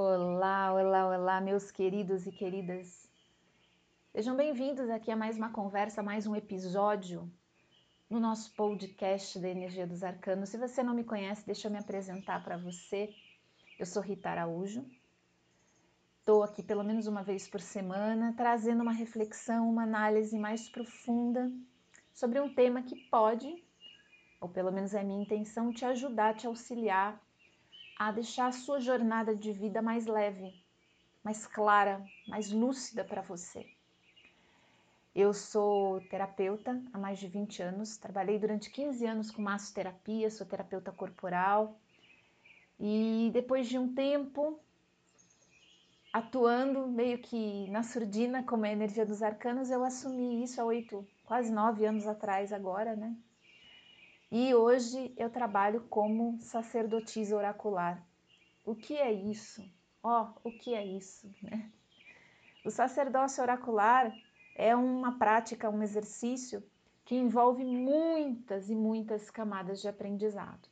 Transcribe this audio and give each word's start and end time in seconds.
Olá, 0.00 0.72
olá, 0.72 1.08
olá, 1.08 1.40
meus 1.40 1.72
queridos 1.72 2.24
e 2.24 2.30
queridas. 2.30 3.10
Sejam 4.12 4.36
bem-vindos 4.36 4.88
aqui 4.90 5.10
a 5.10 5.16
mais 5.16 5.36
uma 5.36 5.50
conversa, 5.50 6.04
mais 6.04 6.24
um 6.24 6.36
episódio 6.36 7.28
no 8.08 8.20
nosso 8.20 8.54
podcast 8.54 9.40
da 9.40 9.48
Energia 9.48 9.88
dos 9.88 10.04
Arcanos. 10.04 10.50
Se 10.50 10.56
você 10.56 10.84
não 10.84 10.94
me 10.94 11.02
conhece, 11.02 11.44
deixa 11.44 11.66
eu 11.66 11.72
me 11.72 11.78
apresentar 11.78 12.44
para 12.44 12.56
você. 12.56 13.12
Eu 13.76 13.84
sou 13.84 14.00
Rita 14.00 14.30
Araújo. 14.30 14.86
Estou 16.20 16.44
aqui 16.44 16.62
pelo 16.62 16.84
menos 16.84 17.08
uma 17.08 17.24
vez 17.24 17.48
por 17.48 17.60
semana 17.60 18.32
trazendo 18.36 18.82
uma 18.82 18.92
reflexão, 18.92 19.68
uma 19.68 19.82
análise 19.82 20.38
mais 20.38 20.68
profunda 20.68 21.50
sobre 22.14 22.38
um 22.38 22.54
tema 22.54 22.82
que 22.82 22.94
pode, 23.10 23.64
ou 24.40 24.48
pelo 24.48 24.70
menos 24.70 24.94
é 24.94 25.02
minha 25.02 25.24
intenção, 25.24 25.72
te 25.72 25.84
ajudar, 25.84 26.36
te 26.36 26.46
auxiliar 26.46 27.20
a 27.98 28.12
deixar 28.12 28.46
a 28.46 28.52
sua 28.52 28.80
jornada 28.80 29.34
de 29.34 29.52
vida 29.52 29.82
mais 29.82 30.06
leve, 30.06 30.54
mais 31.24 31.46
clara, 31.46 32.04
mais 32.28 32.52
lúcida 32.52 33.04
para 33.04 33.22
você. 33.22 33.66
Eu 35.14 35.34
sou 35.34 36.00
terapeuta 36.02 36.80
há 36.92 36.98
mais 36.98 37.18
de 37.18 37.26
20 37.26 37.60
anos, 37.60 37.96
trabalhei 37.96 38.38
durante 38.38 38.70
15 38.70 39.04
anos 39.04 39.30
com 39.32 39.42
massoterapia, 39.42 40.30
sou 40.30 40.46
terapeuta 40.46 40.92
corporal. 40.92 41.76
E 42.78 43.30
depois 43.32 43.66
de 43.66 43.76
um 43.76 43.92
tempo 43.92 44.60
atuando 46.12 46.86
meio 46.86 47.18
que 47.18 47.68
na 47.70 47.82
surdina 47.82 48.44
como 48.44 48.64
a 48.64 48.70
energia 48.70 49.04
dos 49.04 49.20
arcanos, 49.20 49.70
eu 49.70 49.82
assumi 49.82 50.42
isso 50.44 50.60
há 50.60 50.64
oito, 50.64 51.04
quase 51.24 51.50
nove 51.50 51.84
anos 51.84 52.06
atrás 52.06 52.52
agora, 52.52 52.94
né? 52.94 53.16
E 54.30 54.54
hoje 54.54 55.14
eu 55.16 55.30
trabalho 55.30 55.80
como 55.88 56.38
sacerdotisa 56.40 57.34
oracular. 57.34 58.06
O 58.64 58.74
que 58.74 58.94
é 58.96 59.10
isso? 59.10 59.64
Ó, 60.02 60.28
oh, 60.44 60.48
o 60.48 60.52
que 60.52 60.74
é 60.74 60.84
isso, 60.84 61.32
né? 61.42 61.70
O 62.64 62.70
sacerdócio 62.70 63.42
oracular 63.42 64.12
é 64.54 64.76
uma 64.76 65.18
prática, 65.18 65.70
um 65.70 65.82
exercício 65.82 66.62
que 67.06 67.16
envolve 67.16 67.64
muitas 67.64 68.68
e 68.68 68.74
muitas 68.74 69.30
camadas 69.30 69.80
de 69.80 69.88
aprendizado. 69.88 70.68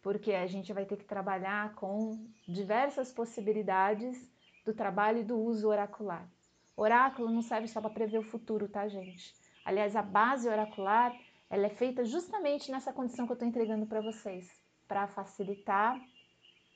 Porque 0.00 0.32
a 0.32 0.46
gente 0.46 0.72
vai 0.72 0.86
ter 0.86 0.96
que 0.96 1.04
trabalhar 1.04 1.74
com 1.74 2.24
diversas 2.46 3.12
possibilidades 3.12 4.30
do 4.64 4.72
trabalho 4.72 5.18
e 5.18 5.24
do 5.24 5.36
uso 5.36 5.68
oracular. 5.68 6.28
Oráculo 6.76 7.30
não 7.30 7.42
serve 7.42 7.66
só 7.66 7.80
para 7.80 7.90
prever 7.90 8.18
o 8.18 8.22
futuro, 8.22 8.68
tá, 8.68 8.86
gente? 8.86 9.34
Aliás, 9.64 9.96
a 9.96 10.02
base 10.02 10.48
oracular 10.48 11.12
ela 11.50 11.66
é 11.66 11.70
feita 11.70 12.04
justamente 12.04 12.70
nessa 12.70 12.92
condição 12.92 13.26
que 13.26 13.32
eu 13.32 13.34
estou 13.34 13.48
entregando 13.48 13.84
para 13.84 14.00
vocês, 14.00 14.48
para 14.86 15.08
facilitar 15.08 16.00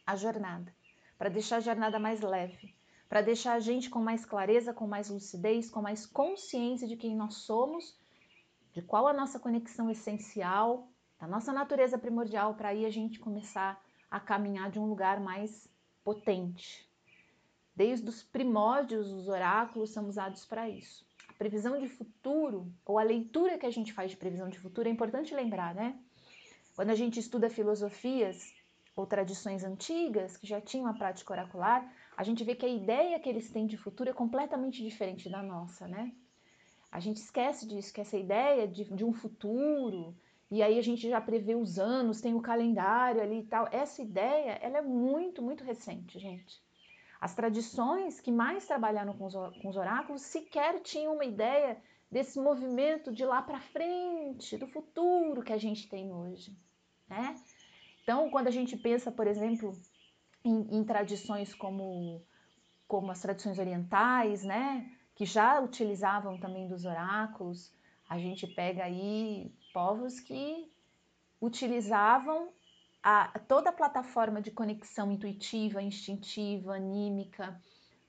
a 0.05 0.17
jornada, 0.17 0.75
para 1.17 1.31
deixar 1.31 1.59
a 1.59 1.61
jornada 1.61 2.01
mais 2.01 2.21
leve, 2.21 2.75
para 3.09 3.23
deixar 3.23 3.53
a 3.53 3.61
gente 3.61 3.89
com 3.89 4.01
mais 4.01 4.27
clareza, 4.27 4.75
com 4.75 4.85
mais 4.89 5.09
lucidez, 5.09 5.71
com 5.71 5.81
mais 5.81 6.05
consciência 6.05 6.89
de 6.89 6.97
quem 6.97 7.15
nós 7.15 7.35
somos, 7.35 7.97
de 8.73 8.83
qual 8.83 9.07
a 9.07 9.13
nossa 9.13 9.39
conexão 9.39 9.89
essencial, 9.89 10.89
da 11.21 11.29
nossa 11.29 11.53
natureza 11.53 11.97
primordial, 11.97 12.57
para 12.57 12.71
aí 12.71 12.85
a 12.85 12.91
gente 12.91 13.21
começar 13.21 13.81
a 14.11 14.19
caminhar 14.19 14.73
de 14.73 14.81
um 14.81 14.87
lugar 14.87 15.21
mais 15.21 15.69
potente. 16.03 16.91
Desde 17.77 18.09
os 18.09 18.25
primórdios, 18.25 19.13
os 19.13 19.29
oráculos 19.29 19.91
são 19.91 20.09
usados 20.09 20.45
para 20.45 20.69
isso 20.69 21.07
previsão 21.39 21.79
de 21.79 21.89
futuro, 21.89 22.73
ou 22.85 22.99
a 22.99 23.03
leitura 23.03 23.59
que 23.59 23.67
a 23.67 23.71
gente 23.71 23.93
faz 23.93 24.11
de 24.11 24.17
previsão 24.17 24.49
de 24.49 24.59
futuro, 24.59 24.89
é 24.89 24.93
importante 24.93 25.35
lembrar, 25.35 25.75
né? 25.75 25.99
Quando 26.75 26.91
a 26.91 26.95
gente 26.95 27.21
estuda 27.21 27.51
filosofias 27.51 28.53
ou 28.97 29.07
tradições 29.07 29.65
antigas 29.65 30.37
que 30.37 30.47
já 30.47 30.61
tinham 30.61 30.87
a 30.87 30.95
prática 30.95 31.33
oracular, 31.33 31.93
a 32.17 32.23
gente 32.23 32.45
vê 32.45 32.55
que 32.55 32.67
a 32.67 32.69
ideia 32.69 33.19
que 33.19 33.29
eles 33.29 33.51
têm 33.51 33.67
de 33.67 33.77
futuro 33.77 34.11
é 34.11 34.13
completamente 34.13 34.83
diferente 34.83 35.29
da 35.29 35.43
nossa, 35.43 35.87
né? 35.89 36.13
A 36.91 37.01
gente 37.01 37.17
esquece 37.17 37.67
disso, 37.67 37.93
que 37.93 38.01
essa 38.01 38.17
ideia 38.17 38.69
de, 38.69 38.85
de 38.85 39.05
um 39.05 39.13
futuro, 39.13 40.15
e 40.49 40.63
aí 40.63 40.79
a 40.79 40.83
gente 40.83 41.09
já 41.09 41.21
prevê 41.21 41.57
os 41.57 41.79
anos, 41.79 42.21
tem 42.21 42.35
o 42.35 42.41
calendário 42.41 43.21
ali 43.21 43.41
e 43.41 43.47
tal. 43.47 43.69
Essa 43.73 44.01
ideia, 44.01 44.53
ela 44.63 44.79
é 44.79 44.83
muito, 44.83 45.43
muito 45.43 45.65
recente, 45.65 46.19
gente. 46.21 46.63
As 47.25 47.35
tradições 47.35 48.21
que 48.21 48.31
mais 48.31 48.67
trabalharam 48.67 49.15
com 49.15 49.25
os, 49.25 49.33
com 49.33 49.71
os 49.71 49.77
oráculos 49.79 50.21
sequer 50.21 50.83
tinham 50.83 51.15
uma 51.15 51.25
ideia 51.25 51.83
desse 52.11 52.39
movimento 52.39 53.11
de 53.11 53.25
lá 53.25 53.41
para 53.41 53.59
frente, 53.61 54.59
do 54.59 54.67
futuro 54.67 55.43
que 55.43 55.55
a 55.55 55.57
gente 55.57 55.89
tem 55.89 56.13
hoje. 56.13 56.55
Né? 57.09 57.35
Então, 58.03 58.29
quando 58.29 58.49
a 58.49 58.51
gente 58.51 58.77
pensa, 58.77 59.11
por 59.11 59.27
exemplo, 59.27 59.73
em, 60.45 60.77
em 60.77 60.85
tradições 60.85 61.55
como, 61.55 62.23
como 62.87 63.11
as 63.11 63.23
tradições 63.23 63.59
orientais, 63.59 64.45
né, 64.45 64.95
que 65.15 65.25
já 65.25 65.61
utilizavam 65.61 66.39
também 66.39 66.69
dos 66.69 66.85
oráculos, 66.85 67.73
a 68.07 68.19
gente 68.19 68.47
pega 68.47 68.85
aí 68.85 69.51
povos 69.73 70.21
que 70.21 70.71
utilizavam 71.41 72.53
a, 73.07 73.39
toda 73.39 73.69
a 73.69 73.73
plataforma 73.73 74.41
de 74.41 74.51
conexão 74.51 75.13
intuitiva, 75.13 75.83
instintiva, 75.83 76.77
anímica 76.77 77.61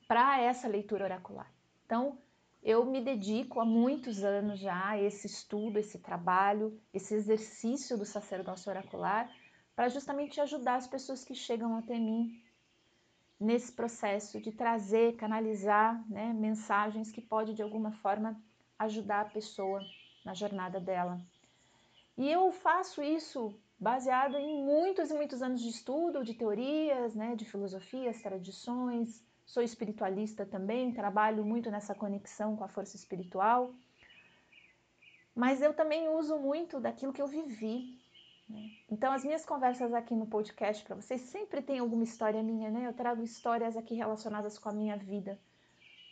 para 0.08 0.40
essa 0.40 0.70
leitura 0.70 1.04
oracular. 1.04 1.52
Então, 1.86 2.18
eu 2.64 2.86
me 2.86 3.02
dedico 3.02 3.60
há 3.60 3.66
muitos 3.66 4.24
anos 4.24 4.58
já 4.58 4.92
a 4.92 5.02
esse 5.02 5.28
estudo, 5.28 5.78
esse 5.78 6.00
trabalho, 6.00 6.80
esse 6.94 7.14
exercício 7.14 7.98
do 7.98 8.06
sacerdócio 8.06 8.70
oracular, 8.70 9.30
para 9.76 9.90
justamente 9.90 10.40
ajudar 10.40 10.76
as 10.76 10.88
pessoas 10.88 11.26
que 11.26 11.36
chegam 11.36 11.76
até 11.76 12.00
mim 12.00 12.42
nesse 13.38 13.74
processo 13.74 14.40
de 14.40 14.54
trazer, 14.54 15.18
canalizar 15.18 16.02
né, 16.10 16.32
mensagens 16.32 17.12
que 17.12 17.20
pode 17.20 17.54
de 17.54 17.62
alguma 17.62 17.92
forma 17.92 18.42
ajudar 18.80 19.22
a 19.22 19.30
pessoa 19.30 19.82
na 20.24 20.34
jornada 20.34 20.80
dela. 20.80 21.22
E 22.18 22.32
eu 22.32 22.50
faço 22.54 23.04
isso 23.04 23.60
baseado 23.80 24.38
em 24.38 24.64
muitos 24.64 25.12
e 25.12 25.14
muitos 25.14 25.42
anos 25.42 25.62
de 25.62 25.70
estudo, 25.70 26.24
de 26.24 26.34
teorias, 26.34 27.14
né, 27.14 27.36
de 27.36 27.46
filosofias, 27.46 28.22
tradições. 28.22 29.24
Sou 29.46 29.62
espiritualista 29.62 30.46
também, 30.46 30.92
trabalho 30.92 31.46
muito 31.46 31.70
nessa 31.70 31.94
conexão 31.94 32.56
com 32.56 32.64
a 32.64 32.68
força 32.68 32.96
espiritual. 32.96 33.74
Mas 35.36 35.62
eu 35.62 35.74
também 35.74 36.08
uso 36.08 36.38
muito 36.40 36.80
daquilo 36.80 37.14
que 37.14 37.22
eu 37.22 37.28
vivi. 37.28 38.00
Né? 38.50 38.72
Então, 38.90 39.12
as 39.12 39.24
minhas 39.24 39.46
conversas 39.46 39.94
aqui 39.94 40.16
no 40.16 40.26
podcast 40.26 40.84
para 40.84 40.96
vocês 40.96 41.22
sempre 41.22 41.62
tem 41.62 41.80
alguma 41.80 42.04
história 42.04 42.42
minha, 42.42 42.70
né? 42.70 42.88
Eu 42.88 42.94
trago 42.94 43.22
histórias 43.22 43.76
aqui 43.76 43.96
relacionadas 43.96 44.58
com 44.58 44.70
a 44.70 44.74
minha 44.74 44.96
vida. 44.96 45.38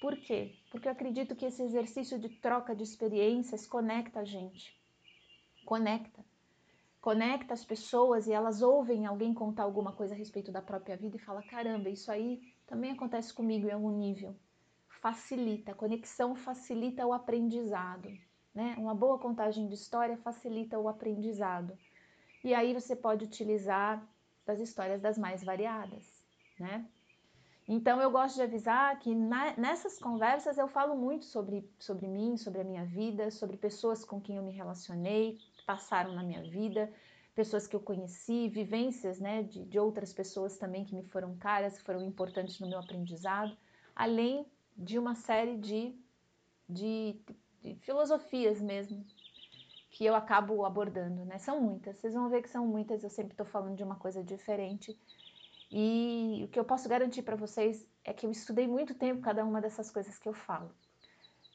Por 0.01 0.17
quê? 0.17 0.55
Porque 0.69 0.87
eu 0.87 0.91
acredito 0.91 1.35
que 1.35 1.45
esse 1.45 1.63
exercício 1.63 2.19
de 2.19 2.27
troca 2.27 2.75
de 2.75 2.83
experiências 2.83 3.65
conecta 3.65 4.19
a 4.19 4.25
gente. 4.25 4.77
Conecta 5.65 6.25
conecta 7.03 7.53
as 7.53 7.65
pessoas 7.65 8.27
e 8.27 8.31
elas 8.31 8.61
ouvem 8.61 9.05
alguém 9.05 9.33
contar 9.33 9.63
alguma 9.63 9.91
coisa 9.91 10.13
a 10.13 10.17
respeito 10.17 10.53
da 10.53 10.61
própria 10.61 10.95
vida 10.95 11.17
e 11.17 11.19
fala 11.19 11.43
caramba, 11.43 11.89
isso 11.89 12.09
aí 12.09 12.55
também 12.65 12.93
acontece 12.93 13.33
comigo 13.33 13.67
em 13.67 13.73
algum 13.73 13.91
nível. 13.91 14.33
Facilita, 15.01 15.73
a 15.73 15.75
conexão 15.75 16.33
facilita 16.33 17.05
o 17.05 17.11
aprendizado, 17.11 18.07
né? 18.55 18.75
Uma 18.77 18.95
boa 18.95 19.19
contagem 19.19 19.67
de 19.67 19.73
história 19.73 20.15
facilita 20.15 20.79
o 20.79 20.87
aprendizado. 20.87 21.77
E 22.41 22.53
aí 22.53 22.73
você 22.73 22.95
pode 22.95 23.25
utilizar 23.25 24.01
das 24.45 24.61
histórias 24.61 25.01
das 25.01 25.17
mais 25.17 25.43
variadas, 25.43 26.25
né? 26.57 26.85
Então 27.67 28.01
eu 28.01 28.11
gosto 28.11 28.35
de 28.35 28.43
avisar 28.43 28.97
que 28.99 29.13
na, 29.13 29.57
nessas 29.57 29.99
conversas 29.99 30.57
eu 30.57 30.69
falo 30.69 30.95
muito 30.95 31.25
sobre, 31.25 31.69
sobre 31.77 32.07
mim, 32.07 32.37
sobre 32.37 32.61
a 32.61 32.63
minha 32.63 32.85
vida, 32.85 33.29
sobre 33.29 33.57
pessoas 33.57 34.05
com 34.05 34.21
quem 34.21 34.37
eu 34.37 34.43
me 34.43 34.53
relacionei, 34.53 35.37
passaram 35.65 36.13
na 36.13 36.23
minha 36.23 36.43
vida, 36.43 36.91
pessoas 37.33 37.65
que 37.65 37.75
eu 37.75 37.79
conheci, 37.79 38.47
vivências 38.49 39.19
né, 39.19 39.43
de, 39.43 39.65
de 39.65 39.79
outras 39.79 40.13
pessoas 40.13 40.57
também 40.57 40.85
que 40.85 40.95
me 40.95 41.03
foram 41.03 41.35
caras, 41.37 41.77
que 41.77 41.83
foram 41.83 42.03
importantes 42.03 42.59
no 42.59 42.69
meu 42.69 42.79
aprendizado, 42.79 43.57
além 43.95 44.45
de 44.77 44.99
uma 44.99 45.15
série 45.15 45.57
de, 45.57 45.95
de, 46.69 47.19
de 47.61 47.75
filosofias 47.75 48.61
mesmo 48.61 49.05
que 49.93 50.05
eu 50.05 50.15
acabo 50.15 50.65
abordando, 50.65 51.23
né? 51.23 51.37
São 51.37 51.61
muitas, 51.61 51.97
vocês 51.97 52.15
vão 52.15 52.27
ver 52.27 52.41
que 52.41 52.49
são 52.49 52.65
muitas, 52.65 53.03
eu 53.03 53.11
sempre 53.11 53.33
estou 53.33 53.45
falando 53.45 53.75
de 53.75 53.83
uma 53.83 53.95
coisa 53.95 54.23
diferente. 54.23 54.99
E 55.71 56.41
o 56.43 56.47
que 56.47 56.59
eu 56.59 56.65
posso 56.65 56.89
garantir 56.89 57.21
para 57.21 57.35
vocês 57.35 57.87
é 58.03 58.11
que 58.11 58.25
eu 58.25 58.31
estudei 58.31 58.67
muito 58.67 58.95
tempo 58.95 59.21
cada 59.21 59.45
uma 59.45 59.61
dessas 59.61 59.91
coisas 59.91 60.17
que 60.17 60.27
eu 60.27 60.33
falo. 60.33 60.71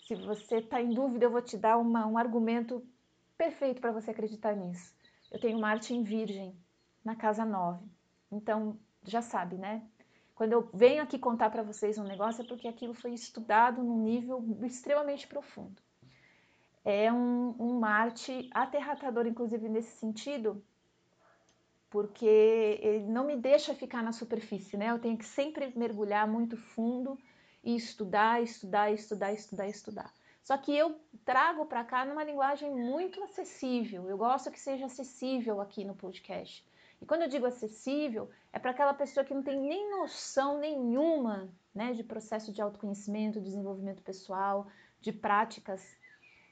Se 0.06 0.14
você 0.14 0.58
está 0.58 0.80
em 0.80 0.94
dúvida, 0.94 1.26
eu 1.26 1.30
vou 1.30 1.42
te 1.42 1.56
dar 1.56 1.76
uma, 1.78 2.06
um 2.06 2.16
argumento 2.16 2.86
perfeito 3.38 3.80
para 3.80 3.92
você 3.92 4.10
acreditar 4.10 4.54
nisso. 4.56 4.92
Eu 5.30 5.38
tenho 5.38 5.60
Marte 5.60 5.94
em 5.94 6.02
Virgem, 6.02 6.54
na 7.04 7.14
casa 7.14 7.44
9. 7.44 7.86
Então, 8.30 8.76
já 9.04 9.22
sabe, 9.22 9.56
né? 9.56 9.82
Quando 10.34 10.52
eu 10.52 10.68
venho 10.74 11.02
aqui 11.02 11.18
contar 11.18 11.50
para 11.50 11.62
vocês 11.62 11.96
um 11.98 12.04
negócio 12.04 12.42
é 12.42 12.46
porque 12.46 12.68
aquilo 12.68 12.94
foi 12.94 13.12
estudado 13.12 13.82
num 13.82 14.02
nível 14.02 14.44
extremamente 14.62 15.26
profundo. 15.26 15.80
É 16.84 17.12
um, 17.12 17.54
um 17.58 17.78
Marte 17.78 18.50
aterratador, 18.52 19.26
inclusive 19.26 19.68
nesse 19.68 19.96
sentido, 19.98 20.62
porque 21.90 22.78
ele 22.80 23.06
não 23.06 23.24
me 23.24 23.36
deixa 23.36 23.74
ficar 23.74 24.02
na 24.02 24.12
superfície, 24.12 24.76
né? 24.76 24.90
Eu 24.90 24.98
tenho 24.98 25.16
que 25.16 25.24
sempre 25.24 25.72
mergulhar 25.76 26.26
muito 26.26 26.56
fundo 26.56 27.18
e 27.62 27.76
estudar, 27.76 28.42
estudar, 28.42 28.92
estudar, 28.92 29.32
estudar, 29.32 29.68
estudar. 29.68 30.17
Só 30.48 30.56
que 30.56 30.74
eu 30.74 30.98
trago 31.26 31.66
para 31.66 31.84
cá 31.84 32.06
numa 32.06 32.24
linguagem 32.24 32.74
muito 32.74 33.22
acessível. 33.22 34.08
Eu 34.08 34.16
gosto 34.16 34.50
que 34.50 34.58
seja 34.58 34.86
acessível 34.86 35.60
aqui 35.60 35.84
no 35.84 35.94
podcast. 35.94 36.66
E 37.02 37.04
quando 37.04 37.20
eu 37.20 37.28
digo 37.28 37.44
acessível, 37.44 38.30
é 38.50 38.58
para 38.58 38.70
aquela 38.70 38.94
pessoa 38.94 39.26
que 39.26 39.34
não 39.34 39.42
tem 39.42 39.60
nem 39.60 39.90
noção 39.90 40.56
nenhuma 40.56 41.50
né, 41.74 41.92
de 41.92 42.02
processo 42.02 42.50
de 42.50 42.62
autoconhecimento, 42.62 43.42
desenvolvimento 43.42 44.02
pessoal, 44.02 44.66
de 45.02 45.12
práticas 45.12 45.82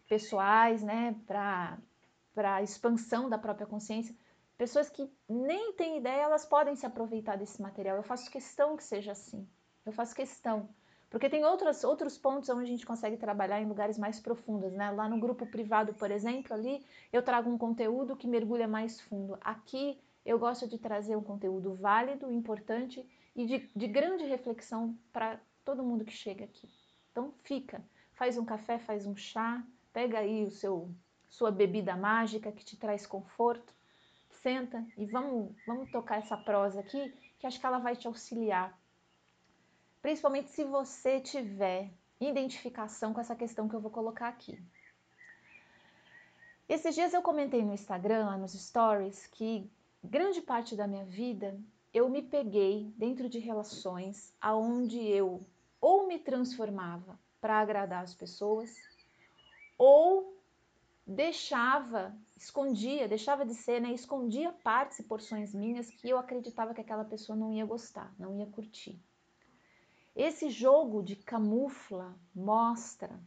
pessoais, 0.07 0.83
né, 0.83 1.17
para 1.27 2.63
expansão 2.63 3.31
da 3.31 3.39
própria 3.39 3.67
consciência. 3.67 4.15
Pessoas 4.59 4.91
que 4.91 5.11
nem 5.27 5.73
têm 5.73 5.97
ideia, 5.97 6.25
elas 6.25 6.45
podem 6.45 6.77
se 6.77 6.85
aproveitar 6.85 7.37
desse 7.37 7.63
material. 7.63 7.97
Eu 7.97 8.03
faço 8.03 8.31
questão 8.31 8.77
que 8.77 8.85
seja 8.85 9.13
assim. 9.13 9.49
Eu 9.87 9.93
faço 9.93 10.15
questão. 10.15 10.69
Porque 11.09 11.31
tem 11.31 11.45
outros, 11.45 11.85
outros 11.85 12.19
pontos 12.19 12.49
onde 12.49 12.63
a 12.63 12.67
gente 12.67 12.85
consegue 12.85 13.17
trabalhar 13.17 13.61
em 13.61 13.67
lugares 13.67 13.97
mais 13.97 14.19
profundos, 14.19 14.73
né? 14.73 14.91
Lá 14.91 15.09
no 15.09 15.21
grupo 15.21 15.47
privado, 15.47 15.95
por 15.95 16.11
exemplo, 16.11 16.53
ali 16.53 16.85
eu 17.13 17.23
trago 17.23 17.49
um 17.49 17.57
conteúdo 17.57 18.17
que 18.17 18.27
mergulha 18.27 18.67
mais 18.67 19.01
fundo. 19.01 19.39
Aqui 19.41 20.01
eu 20.25 20.39
gosto 20.39 20.67
de 20.67 20.79
trazer 20.79 21.17
um 21.17 21.23
conteúdo 21.23 21.75
válido, 21.75 22.33
importante 22.33 23.09
e 23.35 23.47
de, 23.47 23.71
de 23.75 23.87
grande 23.87 24.25
reflexão 24.25 24.99
para 25.13 25.41
todo 25.65 25.85
mundo 25.85 26.05
que 26.05 26.13
chega 26.13 26.45
aqui. 26.45 26.69
Então 27.13 27.33
fica, 27.45 27.85
faz 28.13 28.37
um 28.37 28.45
café, 28.45 28.79
faz 28.79 29.07
um 29.07 29.15
chá, 29.15 29.65
pega 29.93 30.19
aí 30.19 30.45
o 30.45 30.51
seu 30.51 30.91
sua 31.29 31.51
bebida 31.51 31.97
mágica 31.97 32.53
que 32.53 32.65
te 32.65 32.77
traz 32.77 33.07
conforto, 33.07 33.75
senta 34.31 34.85
e 34.97 35.07
vamos, 35.07 35.55
vamos 35.67 35.91
tocar 35.91 36.19
essa 36.19 36.37
prosa 36.37 36.81
aqui, 36.81 37.13
que 37.39 37.47
acho 37.47 37.61
que 37.61 37.67
ela 37.67 37.79
vai 37.79 37.97
te 37.97 38.07
auxiliar 38.07 38.79
principalmente 40.07 40.51
se 40.51 40.63
você 40.63 41.19
tiver 41.19 41.91
identificação 42.21 43.13
com 43.13 43.21
essa 43.21 43.35
questão 43.35 43.69
que 43.69 43.75
eu 43.75 43.81
vou 43.81 43.91
colocar 43.91 44.29
aqui. 44.29 44.57
Esses 46.69 46.95
dias 46.95 47.13
eu 47.13 47.21
comentei 47.21 47.65
no 47.65 47.75
Instagram, 47.75 48.27
lá 48.27 48.39
nos 48.39 48.53
stories, 48.53 49.27
que 49.27 49.69
grande 50.05 50.41
parte 50.41 50.77
da 50.77 50.87
minha 50.87 51.05
vida 51.05 51.59
eu 51.93 52.09
me 52.09 52.23
peguei 52.23 52.95
dentro 52.97 53.29
de 53.29 53.41
relações 53.41 54.33
aonde 54.41 54.97
eu 54.97 55.45
ou 55.81 56.07
me 56.07 56.21
transformava 56.21 57.19
para 57.41 57.59
agradar 57.59 58.05
as 58.05 58.15
pessoas 58.15 58.73
ou 59.77 60.41
deixava, 61.05 62.17
escondia, 62.37 63.09
deixava 63.09 63.45
de 63.45 63.55
ser, 63.55 63.81
né, 63.81 63.91
escondia 63.91 64.53
partes 64.63 65.01
e 65.01 65.03
porções 65.03 65.53
minhas 65.53 65.91
que 65.91 66.09
eu 66.09 66.17
acreditava 66.17 66.73
que 66.73 66.81
aquela 66.81 67.05
pessoa 67.05 67.35
não 67.35 67.53
ia 67.53 67.67
gostar, 67.67 68.15
não 68.17 68.39
ia 68.39 68.47
curtir. 68.47 68.97
Esse 70.17 70.49
jogo 70.49 71.03
de 71.03 71.15
camufla, 71.15 72.19
mostra, 72.35 73.21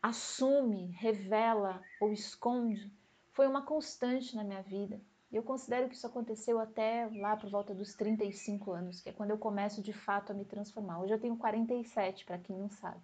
assume, 0.00 0.92
revela 0.92 1.82
ou 2.00 2.12
esconde 2.12 2.92
foi 3.32 3.48
uma 3.48 3.62
constante 3.62 4.36
na 4.36 4.44
minha 4.44 4.62
vida. 4.62 5.00
Eu 5.32 5.42
considero 5.42 5.88
que 5.88 5.96
isso 5.96 6.06
aconteceu 6.06 6.60
até 6.60 7.10
lá 7.16 7.36
por 7.36 7.50
volta 7.50 7.74
dos 7.74 7.92
35 7.94 8.70
anos, 8.70 9.00
que 9.00 9.08
é 9.08 9.12
quando 9.12 9.32
eu 9.32 9.38
começo 9.38 9.82
de 9.82 9.92
fato 9.92 10.30
a 10.30 10.34
me 10.34 10.44
transformar. 10.44 11.00
Hoje 11.00 11.12
eu 11.12 11.20
tenho 11.20 11.36
47, 11.36 12.24
para 12.24 12.38
quem 12.38 12.56
não 12.56 12.70
sabe. 12.70 13.00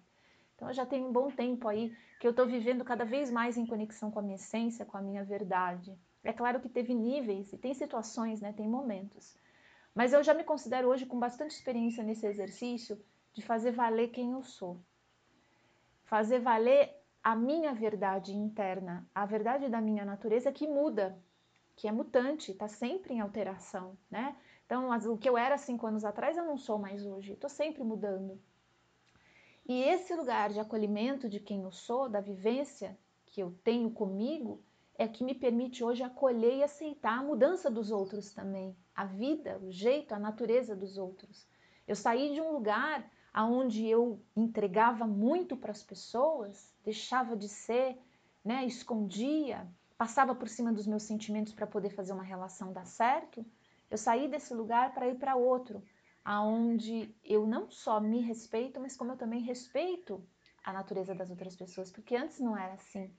Então 0.55 0.69
eu 0.69 0.73
já 0.73 0.85
tenho 0.85 1.09
um 1.09 1.11
bom 1.11 1.29
tempo 1.29 1.67
aí 1.67 1.93
que 2.21 2.25
eu 2.25 2.31
estou 2.31 2.47
vivendo 2.47 2.85
cada 2.85 3.03
vez 3.03 3.29
mais 3.29 3.57
em 3.57 3.65
conexão 3.65 4.11
com 4.11 4.19
a 4.19 4.21
minha 4.21 4.35
essência, 4.35 4.85
com 4.85 4.95
a 4.95 5.01
minha 5.01 5.25
verdade. 5.25 5.93
É 6.23 6.31
claro 6.31 6.61
que 6.61 6.69
teve 6.69 6.93
níveis 6.93 7.51
e 7.51 7.57
tem 7.57 7.73
situações, 7.73 8.39
né, 8.39 8.53
tem 8.53 8.65
momentos. 8.65 9.35
Mas 9.93 10.11
eu 10.11 10.23
já 10.23 10.33
me 10.33 10.43
considero 10.43 10.87
hoje 10.89 11.05
com 11.05 11.19
bastante 11.19 11.51
experiência 11.51 12.03
nesse 12.03 12.25
exercício 12.25 12.99
de 13.33 13.41
fazer 13.41 13.71
valer 13.71 14.09
quem 14.09 14.31
eu 14.31 14.43
sou. 14.43 14.81
Fazer 16.03 16.39
valer 16.39 16.93
a 17.23 17.35
minha 17.35 17.73
verdade 17.73 18.33
interna, 18.33 19.07
a 19.13 19.25
verdade 19.25 19.69
da 19.69 19.79
minha 19.79 20.03
natureza 20.03 20.51
que 20.51 20.67
muda, 20.67 21.17
que 21.75 21.87
é 21.87 21.91
mutante, 21.91 22.51
está 22.51 22.67
sempre 22.67 23.13
em 23.13 23.21
alteração, 23.21 23.97
né? 24.09 24.35
Então, 24.65 24.89
o 25.11 25.17
que 25.17 25.29
eu 25.29 25.37
era 25.37 25.57
cinco 25.57 25.85
anos 25.85 26.03
atrás, 26.03 26.37
eu 26.37 26.45
não 26.45 26.57
sou 26.57 26.79
mais 26.79 27.05
hoje, 27.05 27.33
estou 27.33 27.49
sempre 27.49 27.83
mudando. 27.83 28.41
E 29.65 29.81
esse 29.83 30.13
lugar 30.15 30.49
de 30.49 30.59
acolhimento 30.59 31.29
de 31.29 31.39
quem 31.39 31.61
eu 31.61 31.71
sou, 31.71 32.09
da 32.09 32.19
vivência 32.19 32.97
que 33.25 33.41
eu 33.41 33.57
tenho 33.63 33.89
comigo, 33.91 34.61
é 34.97 35.07
que 35.07 35.23
me 35.23 35.33
permite 35.33 35.83
hoje 35.83 36.03
acolher 36.03 36.57
e 36.57 36.63
aceitar 36.63 37.19
a 37.19 37.23
mudança 37.23 37.69
dos 37.69 37.91
outros 37.91 38.33
também, 38.33 38.75
a 38.95 39.05
vida, 39.05 39.59
o 39.63 39.71
jeito, 39.71 40.13
a 40.13 40.19
natureza 40.19 40.75
dos 40.75 40.97
outros. 40.97 41.47
Eu 41.87 41.95
saí 41.95 42.33
de 42.33 42.41
um 42.41 42.51
lugar 42.51 43.09
aonde 43.33 43.87
eu 43.87 44.21
entregava 44.35 45.07
muito 45.07 45.57
para 45.57 45.71
as 45.71 45.81
pessoas, 45.81 46.73
deixava 46.83 47.35
de 47.35 47.49
ser, 47.49 47.97
né, 48.45 48.63
escondia, 48.65 49.67
passava 49.97 50.35
por 50.35 50.47
cima 50.47 50.71
dos 50.71 50.85
meus 50.85 51.03
sentimentos 51.03 51.53
para 51.53 51.65
poder 51.65 51.89
fazer 51.89 52.13
uma 52.13 52.23
relação 52.23 52.71
dar 52.71 52.85
certo, 52.85 53.43
eu 53.89 53.97
saí 53.97 54.27
desse 54.27 54.53
lugar 54.53 54.93
para 54.93 55.07
ir 55.07 55.17
para 55.17 55.35
outro, 55.35 55.83
aonde 56.23 57.13
eu 57.23 57.45
não 57.45 57.69
só 57.69 57.99
me 57.99 58.21
respeito, 58.21 58.79
mas 58.79 58.95
como 58.95 59.11
eu 59.11 59.17
também 59.17 59.41
respeito 59.41 60.23
a 60.63 60.71
natureza 60.71 61.13
das 61.13 61.29
outras 61.29 61.55
pessoas, 61.55 61.91
porque 61.91 62.15
antes 62.15 62.39
não 62.39 62.57
era 62.57 62.73
assim. 62.73 63.13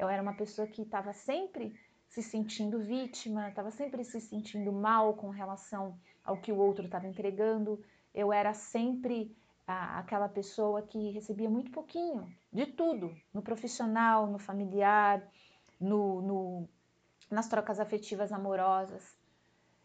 Eu 0.00 0.08
era 0.08 0.22
uma 0.22 0.32
pessoa 0.32 0.66
que 0.66 0.80
estava 0.80 1.12
sempre 1.12 1.78
se 2.08 2.22
sentindo 2.22 2.80
vítima, 2.80 3.50
estava 3.50 3.70
sempre 3.70 4.02
se 4.02 4.18
sentindo 4.18 4.72
mal 4.72 5.12
com 5.12 5.28
relação 5.28 5.94
ao 6.24 6.38
que 6.38 6.50
o 6.50 6.56
outro 6.56 6.86
estava 6.86 7.06
entregando. 7.06 7.78
Eu 8.14 8.32
era 8.32 8.54
sempre 8.54 9.36
aquela 9.66 10.26
pessoa 10.26 10.80
que 10.80 11.10
recebia 11.10 11.50
muito 11.50 11.70
pouquinho 11.70 12.34
de 12.50 12.64
tudo, 12.64 13.14
no 13.32 13.42
profissional, 13.42 14.26
no 14.26 14.38
familiar, 14.38 15.22
no, 15.78 16.22
no, 16.22 16.68
nas 17.30 17.46
trocas 17.46 17.78
afetivas 17.78 18.32
amorosas. 18.32 19.18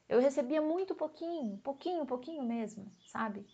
Eu 0.08 0.22
recebia 0.22 0.62
muito 0.62 0.96
pouquinho, 0.96 1.58
pouquinho, 1.58 2.06
pouquinho 2.06 2.44
mesmo, 2.44 2.90
sabe? 3.06 3.46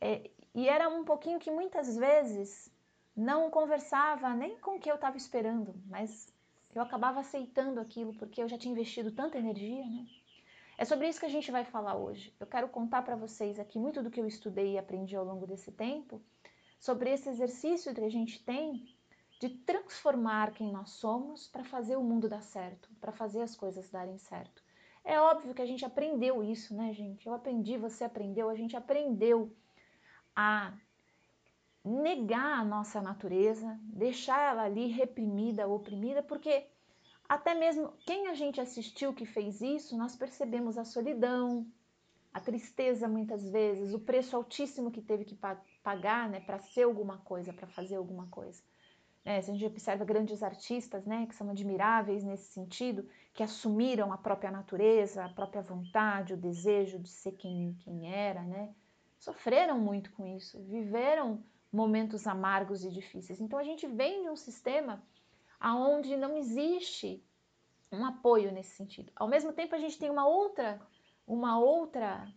É, 0.00 0.28
e 0.52 0.68
era 0.68 0.88
um 0.88 1.04
pouquinho 1.04 1.38
que 1.38 1.50
muitas 1.50 1.96
vezes 1.96 2.72
não 3.16 3.50
conversava 3.50 4.34
nem 4.34 4.58
com 4.58 4.76
o 4.76 4.80
que 4.80 4.90
eu 4.90 4.94
estava 4.94 5.16
esperando, 5.16 5.74
mas 5.86 6.32
eu 6.74 6.80
acabava 6.80 7.20
aceitando 7.20 7.80
aquilo 7.80 8.14
porque 8.14 8.42
eu 8.42 8.48
já 8.48 8.56
tinha 8.56 8.72
investido 8.72 9.12
tanta 9.12 9.38
energia, 9.38 9.84
né? 9.84 10.06
É 10.78 10.84
sobre 10.84 11.08
isso 11.08 11.20
que 11.20 11.26
a 11.26 11.30
gente 11.30 11.50
vai 11.50 11.64
falar 11.64 11.94
hoje. 11.96 12.34
Eu 12.40 12.46
quero 12.46 12.68
contar 12.68 13.02
para 13.02 13.14
vocês 13.14 13.58
aqui 13.58 13.78
muito 13.78 14.02
do 14.02 14.10
que 14.10 14.20
eu 14.20 14.26
estudei 14.26 14.72
e 14.72 14.78
aprendi 14.78 15.14
ao 15.14 15.24
longo 15.24 15.46
desse 15.46 15.70
tempo, 15.70 16.20
sobre 16.80 17.10
esse 17.10 17.28
exercício 17.28 17.94
que 17.94 18.00
a 18.00 18.08
gente 18.08 18.42
tem 18.42 18.96
de 19.38 19.50
transformar 19.50 20.52
quem 20.52 20.72
nós 20.72 20.90
somos 20.90 21.46
para 21.46 21.62
fazer 21.62 21.96
o 21.96 22.02
mundo 22.02 22.28
dar 22.28 22.42
certo, 22.42 22.88
para 23.00 23.12
fazer 23.12 23.42
as 23.42 23.54
coisas 23.54 23.90
darem 23.90 24.16
certo. 24.16 24.62
É 25.04 25.20
óbvio 25.20 25.54
que 25.54 25.60
a 25.60 25.66
gente 25.66 25.84
aprendeu 25.84 26.42
isso, 26.42 26.74
né, 26.74 26.92
gente? 26.92 27.26
Eu 27.26 27.34
aprendi, 27.34 27.76
você 27.76 28.04
aprendeu, 28.04 28.48
a 28.48 28.54
gente 28.54 28.76
aprendeu 28.76 29.54
a 30.34 30.72
negar 31.84 32.60
a 32.60 32.64
nossa 32.64 33.00
natureza, 33.00 33.78
deixar 33.82 34.40
ela 34.50 34.62
ali 34.62 34.86
reprimida, 34.86 35.66
oprimida, 35.66 36.22
porque 36.22 36.66
até 37.28 37.54
mesmo 37.54 37.92
quem 38.06 38.28
a 38.28 38.34
gente 38.34 38.60
assistiu 38.60 39.12
que 39.12 39.26
fez 39.26 39.60
isso, 39.60 39.96
nós 39.96 40.14
percebemos 40.14 40.78
a 40.78 40.84
solidão, 40.84 41.66
a 42.32 42.40
tristeza 42.40 43.08
muitas 43.08 43.48
vezes, 43.50 43.92
o 43.92 43.98
preço 43.98 44.36
altíssimo 44.36 44.90
que 44.90 45.02
teve 45.02 45.24
que 45.24 45.38
pagar 45.82 46.28
né, 46.28 46.40
para 46.40 46.58
ser 46.58 46.84
alguma 46.84 47.18
coisa, 47.18 47.52
para 47.52 47.66
fazer 47.66 47.96
alguma 47.96 48.26
coisa. 48.28 48.62
Né, 49.24 49.36
a 49.36 49.40
gente 49.40 49.64
observa 49.64 50.04
grandes 50.04 50.42
artistas 50.42 51.04
né, 51.04 51.26
que 51.26 51.34
são 51.34 51.50
admiráveis 51.50 52.22
nesse 52.22 52.52
sentido, 52.52 53.08
que 53.34 53.42
assumiram 53.42 54.12
a 54.12 54.18
própria 54.18 54.50
natureza, 54.50 55.24
a 55.24 55.28
própria 55.28 55.62
vontade, 55.62 56.34
o 56.34 56.36
desejo 56.36 56.98
de 56.98 57.08
ser 57.08 57.32
quem, 57.32 57.76
quem 57.80 58.12
era, 58.12 58.42
né, 58.42 58.74
sofreram 59.18 59.78
muito 59.78 60.12
com 60.12 60.26
isso, 60.26 60.62
viveram 60.64 61.42
momentos 61.72 62.26
amargos 62.26 62.84
e 62.84 62.90
difíceis. 62.90 63.40
Então 63.40 63.58
a 63.58 63.62
gente 63.62 63.86
vem 63.86 64.22
de 64.22 64.28
um 64.28 64.36
sistema 64.36 65.02
aonde 65.58 66.16
não 66.16 66.36
existe 66.36 67.24
um 67.90 68.04
apoio 68.04 68.52
nesse 68.52 68.76
sentido. 68.76 69.10
Ao 69.16 69.26
mesmo 69.26 69.52
tempo 69.52 69.74
a 69.74 69.78
gente 69.78 69.98
tem 69.98 70.10
uma 70.10 70.26
outra, 70.26 70.80
uma 71.26 71.58
outra 71.58 72.28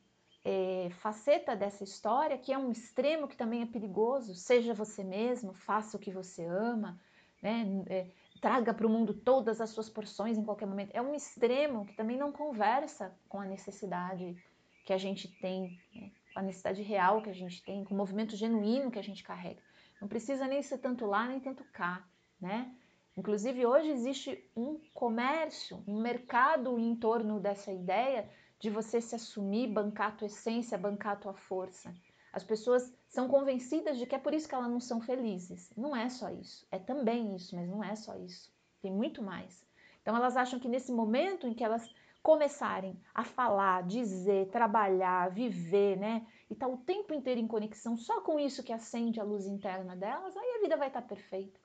é, 0.44 0.90
faceta 1.00 1.56
dessa 1.56 1.84
história 1.84 2.38
que 2.38 2.54
é 2.54 2.58
um 2.58 2.72
extremo 2.72 3.28
que 3.28 3.36
também 3.36 3.62
é 3.62 3.66
perigoso. 3.66 4.34
Seja 4.36 4.74
você 4.74 5.04
mesmo, 5.04 5.54
faça 5.54 5.98
o 5.98 6.00
que 6.00 6.12
você 6.12 6.46
ama, 6.46 7.00
né? 7.42 7.66
É, 7.88 8.08
traga 8.40 8.74
para 8.74 8.86
o 8.86 8.90
mundo 8.90 9.14
todas 9.14 9.60
as 9.60 9.72
suas 9.72 9.90
porções 9.90 10.38
em 10.38 10.44
qualquer 10.44 10.68
momento. 10.68 10.92
É 10.94 11.02
um 11.02 11.16
extremo 11.16 11.86
que 11.86 11.96
também 11.96 12.18
não 12.18 12.32
conversa 12.32 13.18
com 13.28 13.40
a 13.40 13.46
necessidade 13.46 14.38
que 14.86 14.94
a 14.94 14.98
gente 14.98 15.28
tem 15.40 15.80
né? 15.94 16.12
A 16.36 16.42
necessidade 16.42 16.82
real 16.82 17.22
que 17.22 17.30
a 17.30 17.34
gente 17.34 17.64
tem, 17.64 17.84
com 17.84 17.94
o 17.94 17.98
movimento 17.98 18.36
genuíno 18.36 18.92
que 18.92 19.00
a 19.00 19.04
gente 19.04 19.24
carrega. 19.24 19.62
Não 20.02 20.08
precisa 20.08 20.46
nem 20.46 20.62
ser 20.62 20.78
tanto 20.78 21.06
lá 21.06 21.28
nem 21.28 21.40
tanto 21.40 21.64
cá, 21.72 22.06
né? 22.40 22.76
Inclusive, 23.18 23.66
hoje 23.66 23.90
existe 23.90 24.52
um 24.56 24.78
comércio, 24.94 25.82
um 25.88 26.02
mercado 26.02 26.78
em 26.78 26.94
torno 26.96 27.40
dessa 27.40 27.72
ideia 27.72 28.30
de 28.60 28.70
você 28.70 29.00
se 29.00 29.16
assumir, 29.16 29.68
bancar 29.68 30.10
a 30.10 30.12
tua 30.12 30.28
essência, 30.28 30.78
bancar 30.78 31.14
a 31.14 31.18
tua 31.18 31.34
força. 31.34 31.94
As 32.34 32.44
pessoas 32.44 32.94
são 33.08 33.30
convencidas 33.30 33.98
de 33.98 34.06
que 34.06 34.14
é 34.14 34.20
por 34.20 34.34
isso 34.34 34.50
que 34.50 34.54
elas 34.54 34.70
não 34.70 34.82
são 34.82 35.00
felizes. 35.00 35.72
Não 35.78 35.96
é 35.96 36.10
só 36.10 36.30
isso. 36.30 36.68
É 36.70 36.78
também 36.78 37.34
isso, 37.34 37.56
mas 37.56 37.70
não 37.70 37.82
é 37.82 37.96
só 37.96 38.18
isso. 38.18 38.54
Tem 38.82 38.92
muito 38.92 39.24
mais. 39.24 39.66
Então 40.02 40.16
elas 40.16 40.36
acham 40.36 40.60
que 40.60 40.68
nesse 40.68 40.92
momento 40.92 41.48
em 41.48 41.54
que 41.54 41.64
elas 41.64 41.90
começarem 42.26 43.00
a 43.14 43.24
falar, 43.24 43.84
dizer, 43.84 44.48
trabalhar, 44.48 45.30
viver, 45.30 45.96
né? 45.96 46.26
E 46.50 46.56
tá 46.56 46.68
o 46.68 46.76
tempo 46.76 47.14
inteiro 47.14 47.40
em 47.40 47.46
conexão 47.46 47.96
só 47.96 48.20
com 48.22 48.40
isso 48.40 48.64
que 48.64 48.74
acende 48.74 49.20
a 49.20 49.24
luz 49.24 49.46
interna 49.46 49.96
delas, 49.96 50.36
aí 50.36 50.56
a 50.58 50.62
vida 50.64 50.76
vai 50.76 50.88
estar 50.88 51.04
tá 51.04 51.08
perfeita. 51.08 51.60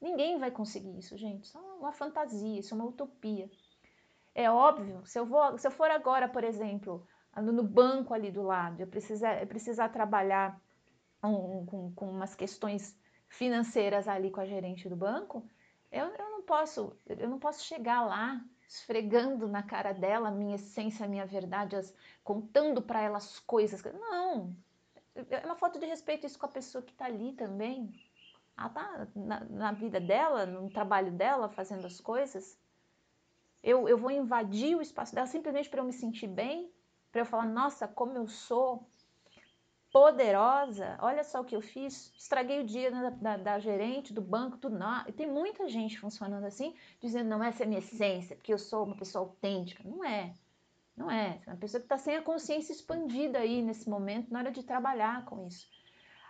Ninguém 0.00 0.38
vai 0.38 0.52
conseguir 0.52 0.96
isso, 0.96 1.16
gente. 1.16 1.46
Isso 1.46 1.58
é 1.58 1.60
uma 1.60 1.90
fantasia, 1.90 2.60
isso 2.60 2.72
é 2.72 2.76
uma 2.76 2.86
utopia. 2.86 3.50
É 4.32 4.48
óbvio, 4.48 5.04
se 5.04 5.18
eu, 5.18 5.26
vou, 5.26 5.58
se 5.58 5.66
eu 5.66 5.72
for 5.72 5.90
agora, 5.90 6.28
por 6.28 6.44
exemplo, 6.44 7.04
no 7.36 7.64
banco 7.64 8.14
ali 8.14 8.30
do 8.30 8.42
lado, 8.42 8.80
eu 8.80 8.86
precisar, 8.86 9.42
eu 9.42 9.48
precisar 9.48 9.88
trabalhar 9.88 10.60
um, 11.24 11.66
com, 11.66 11.92
com 11.92 12.08
umas 12.08 12.36
questões 12.36 12.96
financeiras 13.28 14.06
ali 14.06 14.30
com 14.30 14.40
a 14.40 14.46
gerente 14.46 14.88
do 14.88 14.94
banco, 14.94 15.44
eu, 15.90 16.06
eu 16.06 16.30
não 16.30 16.42
posso, 16.42 16.96
eu 17.04 17.28
não 17.28 17.40
posso 17.40 17.64
chegar 17.64 18.02
lá 18.06 18.40
esfregando 18.68 19.48
na 19.48 19.62
cara 19.62 19.92
dela 19.92 20.28
a 20.28 20.32
minha 20.32 20.56
essência, 20.56 21.04
a 21.04 21.08
minha 21.08 21.26
verdade, 21.26 21.76
as, 21.76 21.94
contando 22.22 22.80
para 22.82 23.00
ela 23.00 23.18
as 23.18 23.38
coisas. 23.40 23.82
Não, 23.82 24.54
é 25.30 25.44
uma 25.44 25.56
falta 25.56 25.78
de 25.78 25.86
respeito 25.86 26.26
isso 26.26 26.38
com 26.38 26.46
a 26.46 26.50
pessoa 26.50 26.82
que 26.82 26.92
está 26.92 27.06
ali 27.06 27.32
também. 27.32 27.92
Ela 28.56 28.68
está 28.68 29.08
na, 29.14 29.40
na, 29.44 29.72
vida 29.72 30.00
dela, 30.00 30.46
no 30.46 30.70
trabalho 30.70 31.12
dela, 31.12 31.48
fazendo 31.48 31.86
as 31.86 32.00
coisas. 32.00 32.58
Eu, 33.62 33.88
eu 33.88 33.96
vou 33.96 34.10
invadir 34.10 34.76
o 34.76 34.82
espaço 34.82 35.14
dela 35.14 35.26
simplesmente 35.26 35.68
para 35.70 35.80
eu 35.80 35.84
me 35.84 35.92
sentir 35.92 36.26
bem, 36.26 36.70
para 37.10 37.22
eu 37.22 37.26
falar, 37.26 37.46
nossa, 37.46 37.88
como 37.88 38.12
eu 38.12 38.26
sou 38.26 38.86
poderosa, 39.94 40.98
olha 41.00 41.22
só 41.22 41.40
o 41.40 41.44
que 41.44 41.54
eu 41.54 41.60
fiz, 41.60 42.12
estraguei 42.16 42.58
o 42.60 42.64
dia 42.64 42.90
da, 42.90 43.10
da, 43.10 43.36
da 43.36 43.58
gerente, 43.60 44.12
do 44.12 44.20
banco. 44.20 44.68
Não. 44.68 45.04
E 45.06 45.12
tem 45.12 45.24
muita 45.24 45.68
gente 45.68 46.00
funcionando 46.00 46.42
assim, 46.42 46.74
dizendo, 47.00 47.28
não, 47.28 47.44
essa 47.44 47.62
é 47.62 47.66
minha 47.66 47.78
essência, 47.78 48.34
porque 48.34 48.52
eu 48.52 48.58
sou 48.58 48.86
uma 48.86 48.96
pessoa 48.96 49.22
autêntica. 49.24 49.84
Não 49.84 50.04
é. 50.04 50.34
Não 50.96 51.08
é. 51.08 51.40
É 51.46 51.50
uma 51.50 51.56
pessoa 51.58 51.80
que 51.80 51.84
está 51.84 51.96
sem 51.96 52.16
a 52.16 52.22
consciência 52.22 52.72
expandida 52.72 53.38
aí 53.38 53.62
nesse 53.62 53.88
momento, 53.88 54.32
na 54.32 54.40
hora 54.40 54.50
de 54.50 54.64
trabalhar 54.64 55.24
com 55.26 55.46
isso. 55.46 55.68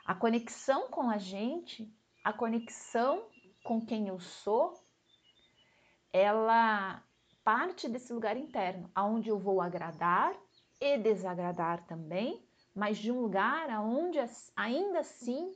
A 0.04 0.14
conexão 0.14 0.90
com 0.90 1.08
a 1.08 1.16
gente, 1.16 1.90
a 2.22 2.34
conexão 2.34 3.24
com 3.62 3.80
quem 3.80 4.08
eu 4.08 4.20
sou, 4.20 4.78
ela 6.12 7.02
parte 7.42 7.88
desse 7.88 8.12
lugar 8.12 8.36
interno, 8.36 8.90
aonde 8.94 9.30
eu 9.30 9.38
vou 9.38 9.62
agradar 9.62 10.34
e 10.78 10.98
desagradar 10.98 11.86
também, 11.86 12.43
mas 12.74 12.98
de 12.98 13.12
um 13.12 13.20
lugar 13.20 13.70
aonde 13.70 14.18
ainda 14.56 15.00
assim 15.00 15.54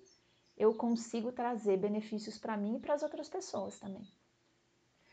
eu 0.56 0.75
consigo 0.75 1.32
trazer 1.32 1.76
benefícios 1.76 2.38
para 2.38 2.56
mim 2.56 2.76
e 2.76 2.80
para 2.80 2.94
as 2.94 3.02
outras 3.02 3.28
pessoas 3.28 3.78
também. 3.78 4.06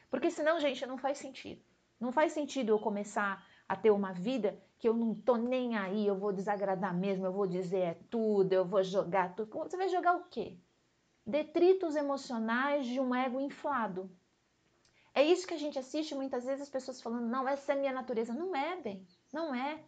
Porque 0.10 0.30
senão, 0.30 0.60
gente, 0.60 0.86
não 0.86 0.98
faz 0.98 1.18
sentido. 1.18 1.62
Não 2.00 2.12
faz 2.12 2.34
sentido 2.34 2.70
eu 2.70 2.80
começar 2.80 3.46
a 3.68 3.76
ter 3.76 3.90
uma 3.90 4.14
vida 4.14 4.62
que 4.78 4.88
eu 4.88 4.94
não 4.94 5.16
tô 5.16 5.38
nem 5.38 5.76
aí, 5.78 6.06
eu 6.06 6.16
vou 6.16 6.32
desagradar 6.32 6.94
mesmo, 6.96 7.26
eu 7.26 7.32
vou 7.32 7.48
dizer 7.48 7.80
é 7.80 7.94
tudo, 8.10 8.54
eu 8.54 8.66
vou 8.66 8.84
jogar 8.84 9.36
tudo. 9.36 9.50
Você 9.52 9.78
vai 9.78 9.90
jogar 9.90 10.16
o 10.16 10.26
quê? 10.26 10.58
Detritos 11.26 11.96
emocionais 11.96 12.86
de 12.86 13.00
um 13.00 13.16
ego 13.16 13.40
inflado. 13.40 14.12
É 15.14 15.24
isso 15.24 15.48
que 15.48 15.54
a 15.54 15.58
gente 15.58 15.80
assiste 15.80 16.14
muitas 16.14 16.44
vezes 16.46 16.64
as 16.64 16.70
pessoas 16.70 17.02
falando, 17.02 17.28
não, 17.28 17.48
essa 17.48 17.74
é 17.74 17.76
minha 17.76 17.94
natureza. 17.94 18.34
Não 18.34 18.56
é, 18.56 18.76
bem, 18.82 19.08
não 19.32 19.56
é. 19.56 19.82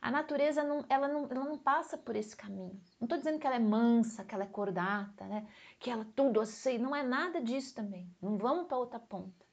A 0.00 0.10
natureza 0.10 0.64
não, 0.64 0.84
ela, 0.88 1.06
não, 1.06 1.26
ela 1.30 1.44
não 1.44 1.58
passa 1.58 1.98
por 1.98 2.16
esse 2.16 2.34
caminho. 2.34 2.80
Não 2.98 3.04
estou 3.04 3.18
dizendo 3.18 3.38
que 3.38 3.46
ela 3.46 3.56
é 3.56 3.60
mansa, 3.60 4.24
que 4.24 4.34
ela 4.34 4.44
é 4.44 4.46
cordata, 4.46 5.26
né? 5.26 5.46
que 5.78 5.90
ela 5.90 6.06
tudo 6.16 6.40
assim. 6.40 6.78
Não 6.78 6.96
é 6.96 7.02
nada 7.02 7.40
disso 7.40 7.74
também. 7.74 8.10
Não 8.20 8.38
vamos 8.38 8.66
para 8.66 8.78
outra 8.78 8.98
ponta. 8.98 9.44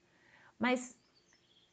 Mas 0.58 0.98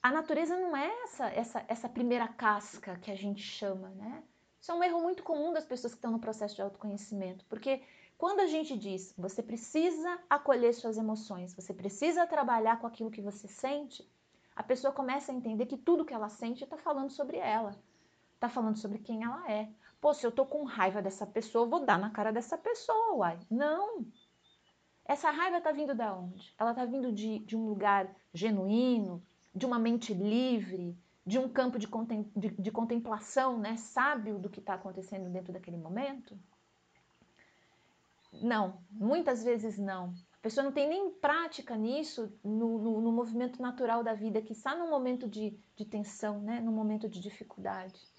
a 0.03 0.11
natureza 0.11 0.59
não 0.59 0.77
é 0.77 0.89
essa, 1.05 1.27
essa, 1.29 1.65
essa 1.69 1.89
primeira 1.89 2.27
casca 2.27 2.97
que 2.97 3.11
a 3.13 3.15
gente 3.15 3.43
chama. 3.43 3.91
Né? 3.91 4.23
Isso 4.61 4.73
é 4.73 4.75
um 4.75 4.83
erro 4.83 5.01
muito 5.01 5.23
comum 5.23 5.53
das 5.53 5.65
pessoas 5.65 5.93
que 5.93 5.99
estão 5.99 6.11
no 6.11 6.19
processo 6.19 6.57
de 6.57 6.63
autoconhecimento. 6.63 7.45
Porque 7.47 7.81
quando 8.19 8.41
a 8.41 8.47
gente 8.47 8.77
diz 8.77 9.15
você 9.17 9.43
precisa 9.43 10.19
acolher 10.29 10.75
suas 10.75 10.99
emoções, 10.99 11.55
você 11.55 11.73
precisa 11.73 12.27
trabalhar 12.27 12.81
com 12.81 12.87
aquilo 12.87 13.11
que 13.11 13.23
você 13.23 13.47
sente, 13.47 14.09
a 14.57 14.63
pessoa 14.63 14.93
começa 14.93 15.33
a 15.33 15.35
entender 15.35 15.67
que 15.67 15.77
tudo 15.77 16.05
que 16.05 16.15
ela 16.15 16.29
sente 16.29 16.65
está 16.65 16.77
falando 16.77 17.11
sobre 17.11 17.39
ela, 17.39 17.77
está 18.45 18.49
falando 18.49 18.77
sobre 18.77 18.99
quem 18.99 19.25
ela 19.25 19.51
é. 19.51 19.69
Pô, 20.01 20.13
se 20.13 20.27
eu 20.27 20.31
tô 20.31 20.45
com 20.45 20.65
raiva 20.65 21.01
dessa 21.01 21.27
pessoa, 21.27 21.65
eu 21.65 21.71
vou 21.71 21.85
dar 21.85 21.99
na 21.99 22.11
cara 22.11 22.31
dessa 22.31 22.59
pessoa, 22.59 23.15
uai. 23.17 23.39
Não! 23.51 24.07
Essa 25.07 25.31
raiva 25.31 25.59
está 25.59 25.73
vindo 25.73 25.95
da 25.95 26.15
onde? 26.15 26.55
Ela 26.59 26.71
está 26.71 26.85
vindo 26.85 27.13
de, 27.13 27.39
de 27.41 27.57
um 27.57 27.67
lugar 27.67 28.15
genuíno, 28.33 29.23
de 29.55 29.65
uma 29.65 29.79
mente 29.79 30.13
livre, 30.13 30.97
de 31.27 31.39
um 31.39 31.49
campo 31.49 31.79
de, 31.79 31.89
contem 31.89 32.31
de, 32.37 32.51
de 32.51 32.71
contemplação, 32.71 33.59
né, 33.59 33.77
sábio 33.77 34.39
do 34.39 34.51
que 34.51 34.61
está 34.61 34.75
acontecendo 34.75 35.31
dentro 35.31 35.53
daquele 35.53 35.77
momento? 35.77 36.39
Não, 38.43 38.79
muitas 38.91 39.43
vezes 39.43 39.79
não. 39.79 40.13
A 40.35 40.43
pessoa 40.43 40.65
não 40.65 40.73
tem 40.73 40.89
nem 40.89 41.11
prática 41.11 41.77
nisso 41.77 42.31
no, 42.43 42.79
no, 42.79 43.01
no 43.01 43.13
movimento 43.13 43.63
natural 43.63 44.03
da 44.03 44.13
vida, 44.13 44.43
que 44.43 44.53
está 44.53 44.75
num 44.77 44.91
momento 44.91 45.29
de, 45.29 45.59
de 45.77 45.85
tensão, 45.87 46.41
né? 46.41 46.61
num 46.61 46.73
momento 46.73 47.09
de 47.09 47.21
dificuldade. 47.21 48.14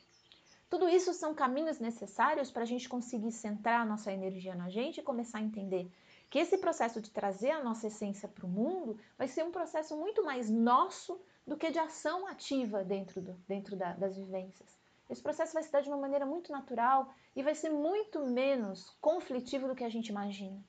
Tudo 0.76 0.90
isso 0.90 1.14
são 1.14 1.34
caminhos 1.34 1.80
necessários 1.80 2.52
para 2.52 2.64
a 2.64 2.66
gente 2.66 2.90
conseguir 2.90 3.32
centrar 3.32 3.80
a 3.80 3.86
nossa 3.86 4.12
energia 4.12 4.54
na 4.54 4.68
gente 4.68 5.00
e 5.00 5.02
começar 5.02 5.38
a 5.38 5.42
entender 5.42 5.90
que 6.30 6.38
esse 6.38 6.58
processo 6.58 7.00
de 7.00 7.10
trazer 7.12 7.52
a 7.52 7.64
nossa 7.64 7.88
essência 7.88 8.28
para 8.28 8.46
o 8.46 8.50
mundo 8.50 9.00
vai 9.18 9.26
ser 9.26 9.46
um 9.46 9.52
processo 9.52 9.96
muito 9.96 10.22
mais 10.26 10.50
nosso 10.50 11.18
do 11.48 11.56
que 11.56 11.72
de 11.72 11.80
ação 11.80 12.28
ativa 12.28 12.84
dentro, 12.84 13.22
do, 13.22 13.42
dentro 13.48 13.78
da, 13.78 13.94
das 13.94 14.18
vivências. 14.18 14.78
Esse 15.10 15.24
processo 15.24 15.54
vai 15.54 15.64
se 15.64 15.72
dar 15.72 15.80
de 15.80 15.88
uma 15.88 15.96
maneira 15.96 16.26
muito 16.26 16.52
natural 16.52 17.10
e 17.34 17.42
vai 17.42 17.56
ser 17.56 17.70
muito 17.70 18.26
menos 18.26 18.90
conflitivo 19.00 19.70
do 19.70 19.76
que 19.76 19.84
a 19.86 19.90
gente 19.90 20.10
imagina. 20.10 20.62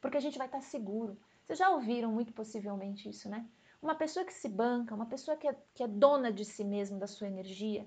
Porque 0.00 0.16
a 0.16 0.20
gente 0.20 0.38
vai 0.38 0.46
estar 0.46 0.62
seguro. 0.62 1.14
Vocês 1.44 1.58
já 1.58 1.68
ouviram 1.68 2.10
muito 2.10 2.32
possivelmente 2.32 3.06
isso, 3.06 3.28
né? 3.28 3.46
Uma 3.82 3.96
pessoa 3.96 4.24
que 4.24 4.32
se 4.32 4.48
banca, 4.48 4.94
uma 4.94 5.04
pessoa 5.04 5.36
que 5.36 5.46
é, 5.46 5.54
que 5.74 5.82
é 5.82 5.86
dona 5.86 6.32
de 6.32 6.42
si 6.42 6.64
mesma, 6.64 6.98
da 6.98 7.06
sua 7.06 7.26
energia, 7.26 7.84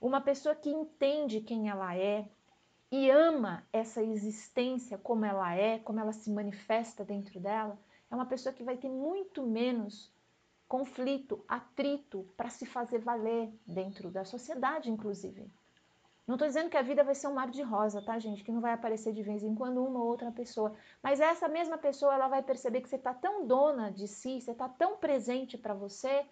uma 0.00 0.20
pessoa 0.20 0.54
que 0.54 0.70
entende 0.70 1.40
quem 1.40 1.68
ela 1.68 1.96
é 1.96 2.28
e 2.90 3.10
ama 3.10 3.66
essa 3.72 4.02
existência 4.02 4.96
como 4.98 5.24
ela 5.24 5.54
é, 5.54 5.78
como 5.78 6.00
ela 6.00 6.12
se 6.12 6.30
manifesta 6.30 7.04
dentro 7.04 7.40
dela, 7.40 7.78
é 8.10 8.14
uma 8.14 8.26
pessoa 8.26 8.52
que 8.52 8.62
vai 8.62 8.76
ter 8.76 8.88
muito 8.88 9.42
menos 9.42 10.12
conflito, 10.68 11.44
atrito 11.48 12.26
para 12.36 12.50
se 12.50 12.66
fazer 12.66 12.98
valer 12.98 13.52
dentro 13.66 14.10
da 14.10 14.24
sociedade, 14.24 14.90
inclusive. 14.90 15.50
Não 16.26 16.34
estou 16.34 16.48
dizendo 16.48 16.68
que 16.68 16.76
a 16.76 16.82
vida 16.82 17.04
vai 17.04 17.14
ser 17.14 17.28
um 17.28 17.34
mar 17.34 17.48
de 17.48 17.62
rosa, 17.62 18.02
tá, 18.02 18.18
gente? 18.18 18.42
Que 18.42 18.50
não 18.50 18.60
vai 18.60 18.72
aparecer 18.72 19.12
de 19.12 19.22
vez 19.22 19.44
em 19.44 19.54
quando 19.54 19.84
uma 19.84 20.00
ou 20.00 20.08
outra 20.08 20.32
pessoa. 20.32 20.74
Mas 21.00 21.20
essa 21.20 21.46
mesma 21.46 21.78
pessoa, 21.78 22.14
ela 22.14 22.26
vai 22.26 22.42
perceber 22.42 22.80
que 22.80 22.88
você 22.88 22.96
está 22.96 23.14
tão 23.14 23.46
dona 23.46 23.92
de 23.92 24.08
si, 24.08 24.40
você 24.40 24.50
está 24.50 24.68
tão 24.68 24.96
presente 24.96 25.56
para 25.56 25.72
você, 25.72 26.26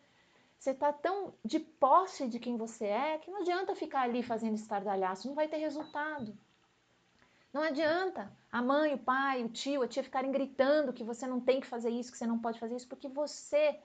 você 0.64 0.70
está 0.70 0.90
tão 0.94 1.34
de 1.44 1.60
posse 1.60 2.26
de 2.26 2.38
quem 2.38 2.56
você 2.56 2.86
é, 2.86 3.18
que 3.18 3.30
não 3.30 3.42
adianta 3.42 3.74
ficar 3.74 4.00
ali 4.00 4.22
fazendo 4.22 4.54
estardalhaço, 4.54 5.28
não 5.28 5.34
vai 5.34 5.46
ter 5.46 5.58
resultado. 5.58 6.34
Não 7.52 7.60
adianta 7.60 8.32
a 8.50 8.62
mãe, 8.62 8.94
o 8.94 8.98
pai, 8.98 9.44
o 9.44 9.48
tio, 9.50 9.82
a 9.82 9.86
tia 9.86 10.02
ficarem 10.02 10.32
gritando 10.32 10.94
que 10.94 11.04
você 11.04 11.26
não 11.26 11.38
tem 11.38 11.60
que 11.60 11.66
fazer 11.66 11.90
isso, 11.90 12.10
que 12.10 12.16
você 12.16 12.26
não 12.26 12.38
pode 12.38 12.58
fazer 12.58 12.76
isso, 12.76 12.88
porque 12.88 13.08
você 13.08 13.78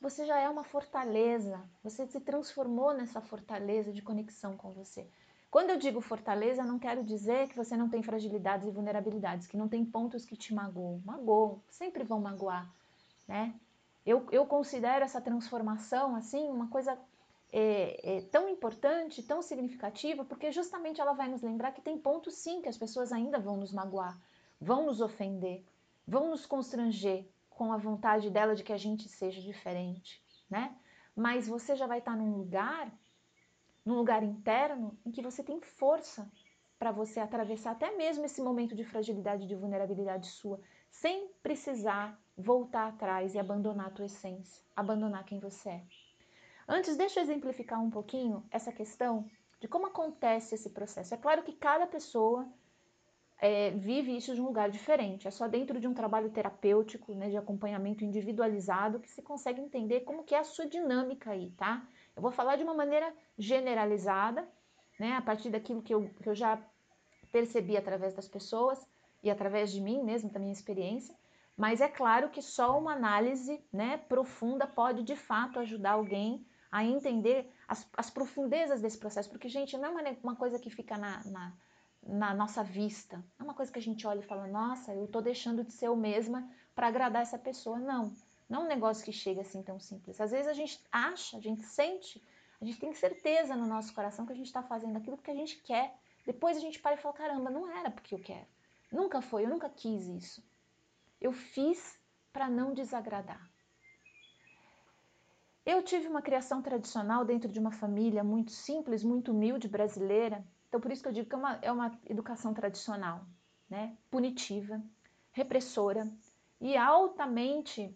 você 0.00 0.26
já 0.26 0.38
é 0.38 0.48
uma 0.48 0.64
fortaleza, 0.64 1.62
você 1.82 2.06
se 2.06 2.20
transformou 2.20 2.92
nessa 2.92 3.20
fortaleza 3.20 3.92
de 3.92 4.02
conexão 4.02 4.56
com 4.56 4.72
você. 4.72 5.08
Quando 5.48 5.70
eu 5.70 5.78
digo 5.78 6.00
fortaleza, 6.00 6.64
não 6.64 6.78
quero 6.78 7.04
dizer 7.04 7.48
que 7.48 7.56
você 7.56 7.76
não 7.76 7.88
tem 7.88 8.02
fragilidades 8.02 8.66
e 8.66 8.72
vulnerabilidades, 8.72 9.46
que 9.46 9.56
não 9.56 9.68
tem 9.68 9.84
pontos 9.84 10.26
que 10.26 10.36
te 10.36 10.52
magoam. 10.52 11.00
Magoam, 11.04 11.62
sempre 11.70 12.02
vão 12.02 12.20
magoar, 12.20 12.68
né? 13.28 13.54
Eu, 14.06 14.26
eu 14.30 14.46
considero 14.46 15.04
essa 15.04 15.20
transformação, 15.20 16.14
assim, 16.14 16.48
uma 16.48 16.68
coisa 16.68 16.96
é, 17.52 18.18
é, 18.18 18.20
tão 18.22 18.48
importante, 18.48 19.22
tão 19.22 19.42
significativa, 19.42 20.24
porque 20.24 20.52
justamente 20.52 21.00
ela 21.00 21.12
vai 21.12 21.28
nos 21.28 21.42
lembrar 21.42 21.72
que 21.72 21.82
tem 21.82 21.98
pontos, 21.98 22.34
sim, 22.34 22.62
que 22.62 22.68
as 22.68 22.78
pessoas 22.78 23.12
ainda 23.12 23.38
vão 23.38 23.56
nos 23.56 23.72
magoar, 23.72 24.16
vão 24.60 24.86
nos 24.86 25.00
ofender, 25.00 25.64
vão 26.06 26.30
nos 26.30 26.46
constranger, 26.46 27.26
com 27.56 27.72
a 27.72 27.78
vontade 27.78 28.30
dela 28.30 28.54
de 28.54 28.62
que 28.62 28.72
a 28.72 28.76
gente 28.76 29.08
seja 29.08 29.40
diferente, 29.40 30.22
né? 30.48 30.76
Mas 31.16 31.48
você 31.48 31.74
já 31.74 31.86
vai 31.86 32.00
estar 32.00 32.14
num 32.14 32.36
lugar, 32.36 32.92
num 33.82 33.96
lugar 33.96 34.22
interno 34.22 34.96
em 35.06 35.10
que 35.10 35.22
você 35.22 35.42
tem 35.42 35.58
força 35.62 36.30
para 36.78 36.92
você 36.92 37.18
atravessar 37.18 37.70
até 37.70 37.96
mesmo 37.96 38.26
esse 38.26 38.42
momento 38.42 38.74
de 38.76 38.84
fragilidade, 38.84 39.46
de 39.46 39.54
vulnerabilidade 39.54 40.26
sua, 40.26 40.60
sem 40.90 41.28
precisar 41.42 42.18
voltar 42.36 42.88
atrás 42.88 43.34
e 43.34 43.38
abandonar 43.38 43.86
a 43.86 43.90
tua 43.90 44.06
essência, 44.06 44.62
abandonar 44.74 45.24
quem 45.24 45.38
você 45.38 45.68
é. 45.68 45.82
Antes, 46.68 46.96
deixa 46.96 47.20
eu 47.20 47.24
exemplificar 47.24 47.82
um 47.82 47.90
pouquinho 47.90 48.44
essa 48.50 48.72
questão 48.72 49.24
de 49.60 49.68
como 49.68 49.86
acontece 49.86 50.54
esse 50.54 50.70
processo. 50.70 51.14
É 51.14 51.16
claro 51.16 51.42
que 51.42 51.52
cada 51.52 51.86
pessoa 51.86 52.46
é, 53.38 53.70
vive 53.70 54.16
isso 54.16 54.34
de 54.34 54.40
um 54.40 54.46
lugar 54.46 54.70
diferente. 54.70 55.28
É 55.28 55.30
só 55.30 55.46
dentro 55.46 55.78
de 55.80 55.86
um 55.86 55.94
trabalho 55.94 56.30
terapêutico, 56.30 57.14
né, 57.14 57.30
de 57.30 57.36
acompanhamento 57.36 58.04
individualizado, 58.04 59.00
que 59.00 59.10
se 59.10 59.22
consegue 59.22 59.60
entender 59.60 60.00
como 60.00 60.24
que 60.24 60.34
é 60.34 60.38
a 60.38 60.44
sua 60.44 60.66
dinâmica 60.66 61.30
aí, 61.30 61.50
tá? 61.52 61.86
Eu 62.14 62.22
vou 62.22 62.30
falar 62.30 62.56
de 62.56 62.64
uma 62.64 62.74
maneira 62.74 63.12
generalizada, 63.38 64.46
né, 64.98 65.12
a 65.12 65.22
partir 65.22 65.50
daquilo 65.50 65.82
que 65.82 65.94
eu, 65.94 66.08
que 66.22 66.28
eu 66.28 66.34
já 66.34 66.58
percebi 67.30 67.76
através 67.76 68.14
das 68.14 68.26
pessoas 68.26 68.86
e 69.26 69.30
através 69.30 69.72
de 69.72 69.80
mim 69.80 70.02
mesmo, 70.02 70.30
da 70.30 70.38
minha 70.38 70.52
experiência. 70.52 71.14
Mas 71.56 71.80
é 71.80 71.88
claro 71.88 72.28
que 72.28 72.42
só 72.42 72.78
uma 72.78 72.92
análise 72.92 73.64
né, 73.72 73.96
profunda 73.96 74.66
pode 74.66 75.02
de 75.02 75.16
fato 75.16 75.58
ajudar 75.58 75.92
alguém 75.92 76.46
a 76.70 76.84
entender 76.84 77.50
as, 77.66 77.88
as 77.96 78.10
profundezas 78.10 78.82
desse 78.82 78.98
processo, 78.98 79.30
porque, 79.30 79.48
gente, 79.48 79.78
não 79.78 79.98
é 79.98 80.02
uma, 80.02 80.16
uma 80.22 80.36
coisa 80.36 80.58
que 80.58 80.68
fica 80.68 80.98
na, 80.98 81.22
na, 81.24 81.52
na, 82.02 82.34
nossa 82.34 82.62
vista, 82.62 83.16
não 83.38 83.40
é 83.40 83.42
uma 83.44 83.54
coisa 83.54 83.72
que 83.72 83.78
a 83.78 83.82
gente 83.82 84.06
olha 84.06 84.18
e 84.18 84.26
fala, 84.26 84.46
nossa, 84.46 84.92
eu 84.92 85.06
estou 85.06 85.22
deixando 85.22 85.64
de 85.64 85.72
ser 85.72 85.86
eu 85.86 85.96
mesma 85.96 86.46
para 86.74 86.88
agradar 86.88 87.22
essa 87.22 87.38
pessoa. 87.38 87.78
Não, 87.78 88.12
não 88.48 88.62
é 88.62 88.64
um 88.64 88.68
negócio 88.68 89.04
que 89.04 89.12
chega 89.12 89.40
assim 89.40 89.62
tão 89.62 89.80
simples. 89.80 90.20
Às 90.20 90.32
vezes 90.32 90.48
a 90.48 90.52
gente 90.52 90.78
acha, 90.92 91.38
a 91.38 91.40
gente 91.40 91.62
sente, 91.62 92.22
a 92.60 92.64
gente 92.64 92.78
tem 92.78 92.92
certeza 92.92 93.56
no 93.56 93.66
nosso 93.66 93.94
coração 93.94 94.26
que 94.26 94.32
a 94.32 94.36
gente 94.36 94.46
está 94.46 94.62
fazendo 94.62 94.96
aquilo 94.96 95.16
porque 95.16 95.30
a 95.30 95.34
gente 95.34 95.56
quer. 95.62 95.94
Depois 96.26 96.56
a 96.56 96.60
gente 96.60 96.80
para 96.80 96.94
e 96.94 96.98
fala, 96.98 97.14
caramba, 97.14 97.50
não 97.50 97.70
era 97.70 97.90
porque 97.90 98.14
eu 98.14 98.18
quero. 98.18 98.46
Nunca 98.96 99.20
foi, 99.20 99.44
eu 99.44 99.50
nunca 99.50 99.68
quis 99.68 100.06
isso. 100.06 100.42
Eu 101.20 101.30
fiz 101.30 102.00
para 102.32 102.48
não 102.48 102.72
desagradar. 102.72 103.46
Eu 105.66 105.82
tive 105.82 106.08
uma 106.08 106.22
criação 106.22 106.62
tradicional 106.62 107.22
dentro 107.22 107.50
de 107.52 107.58
uma 107.58 107.70
família 107.70 108.24
muito 108.24 108.52
simples, 108.52 109.04
muito 109.04 109.32
humilde 109.32 109.68
brasileira. 109.68 110.42
Então, 110.66 110.80
por 110.80 110.90
isso 110.90 111.02
que 111.02 111.08
eu 111.08 111.12
digo 111.12 111.28
que 111.28 111.34
é 111.34 111.38
uma, 111.38 111.58
é 111.60 111.70
uma 111.70 112.00
educação 112.06 112.54
tradicional, 112.54 113.20
né? 113.68 113.94
punitiva, 114.10 114.82
repressora 115.30 116.10
e 116.58 116.74
altamente 116.74 117.94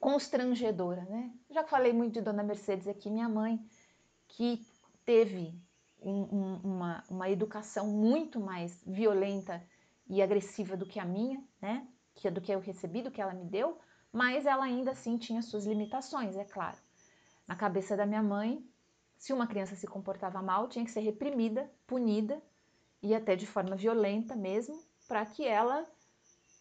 constrangedora. 0.00 1.02
Né? 1.10 1.30
Já 1.50 1.62
falei 1.62 1.92
muito 1.92 2.14
de 2.14 2.22
Dona 2.22 2.42
Mercedes 2.42 2.88
aqui, 2.88 3.10
minha 3.10 3.28
mãe, 3.28 3.62
que 4.28 4.66
teve 5.04 5.54
um, 6.00 6.22
um, 6.22 6.60
uma, 6.64 7.04
uma 7.10 7.28
educação 7.28 7.86
muito 7.88 8.40
mais 8.40 8.82
violenta 8.86 9.62
e 10.12 10.20
agressiva 10.20 10.76
do 10.76 10.84
que 10.84 11.00
a 11.00 11.06
minha, 11.06 11.42
né? 11.58 11.88
que 12.14 12.30
do 12.30 12.42
que 12.42 12.52
eu 12.52 12.60
recebi, 12.60 13.00
do 13.00 13.10
que 13.10 13.20
ela 13.20 13.32
me 13.32 13.46
deu, 13.46 13.78
mas 14.12 14.44
ela 14.44 14.64
ainda 14.64 14.90
assim 14.90 15.16
tinha 15.16 15.40
suas 15.40 15.64
limitações, 15.64 16.36
é 16.36 16.44
claro. 16.44 16.76
Na 17.48 17.56
cabeça 17.56 17.96
da 17.96 18.04
minha 18.04 18.22
mãe, 18.22 18.62
se 19.16 19.32
uma 19.32 19.46
criança 19.46 19.74
se 19.74 19.86
comportava 19.86 20.42
mal, 20.42 20.68
tinha 20.68 20.84
que 20.84 20.90
ser 20.90 21.00
reprimida, 21.00 21.72
punida 21.86 22.42
e 23.02 23.14
até 23.14 23.34
de 23.34 23.46
forma 23.46 23.74
violenta 23.74 24.36
mesmo, 24.36 24.78
para 25.08 25.24
que 25.24 25.46
ela 25.48 25.90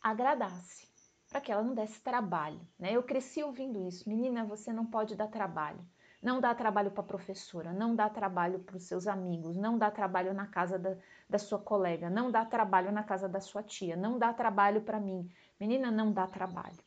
agradasse, 0.01 0.87
para 1.29 1.41
que 1.41 1.51
ela 1.51 1.61
não 1.61 1.73
desse 1.73 1.99
trabalho. 1.99 2.65
Né? 2.79 2.93
Eu 2.93 3.03
cresci 3.03 3.43
ouvindo 3.43 3.85
isso: 3.85 4.07
menina, 4.07 4.45
você 4.45 4.71
não 4.71 4.85
pode 4.85 5.13
dar 5.13 5.27
trabalho. 5.27 5.85
Não 6.21 6.39
dá 6.39 6.53
trabalho 6.53 6.91
para 6.91 7.01
a 7.01 7.07
professora, 7.07 7.73
não 7.73 7.95
dá 7.95 8.07
trabalho 8.09 8.59
para 8.59 8.77
os 8.77 8.83
seus 8.83 9.07
amigos, 9.07 9.57
não 9.57 9.77
dá 9.77 9.89
trabalho 9.89 10.33
na 10.33 10.45
casa 10.45 10.77
da, 10.77 10.95
da 11.27 11.39
sua 11.39 11.57
colega, 11.57 12.09
não 12.09 12.29
dá 12.29 12.45
trabalho 12.45 12.91
na 12.91 13.03
casa 13.03 13.27
da 13.27 13.39
sua 13.39 13.63
tia, 13.63 13.95
não 13.95 14.19
dá 14.19 14.31
trabalho 14.31 14.81
para 14.81 14.99
mim. 14.99 15.27
Menina, 15.59 15.89
não 15.89 16.11
dá 16.11 16.27
trabalho. 16.27 16.77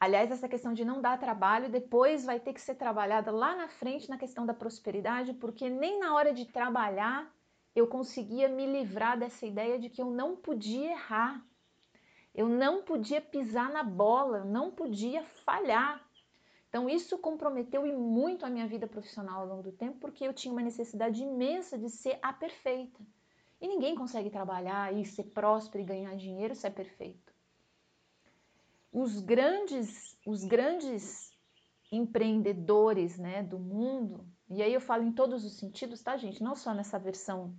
Aliás, 0.00 0.30
essa 0.30 0.48
questão 0.48 0.72
de 0.72 0.82
não 0.82 1.02
dar 1.02 1.18
trabalho 1.18 1.68
depois 1.68 2.24
vai 2.24 2.40
ter 2.40 2.54
que 2.54 2.60
ser 2.60 2.74
trabalhada 2.74 3.30
lá 3.30 3.54
na 3.54 3.68
frente 3.68 4.08
na 4.08 4.16
questão 4.16 4.46
da 4.46 4.54
prosperidade, 4.54 5.34
porque 5.34 5.68
nem 5.68 5.98
na 5.98 6.14
hora 6.14 6.32
de 6.32 6.46
trabalhar 6.46 7.30
eu 7.76 7.86
conseguia 7.86 8.48
me 8.48 8.64
livrar 8.66 9.18
dessa 9.18 9.44
ideia 9.44 9.78
de 9.78 9.90
que 9.90 10.00
eu 10.00 10.10
não 10.10 10.36
podia 10.36 10.92
errar, 10.92 11.44
eu 12.34 12.48
não 12.48 12.82
podia 12.82 13.20
pisar 13.20 13.70
na 13.70 13.82
bola, 13.82 14.38
eu 14.38 14.44
não 14.46 14.70
podia 14.70 15.22
falhar. 15.44 16.02
Então, 16.70 16.88
isso 16.88 17.18
comprometeu 17.18 17.84
e 17.84 17.92
muito 17.92 18.46
a 18.46 18.48
minha 18.48 18.66
vida 18.66 18.86
profissional 18.86 19.40
ao 19.40 19.46
longo 19.48 19.64
do 19.64 19.72
tempo, 19.72 19.98
porque 19.98 20.24
eu 20.24 20.32
tinha 20.32 20.52
uma 20.52 20.62
necessidade 20.62 21.20
imensa 21.20 21.76
de 21.76 21.90
ser 21.90 22.16
a 22.22 22.32
perfeita. 22.32 23.00
E 23.60 23.66
ninguém 23.66 23.96
consegue 23.96 24.30
trabalhar 24.30 24.96
e 24.96 25.04
ser 25.04 25.24
próspero 25.24 25.82
e 25.82 25.86
ganhar 25.86 26.14
dinheiro 26.14 26.54
se 26.54 26.68
é 26.68 26.70
perfeito. 26.70 27.34
Os 28.92 29.20
grandes, 29.20 30.16
os 30.24 30.44
grandes 30.44 31.36
empreendedores 31.90 33.18
né, 33.18 33.42
do 33.42 33.58
mundo, 33.58 34.24
e 34.48 34.62
aí 34.62 34.72
eu 34.72 34.80
falo 34.80 35.02
em 35.02 35.12
todos 35.12 35.44
os 35.44 35.58
sentidos, 35.58 36.00
tá, 36.00 36.16
gente? 36.16 36.40
Não 36.40 36.54
só 36.54 36.72
nessa 36.72 37.00
versão 37.00 37.52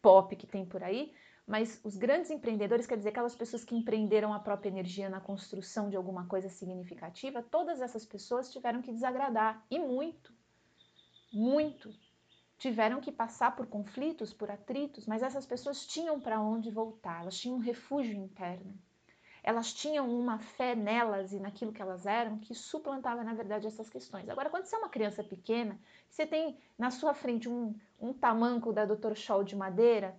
pop 0.00 0.36
que 0.36 0.46
tem 0.46 0.64
por 0.64 0.84
aí, 0.84 1.12
mas 1.50 1.80
os 1.82 1.96
grandes 1.96 2.30
empreendedores, 2.30 2.86
quer 2.86 2.96
dizer, 2.96 3.08
aquelas 3.08 3.34
pessoas 3.34 3.64
que 3.64 3.74
empreenderam 3.74 4.32
a 4.32 4.38
própria 4.38 4.68
energia 4.68 5.08
na 5.08 5.20
construção 5.20 5.90
de 5.90 5.96
alguma 5.96 6.24
coisa 6.26 6.48
significativa, 6.48 7.42
todas 7.42 7.80
essas 7.80 8.06
pessoas 8.06 8.52
tiveram 8.52 8.80
que 8.80 8.92
desagradar, 8.92 9.60
e 9.68 9.76
muito, 9.76 10.32
muito. 11.32 11.92
Tiveram 12.56 13.00
que 13.00 13.10
passar 13.10 13.56
por 13.56 13.66
conflitos, 13.66 14.32
por 14.32 14.48
atritos, 14.48 15.08
mas 15.08 15.24
essas 15.24 15.44
pessoas 15.44 15.84
tinham 15.84 16.20
para 16.20 16.40
onde 16.40 16.70
voltar, 16.70 17.22
elas 17.22 17.36
tinham 17.36 17.56
um 17.56 17.60
refúgio 17.60 18.14
interno. 18.14 18.72
Elas 19.42 19.74
tinham 19.74 20.08
uma 20.08 20.38
fé 20.38 20.76
nelas 20.76 21.32
e 21.32 21.40
naquilo 21.40 21.72
que 21.72 21.82
elas 21.82 22.06
eram 22.06 22.38
que 22.38 22.54
suplantava, 22.54 23.24
na 23.24 23.34
verdade, 23.34 23.66
essas 23.66 23.90
questões. 23.90 24.28
Agora, 24.28 24.50
quando 24.50 24.66
você 24.66 24.76
é 24.76 24.78
uma 24.78 24.88
criança 24.88 25.24
pequena, 25.24 25.80
você 26.08 26.24
tem 26.24 26.56
na 26.78 26.92
sua 26.92 27.12
frente 27.12 27.48
um, 27.48 27.74
um 27.98 28.12
tamanco 28.12 28.72
da 28.72 28.84
Dr. 28.84 29.16
Scholl 29.16 29.42
de 29.42 29.56
madeira, 29.56 30.16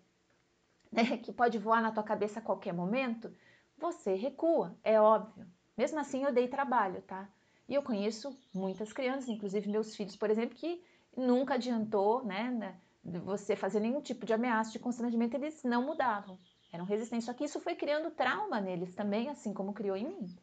né, 0.91 1.17
que 1.23 1.31
pode 1.31 1.57
voar 1.57 1.81
na 1.81 1.91
tua 1.91 2.03
cabeça 2.03 2.39
a 2.39 2.43
qualquer 2.43 2.73
momento, 2.73 3.33
você 3.77 4.13
recua, 4.13 4.77
é 4.83 4.99
óbvio. 4.99 5.47
Mesmo 5.77 5.99
assim, 5.99 6.23
eu 6.23 6.33
dei 6.33 6.47
trabalho, 6.47 7.01
tá? 7.01 7.27
E 7.67 7.73
eu 7.73 7.81
conheço 7.81 8.37
muitas 8.53 8.91
crianças, 8.91 9.29
inclusive 9.29 9.69
meus 9.69 9.95
filhos, 9.95 10.15
por 10.15 10.29
exemplo, 10.29 10.55
que 10.55 10.83
nunca 11.15 11.53
adiantou, 11.53 12.23
né, 12.23 12.49
né 12.51 12.77
você 13.23 13.55
fazer 13.55 13.79
nenhum 13.79 14.01
tipo 14.01 14.25
de 14.25 14.33
ameaça, 14.33 14.71
de 14.71 14.79
constrangimento, 14.79 15.35
eles 15.35 15.63
não 15.63 15.83
mudavam, 15.83 16.37
eram 16.71 16.85
resistentes. 16.85 17.25
Só 17.25 17.33
que 17.33 17.45
isso 17.45 17.59
foi 17.59 17.75
criando 17.75 18.11
trauma 18.11 18.61
neles 18.61 18.93
também, 18.93 19.29
assim 19.29 19.53
como 19.53 19.73
criou 19.73 19.95
em 19.95 20.05
mim. 20.05 20.35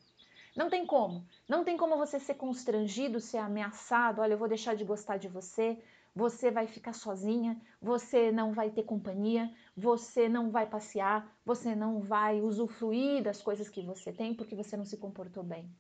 Não 0.57 0.69
tem 0.69 0.85
como. 0.85 1.25
Não 1.49 1.63
tem 1.63 1.77
como 1.77 1.97
você 1.97 2.19
ser 2.19 2.35
constrangido, 2.35 3.21
ser 3.21 3.39
ameaçado. 3.39 4.21
Olha, 4.21 4.33
eu 4.33 4.39
vou 4.39 4.49
deixar 4.49 4.75
de 4.75 4.85
gostar 4.85 5.17
de 5.17 5.29
você 5.29 5.79
você 6.15 6.51
vai 6.51 6.67
ficar 6.67 6.93
sozinha, 6.93 7.61
você 7.81 8.33
não 8.33 8.53
vai 8.53 8.71
ter 8.71 8.83
companhia, 8.83 9.53
você 9.77 10.29
não 10.29 10.51
vai 10.51 10.67
passear, 10.67 11.31
você 11.45 11.75
não 11.75 12.01
vai 12.01 12.41
usufruir 12.41 13.23
das 13.23 13.43
coisas 13.43 13.69
que 13.69 13.83
você 13.83 14.13
tem 14.13 14.35
porque 14.35 14.55
você 14.55 14.77
não 14.77 14.85
se 14.85 14.97
comportou 14.97 15.43
bem. 15.43 15.71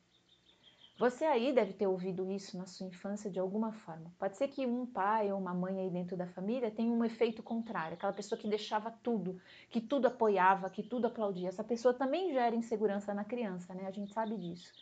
Você 0.98 1.24
aí 1.24 1.52
deve 1.52 1.72
ter 1.72 1.86
ouvido 1.86 2.28
isso 2.32 2.58
na 2.58 2.66
sua 2.66 2.88
infância 2.88 3.30
de 3.30 3.38
alguma 3.38 3.72
forma. 3.72 4.12
Pode 4.18 4.36
ser 4.36 4.48
que 4.48 4.66
um 4.66 4.84
pai 4.84 5.32
ou 5.32 5.38
uma 5.38 5.54
mãe 5.54 5.78
aí 5.78 5.90
dentro 5.90 6.16
da 6.16 6.26
família 6.26 6.72
tenha 6.72 6.92
um 6.92 7.04
efeito 7.04 7.40
contrário, 7.40 7.94
aquela 7.94 8.12
pessoa 8.12 8.36
que 8.36 8.48
deixava 8.48 8.90
tudo, 8.90 9.40
que 9.70 9.80
tudo 9.80 10.08
apoiava, 10.08 10.68
que 10.68 10.82
tudo 10.82 11.06
aplaudia. 11.06 11.50
Essa 11.50 11.62
pessoa 11.62 11.94
também 11.94 12.32
gera 12.32 12.56
insegurança 12.56 13.14
na 13.14 13.24
criança, 13.24 13.72
né? 13.74 13.86
A 13.86 13.92
gente 13.92 14.12
sabe 14.12 14.36
disso. 14.36 14.72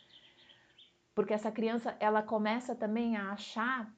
Porque 1.13 1.33
essa 1.33 1.51
criança, 1.51 1.95
ela 1.99 2.23
começa 2.23 2.73
também 2.75 3.15
a 3.15 3.33
achar 3.33 3.91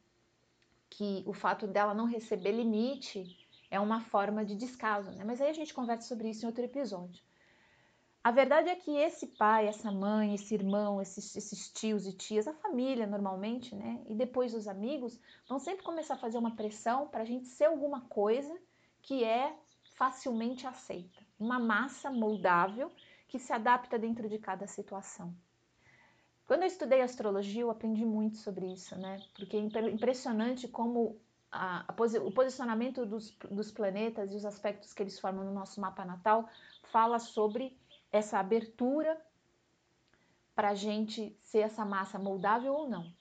que 0.90 1.24
o 1.26 1.34
fato 1.34 1.68
dela 1.68 1.94
não 1.94 2.06
receber 2.06 2.52
limite 2.52 3.38
é 3.72 3.80
uma 3.80 4.02
forma 4.02 4.44
de 4.44 4.56
descaso, 4.56 5.12
né? 5.12 5.24
Mas 5.24 5.40
aí 5.40 5.50
a 5.50 5.54
gente 5.54 5.74
conversa 5.74 6.08
sobre 6.08 6.30
isso 6.30 6.44
em 6.44 6.48
outro 6.48 6.64
episódio. 6.64 7.22
A 8.22 8.32
verdade 8.32 8.70
é 8.70 8.76
que 8.76 8.98
esse 8.98 9.28
pai, 9.28 9.68
essa 9.68 9.92
mãe, 9.92 10.36
esse 10.36 10.54
irmão, 10.54 11.02
esses, 11.02 11.36
esses, 11.36 11.70
tios 11.72 12.06
e 12.06 12.12
tias, 12.12 12.48
a 12.48 12.54
família 12.54 13.08
normalmente, 13.08 13.74
né? 13.74 14.02
E 14.08 14.14
depois 14.14 14.54
os 14.54 14.68
amigos, 14.68 15.20
vão 15.48 15.58
sempre 15.58 15.84
começar 15.84 16.16
a 16.16 16.18
fazer 16.18 16.38
uma 16.38 16.56
pressão 16.56 17.08
para 17.08 17.22
a 17.22 17.26
gente 17.26 17.48
ser 17.48 17.66
alguma 17.66 18.02
coisa 18.02 18.54
que 19.02 19.24
é 19.24 19.56
facilmente 19.96 20.68
aceita. 20.68 21.26
Uma 21.40 21.60
massa 21.60 22.12
moldável 22.12 22.92
que 23.28 23.40
se 23.40 23.54
adapta 23.54 23.98
dentro 23.98 24.28
de 24.28 24.38
cada 24.38 24.68
situação. 24.68 25.34
Quando 26.50 26.64
eu 26.64 26.68
estudei 26.68 27.00
astrologia, 27.00 27.62
eu 27.62 27.70
aprendi 27.70 28.04
muito 28.04 28.38
sobre 28.38 28.66
isso, 28.74 28.98
né? 28.98 29.22
Porque 29.36 29.56
é 29.56 29.60
impressionante 29.60 30.68
como 30.68 31.16
a, 31.52 31.86
a 31.88 31.94
posi 31.94 32.18
o 32.18 32.32
posicionamento 32.32 33.06
dos, 33.06 33.38
dos 33.52 33.70
planetas 33.70 34.34
e 34.34 34.36
os 34.36 34.44
aspectos 34.44 34.92
que 34.92 35.04
eles 35.04 35.20
formam 35.20 35.46
no 35.46 35.54
nosso 35.54 35.80
mapa 35.80 36.04
natal 36.04 36.50
fala 36.86 37.20
sobre 37.20 37.78
essa 38.12 38.40
abertura 38.40 39.16
para 40.56 40.70
a 40.70 40.74
gente 40.74 41.38
ser 41.44 41.60
essa 41.60 41.86
massa 41.86 42.18
moldável 42.18 42.74
ou 42.74 42.90
não. 42.90 43.14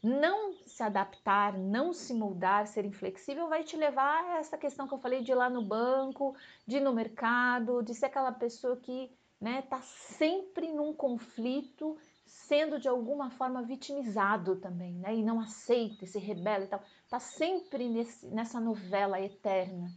não 0.00 0.54
se 0.64 0.84
adaptar, 0.84 1.58
não 1.58 1.92
se 1.92 2.14
moldar, 2.14 2.68
ser 2.68 2.84
inflexível, 2.84 3.48
vai 3.48 3.64
te 3.64 3.76
levar 3.76 4.22
a 4.26 4.38
essa 4.38 4.56
questão 4.56 4.86
que 4.86 4.94
eu 4.94 4.98
falei 4.98 5.22
de 5.24 5.32
ir 5.32 5.34
lá 5.34 5.50
no 5.50 5.60
banco, 5.60 6.36
de 6.64 6.76
ir 6.76 6.80
no 6.80 6.92
mercado, 6.92 7.82
de 7.82 7.96
ser 7.96 8.06
aquela 8.06 8.30
pessoa 8.30 8.76
que 8.76 9.10
né, 9.40 9.62
tá 9.62 9.80
sempre 9.82 10.70
num 10.70 10.92
conflito, 10.92 11.98
sendo 12.30 12.78
de 12.78 12.88
alguma 12.88 13.28
forma 13.28 13.60
vitimizado 13.62 14.56
também, 14.56 14.94
né, 14.94 15.14
e 15.14 15.22
não 15.22 15.40
aceita, 15.40 16.06
se 16.06 16.18
rebela 16.18 16.64
e 16.64 16.68
tal. 16.68 16.80
Está 17.04 17.18
sempre 17.18 17.88
nesse, 17.88 18.26
nessa 18.28 18.60
novela 18.60 19.20
eterna. 19.20 19.90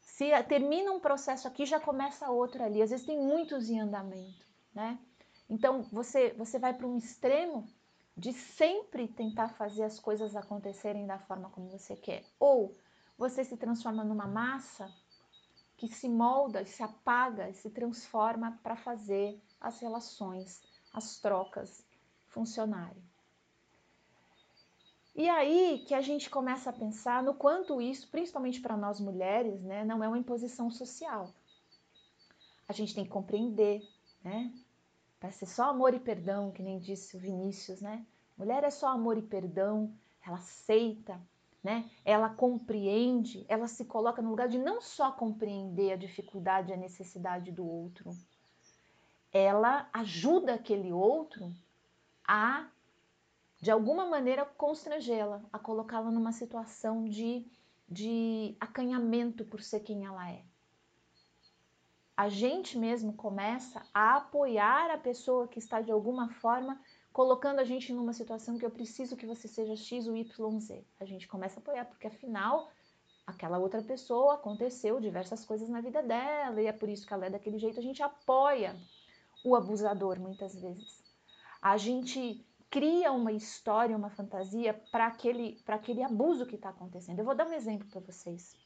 Se 0.00 0.30
termina 0.44 0.90
um 0.90 0.98
processo 0.98 1.46
aqui, 1.46 1.64
já 1.64 1.78
começa 1.78 2.30
outro 2.30 2.62
ali. 2.64 2.82
Às 2.82 2.90
vezes 2.90 3.06
tem 3.06 3.18
muitos 3.18 3.70
em 3.70 3.78
andamento, 3.78 4.44
né? 4.74 4.98
Então 5.48 5.82
você, 5.92 6.34
você 6.36 6.58
vai 6.58 6.74
para 6.74 6.86
um 6.86 6.98
extremo 6.98 7.64
de 8.16 8.32
sempre 8.32 9.06
tentar 9.06 9.50
fazer 9.50 9.84
as 9.84 10.00
coisas 10.00 10.34
acontecerem 10.34 11.06
da 11.06 11.18
forma 11.18 11.48
como 11.50 11.68
você 11.68 11.94
quer. 11.94 12.24
Ou 12.40 12.76
você 13.16 13.44
se 13.44 13.56
transforma 13.56 14.02
numa 14.02 14.26
massa 14.26 14.92
que 15.76 15.86
se 15.86 16.08
molda, 16.08 16.64
se 16.64 16.82
apaga, 16.82 17.52
se 17.52 17.70
transforma 17.70 18.58
para 18.62 18.74
fazer 18.74 19.40
as 19.60 19.78
relações, 19.78 20.60
as 20.96 21.18
trocas 21.18 21.84
funcionarem. 22.28 23.04
E 25.14 25.28
aí 25.28 25.84
que 25.86 25.94
a 25.94 26.00
gente 26.00 26.30
começa 26.30 26.70
a 26.70 26.72
pensar 26.72 27.22
no 27.22 27.34
quanto 27.34 27.82
isso, 27.82 28.08
principalmente 28.08 28.60
para 28.60 28.76
nós 28.78 28.98
mulheres, 28.98 29.62
né, 29.62 29.84
não 29.84 30.02
é 30.02 30.08
uma 30.08 30.18
imposição 30.18 30.70
social. 30.70 31.34
A 32.66 32.72
gente 32.72 32.94
tem 32.94 33.04
que 33.04 33.10
compreender, 33.10 33.82
né? 34.24 34.52
Para 35.20 35.30
ser 35.30 35.46
só 35.46 35.70
amor 35.70 35.94
e 35.94 36.00
perdão, 36.00 36.50
que 36.50 36.62
nem 36.62 36.78
disse 36.78 37.16
o 37.16 37.20
Vinícius, 37.20 37.80
né? 37.80 38.04
Mulher 38.36 38.64
é 38.64 38.70
só 38.70 38.88
amor 38.88 39.16
e 39.16 39.22
perdão, 39.22 39.94
ela 40.26 40.36
aceita, 40.36 41.20
né? 41.62 41.90
Ela 42.04 42.30
compreende, 42.30 43.44
ela 43.48 43.68
se 43.68 43.84
coloca 43.84 44.20
no 44.20 44.30
lugar 44.30 44.48
de 44.48 44.58
não 44.58 44.80
só 44.80 45.12
compreender 45.12 45.92
a 45.92 45.96
dificuldade 45.96 46.72
a 46.72 46.76
necessidade 46.76 47.52
do 47.52 47.66
outro, 47.66 48.10
ela 49.32 49.88
ajuda 49.92 50.54
aquele 50.54 50.92
outro 50.92 51.52
a 52.26 52.68
de 53.60 53.70
alguma 53.70 54.06
maneira 54.06 54.44
constrangê-la, 54.44 55.42
a 55.52 55.58
colocá-la 55.58 56.10
numa 56.10 56.32
situação 56.32 57.08
de, 57.08 57.46
de 57.88 58.54
acanhamento 58.60 59.44
por 59.44 59.62
ser 59.62 59.80
quem 59.80 60.04
ela 60.04 60.30
é 60.30 60.42
a 62.16 62.30
gente 62.30 62.78
mesmo 62.78 63.12
começa 63.12 63.82
a 63.92 64.16
apoiar 64.16 64.90
a 64.90 64.96
pessoa 64.96 65.46
que 65.46 65.58
está 65.58 65.82
de 65.82 65.92
alguma 65.92 66.30
forma 66.30 66.80
colocando 67.12 67.58
a 67.58 67.64
gente 67.64 67.92
numa 67.92 68.12
situação 68.12 68.56
que 68.56 68.64
eu 68.64 68.70
preciso 68.70 69.16
que 69.16 69.26
você 69.26 69.46
seja 69.46 69.76
X 69.76 70.06
ou 70.06 70.16
Y, 70.16 70.60
Z. 70.60 70.84
A 70.98 71.04
gente 71.04 71.28
começa 71.28 71.60
a 71.60 71.62
apoiar, 71.62 71.84
porque 71.84 72.06
afinal 72.06 72.70
aquela 73.26 73.58
outra 73.58 73.82
pessoa 73.82 74.34
aconteceu 74.34 74.98
diversas 74.98 75.44
coisas 75.44 75.68
na 75.68 75.80
vida 75.80 76.02
dela 76.02 76.60
e 76.62 76.66
é 76.66 76.72
por 76.72 76.88
isso 76.88 77.06
que 77.06 77.12
ela 77.12 77.26
é 77.26 77.30
daquele 77.30 77.58
jeito. 77.58 77.78
A 77.78 77.82
gente 77.82 78.02
apoia 78.02 78.74
o 79.46 79.54
abusador 79.54 80.18
muitas 80.18 80.60
vezes. 80.60 81.00
A 81.62 81.76
gente 81.76 82.44
cria 82.68 83.12
uma 83.12 83.30
história, 83.30 83.96
uma 83.96 84.10
fantasia 84.10 84.74
para 84.90 85.06
aquele, 85.06 85.62
aquele 85.68 86.02
abuso 86.02 86.44
que 86.44 86.56
está 86.56 86.70
acontecendo. 86.70 87.20
Eu 87.20 87.24
vou 87.24 87.34
dar 87.34 87.46
um 87.46 87.52
exemplo 87.52 87.86
para 87.88 88.00
vocês. 88.00 88.56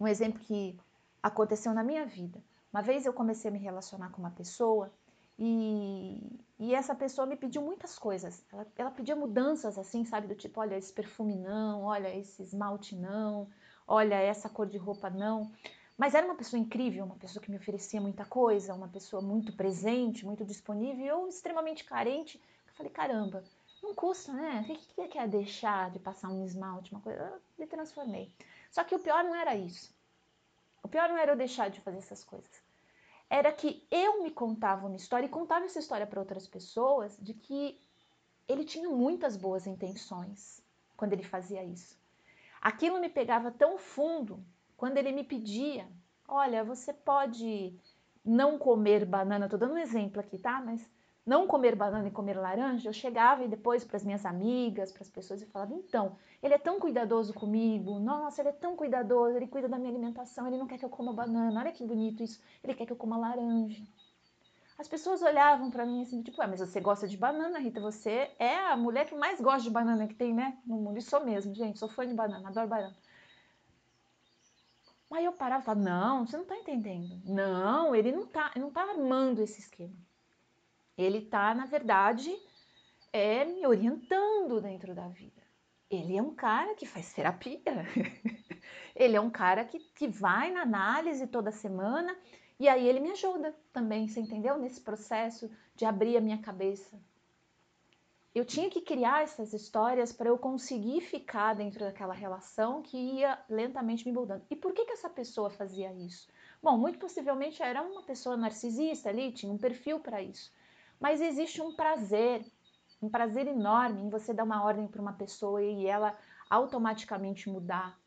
Um 0.00 0.08
exemplo 0.08 0.40
que 0.40 0.80
aconteceu 1.22 1.74
na 1.74 1.84
minha 1.84 2.06
vida. 2.06 2.42
Uma 2.72 2.80
vez 2.80 3.04
eu 3.04 3.12
comecei 3.12 3.50
a 3.50 3.52
me 3.52 3.58
relacionar 3.58 4.08
com 4.10 4.22
uma 4.22 4.30
pessoa 4.30 4.90
e, 5.38 6.18
e 6.58 6.74
essa 6.74 6.94
pessoa 6.94 7.26
me 7.26 7.36
pediu 7.36 7.60
muitas 7.60 7.98
coisas. 7.98 8.42
Ela, 8.50 8.66
ela 8.78 8.90
pedia 8.90 9.14
mudanças 9.14 9.78
assim, 9.78 10.06
sabe? 10.06 10.28
Do 10.28 10.34
tipo, 10.34 10.60
olha, 10.60 10.78
esse 10.78 10.92
perfume 10.92 11.36
não, 11.36 11.82
olha, 11.82 12.14
esse 12.16 12.42
esmalte 12.42 12.96
não, 12.96 13.48
olha, 13.86 14.14
essa 14.14 14.48
cor 14.48 14.66
de 14.66 14.78
roupa 14.78 15.10
não. 15.10 15.52
Mas 15.96 16.14
era 16.14 16.26
uma 16.26 16.34
pessoa 16.34 16.58
incrível, 16.58 17.04
uma 17.04 17.16
pessoa 17.16 17.42
que 17.42 17.50
me 17.50 17.56
oferecia 17.56 18.00
muita 18.00 18.24
coisa, 18.24 18.74
uma 18.74 18.88
pessoa 18.88 19.22
muito 19.22 19.52
presente, 19.52 20.26
muito 20.26 20.44
disponível, 20.44 21.06
eu 21.06 21.28
extremamente 21.28 21.84
carente. 21.84 22.42
Eu 22.66 22.74
falei, 22.74 22.90
caramba, 22.90 23.44
não 23.82 23.94
custa, 23.94 24.32
né? 24.32 24.62
O 24.62 24.64
que, 24.64 24.76
que 24.76 25.08
quer 25.08 25.28
deixar 25.28 25.90
de 25.90 26.00
passar 26.00 26.30
um 26.30 26.44
esmalte, 26.44 26.90
uma 26.92 27.00
coisa? 27.00 27.20
Eu 27.20 27.40
me 27.58 27.66
transformei. 27.66 28.32
Só 28.70 28.82
que 28.82 28.94
o 28.94 28.98
pior 28.98 29.22
não 29.22 29.34
era 29.34 29.54
isso. 29.54 29.94
O 30.82 30.88
pior 30.88 31.08
não 31.08 31.16
era 31.16 31.32
eu 31.32 31.36
deixar 31.36 31.70
de 31.70 31.80
fazer 31.80 31.98
essas 31.98 32.24
coisas. 32.24 32.50
Era 33.30 33.52
que 33.52 33.86
eu 33.90 34.22
me 34.22 34.30
contava 34.30 34.86
uma 34.86 34.96
história 34.96 35.26
e 35.26 35.30
contava 35.30 35.64
essa 35.64 35.78
história 35.78 36.06
para 36.06 36.20
outras 36.20 36.46
pessoas 36.46 37.16
de 37.20 37.34
que 37.34 37.80
ele 38.48 38.64
tinha 38.64 38.88
muitas 38.88 39.36
boas 39.36 39.66
intenções 39.66 40.62
quando 40.96 41.12
ele 41.12 41.22
fazia 41.22 41.64
isso. 41.64 41.96
Aquilo 42.60 43.00
me 43.00 43.08
pegava 43.08 43.50
tão 43.50 43.78
fundo 43.78 44.44
quando 44.76 44.96
ele 44.98 45.12
me 45.12 45.24
pedia: 45.24 45.86
olha, 46.28 46.64
você 46.64 46.92
pode 46.92 47.78
não 48.24 48.58
comer 48.58 49.04
banana, 49.04 49.46
estou 49.46 49.58
dando 49.58 49.74
um 49.74 49.78
exemplo 49.78 50.20
aqui, 50.20 50.38
tá? 50.38 50.60
Mas 50.60 50.88
não 51.26 51.46
comer 51.46 51.74
banana 51.74 52.08
e 52.08 52.10
comer 52.10 52.36
laranja, 52.36 52.88
eu 52.88 52.92
chegava 52.92 53.44
e 53.44 53.48
depois 53.48 53.84
para 53.84 53.96
as 53.96 54.04
minhas 54.04 54.26
amigas, 54.26 54.92
para 54.92 55.02
as 55.02 55.10
pessoas 55.10 55.40
e 55.40 55.46
falava: 55.46 55.72
então, 55.74 56.16
ele 56.42 56.54
é 56.54 56.58
tão 56.58 56.78
cuidadoso 56.78 57.32
comigo, 57.32 57.98
nossa, 57.98 58.42
ele 58.42 58.50
é 58.50 58.52
tão 58.52 58.76
cuidadoso, 58.76 59.36
ele 59.36 59.46
cuida 59.46 59.68
da 59.68 59.78
minha 59.78 59.90
alimentação, 59.90 60.46
ele 60.46 60.58
não 60.58 60.66
quer 60.66 60.78
que 60.78 60.84
eu 60.84 60.90
coma 60.90 61.12
banana, 61.12 61.60
olha 61.60 61.72
que 61.72 61.84
bonito 61.84 62.22
isso, 62.22 62.42
ele 62.62 62.74
quer 62.74 62.86
que 62.86 62.92
eu 62.92 62.96
coma 62.96 63.16
laranja. 63.16 63.82
As 64.76 64.88
pessoas 64.88 65.22
olhavam 65.22 65.70
para 65.70 65.86
mim 65.86 66.02
assim, 66.02 66.20
tipo, 66.20 66.42
ah, 66.42 66.48
mas 66.48 66.58
você 66.58 66.80
gosta 66.80 67.06
de 67.06 67.16
banana, 67.16 67.60
Rita, 67.60 67.80
você 67.80 68.32
é 68.38 68.58
a 68.66 68.76
mulher 68.76 69.06
que 69.06 69.14
mais 69.14 69.40
gosta 69.40 69.62
de 69.62 69.70
banana 69.70 70.06
que 70.08 70.14
tem, 70.14 70.34
né, 70.34 70.58
no 70.66 70.76
mundo. 70.76 70.98
E 70.98 71.02
sou 71.02 71.24
mesmo, 71.24 71.54
gente, 71.54 71.78
sou 71.78 71.88
fã 71.88 72.04
de 72.06 72.12
banana, 72.12 72.48
adoro 72.48 72.66
banana. 72.66 72.94
Aí 75.12 75.24
eu 75.24 75.32
parava 75.32 75.62
e 75.62 75.64
falava, 75.64 75.84
não, 75.84 76.26
você 76.26 76.36
não 76.36 76.42
está 76.42 76.56
entendendo. 76.56 77.20
Não, 77.24 77.94
ele 77.94 78.10
não 78.10 78.24
está 78.24 78.50
não 78.56 78.70
tá 78.70 78.82
armando 78.82 79.40
esse 79.40 79.60
esquema. 79.60 79.94
Ele 80.96 81.18
está, 81.18 81.54
na 81.54 81.66
verdade, 81.66 82.34
é 83.12 83.44
me 83.44 83.66
orientando 83.66 84.60
dentro 84.60 84.94
da 84.94 85.08
vida. 85.08 85.42
Ele 85.90 86.16
é 86.16 86.22
um 86.22 86.34
cara 86.34 86.74
que 86.74 86.86
faz 86.86 87.12
terapia. 87.12 87.60
ele 88.94 89.16
é 89.16 89.20
um 89.20 89.30
cara 89.30 89.64
que, 89.64 89.78
que 89.78 90.08
vai 90.08 90.50
na 90.50 90.62
análise 90.62 91.26
toda 91.26 91.52
semana 91.52 92.16
e 92.58 92.68
aí 92.68 92.86
ele 92.86 93.00
me 93.00 93.10
ajuda 93.10 93.54
também, 93.72 94.06
você 94.06 94.20
entendeu? 94.20 94.58
Nesse 94.58 94.80
processo 94.80 95.50
de 95.74 95.84
abrir 95.84 96.16
a 96.16 96.20
minha 96.20 96.38
cabeça. 96.38 96.98
Eu 98.34 98.44
tinha 98.44 98.68
que 98.68 98.80
criar 98.80 99.22
essas 99.22 99.52
histórias 99.52 100.12
para 100.12 100.28
eu 100.28 100.36
conseguir 100.36 101.00
ficar 101.00 101.54
dentro 101.54 101.80
daquela 101.80 102.12
relação 102.12 102.82
que 102.82 102.96
ia 102.96 103.38
lentamente 103.48 104.04
me 104.04 104.12
moldando. 104.12 104.44
E 104.50 104.56
por 104.56 104.72
que, 104.72 104.84
que 104.84 104.92
essa 104.92 105.08
pessoa 105.08 105.50
fazia 105.50 105.92
isso? 105.92 106.28
Bom, 106.62 106.76
muito 106.76 106.98
possivelmente 106.98 107.62
era 107.62 107.80
uma 107.82 108.02
pessoa 108.02 108.36
narcisista 108.36 109.08
ali, 109.08 109.30
tinha 109.30 109.52
um 109.52 109.58
perfil 109.58 110.00
para 110.00 110.20
isso. 110.20 110.52
Mas 110.98 111.20
existe 111.20 111.62
um 111.62 111.74
prazer 111.76 112.44
um 113.04 113.08
prazer 113.08 113.46
enorme 113.46 114.02
em 114.02 114.08
você 114.08 114.32
dar 114.32 114.44
uma 114.44 114.64
ordem 114.64 114.86
para 114.86 115.02
uma 115.02 115.12
pessoa 115.12 115.62
e 115.62 115.86
ela 115.86 116.16
automaticamente 116.48 117.50
mudar. 117.50 117.98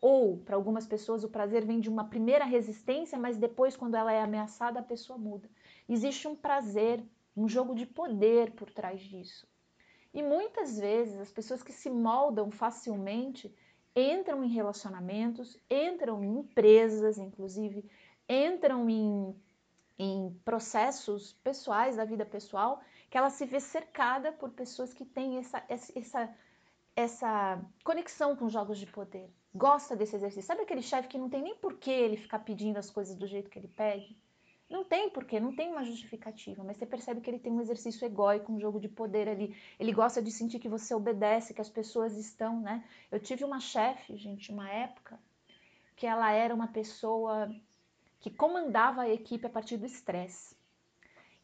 Ou, 0.00 0.38
para 0.38 0.56
algumas 0.56 0.86
pessoas, 0.86 1.24
o 1.24 1.28
prazer 1.28 1.64
vem 1.64 1.80
de 1.80 1.88
uma 1.88 2.04
primeira 2.04 2.44
resistência, 2.44 3.18
mas 3.18 3.36
depois, 3.36 3.76
quando 3.76 3.94
ela 3.94 4.12
é 4.12 4.20
ameaçada, 4.20 4.80
a 4.80 4.82
pessoa 4.82 5.18
muda. 5.18 5.48
Existe 5.88 6.28
um 6.28 6.34
prazer, 6.34 7.02
um 7.36 7.48
jogo 7.48 7.74
de 7.74 7.84
poder 7.84 8.52
por 8.52 8.70
trás 8.70 9.00
disso. 9.00 9.46
E 10.14 10.22
muitas 10.22 10.78
vezes 10.78 11.20
as 11.20 11.30
pessoas 11.30 11.62
que 11.62 11.72
se 11.72 11.90
moldam 11.90 12.50
facilmente 12.50 13.54
entram 13.94 14.42
em 14.42 14.48
relacionamentos, 14.48 15.58
entram 15.70 16.24
em 16.24 16.38
empresas, 16.38 17.18
inclusive, 17.18 17.84
entram 18.28 18.88
em, 18.88 19.36
em 19.98 20.40
processos 20.44 21.34
pessoais 21.44 21.96
da 21.96 22.04
vida 22.04 22.24
pessoal 22.24 22.80
que 23.10 23.16
ela 23.16 23.30
se 23.30 23.44
vê 23.46 23.60
cercada 23.60 24.32
por 24.32 24.50
pessoas 24.50 24.92
que 24.92 25.04
têm 25.04 25.38
essa, 25.38 25.62
essa, 25.68 26.34
essa 26.94 27.64
conexão 27.84 28.34
com 28.34 28.48
jogos 28.48 28.78
de 28.78 28.86
poder. 28.86 29.30
Gosta 29.54 29.94
desse 29.94 30.16
exercício. 30.16 30.42
Sabe 30.42 30.62
aquele 30.62 30.82
chefe 30.82 31.08
que 31.08 31.18
não 31.18 31.30
tem 31.30 31.42
nem 31.42 31.54
porquê 31.56 31.90
ele 31.90 32.16
ficar 32.16 32.40
pedindo 32.40 32.78
as 32.78 32.90
coisas 32.90 33.16
do 33.16 33.26
jeito 33.26 33.48
que 33.48 33.58
ele 33.58 33.68
pede? 33.68 34.18
Não 34.68 34.82
tem 34.82 35.08
porquê, 35.08 35.38
não 35.38 35.54
tem 35.54 35.70
uma 35.70 35.84
justificativa, 35.84 36.64
mas 36.64 36.76
você 36.76 36.84
percebe 36.84 37.20
que 37.20 37.30
ele 37.30 37.38
tem 37.38 37.52
um 37.52 37.60
exercício 37.60 38.04
egóico, 38.04 38.52
um 38.52 38.58
jogo 38.58 38.80
de 38.80 38.88
poder 38.88 39.28
ali. 39.28 39.56
Ele 39.78 39.92
gosta 39.92 40.20
de 40.20 40.32
sentir 40.32 40.58
que 40.58 40.68
você 40.68 40.92
obedece, 40.92 41.54
que 41.54 41.60
as 41.60 41.70
pessoas 41.70 42.16
estão, 42.16 42.60
né? 42.60 42.84
Eu 43.10 43.20
tive 43.20 43.44
uma 43.44 43.60
chefe, 43.60 44.16
gente, 44.16 44.50
uma 44.50 44.68
época, 44.68 45.20
que 45.94 46.04
ela 46.04 46.32
era 46.32 46.52
uma 46.52 46.66
pessoa 46.66 47.48
que 48.18 48.28
comandava 48.28 49.02
a 49.02 49.08
equipe 49.08 49.46
a 49.46 49.50
partir 49.50 49.76
do 49.76 49.86
estresse. 49.86 50.56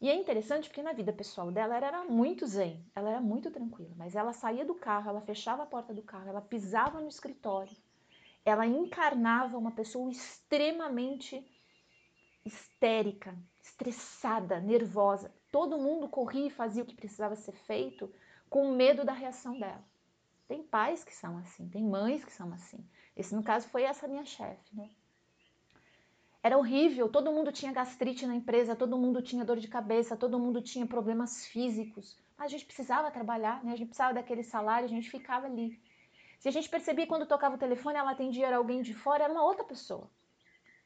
E 0.01 0.09
é 0.09 0.15
interessante 0.15 0.67
porque 0.67 0.83
na 0.83 0.91
vida 0.91 1.13
pessoal 1.13 1.49
dela 1.49 1.77
ela 1.77 1.87
era 1.87 2.03
muito 2.03 2.45
zen, 2.45 2.85
ela 2.93 3.09
era 3.09 3.21
muito 3.21 3.49
tranquila, 3.49 3.93
mas 3.95 4.17
ela 4.17 4.33
saía 4.33 4.65
do 4.65 4.75
carro, 4.75 5.09
ela 5.09 5.21
fechava 5.21 5.63
a 5.63 5.65
porta 5.65 5.93
do 5.93 6.01
carro, 6.01 6.27
ela 6.27 6.41
pisava 6.41 6.99
no 6.99 7.07
escritório, 7.07 7.73
ela 8.43 8.67
encarnava 8.67 9.57
uma 9.57 9.71
pessoa 9.71 10.11
extremamente 10.11 11.41
histérica, 12.83 13.33
estressada, 13.61 14.59
nervosa. 14.59 15.33
Todo 15.49 15.77
mundo 15.77 16.09
corria 16.09 16.47
e 16.47 16.49
fazia 16.49 16.83
o 16.83 16.85
que 16.85 16.95
precisava 16.95 17.33
ser 17.33 17.53
feito 17.53 18.13
com 18.49 18.75
medo 18.75 19.05
da 19.05 19.13
reação 19.13 19.57
dela. 19.57 19.81
Tem 20.49 20.61
pais 20.61 21.01
que 21.01 21.15
são 21.15 21.37
assim, 21.37 21.69
tem 21.69 21.81
mães 21.81 22.25
que 22.25 22.33
são 22.33 22.51
assim. 22.51 22.85
Esse, 23.15 23.33
no 23.33 23.41
caso, 23.41 23.69
foi 23.69 23.83
essa 23.83 24.05
minha 24.05 24.25
chefe, 24.25 24.75
né? 24.75 24.89
Era 26.43 26.57
horrível, 26.57 27.07
todo 27.07 27.31
mundo 27.31 27.53
tinha 27.53 27.71
gastrite 27.71 28.27
na 28.27 28.35
empresa, 28.35 28.75
todo 28.75 28.97
mundo 28.97 29.21
tinha 29.21 29.45
dor 29.45 29.59
de 29.59 29.69
cabeça, 29.69 30.17
todo 30.17 30.37
mundo 30.37 30.61
tinha 30.61 30.85
problemas 30.85 31.45
físicos. 31.45 32.17
Mas 32.37 32.47
a 32.47 32.49
gente 32.49 32.65
precisava 32.65 33.09
trabalhar, 33.09 33.63
né? 33.63 33.71
A 33.71 33.75
gente 33.77 33.87
precisava 33.87 34.13
daquele 34.13 34.43
salário, 34.43 34.85
a 34.85 34.89
gente 34.89 35.09
ficava 35.09 35.45
ali. 35.45 35.79
Se 36.37 36.49
a 36.49 36.51
gente 36.51 36.67
percebia 36.67 37.07
quando 37.07 37.25
tocava 37.25 37.55
o 37.55 37.57
telefone, 37.57 37.97
ela 37.97 38.11
atendia 38.11 38.47
era 38.47 38.57
alguém 38.57 38.81
de 38.81 38.93
fora, 38.93 39.23
era 39.23 39.31
uma 39.31 39.45
outra 39.45 39.63
pessoa. 39.63 40.09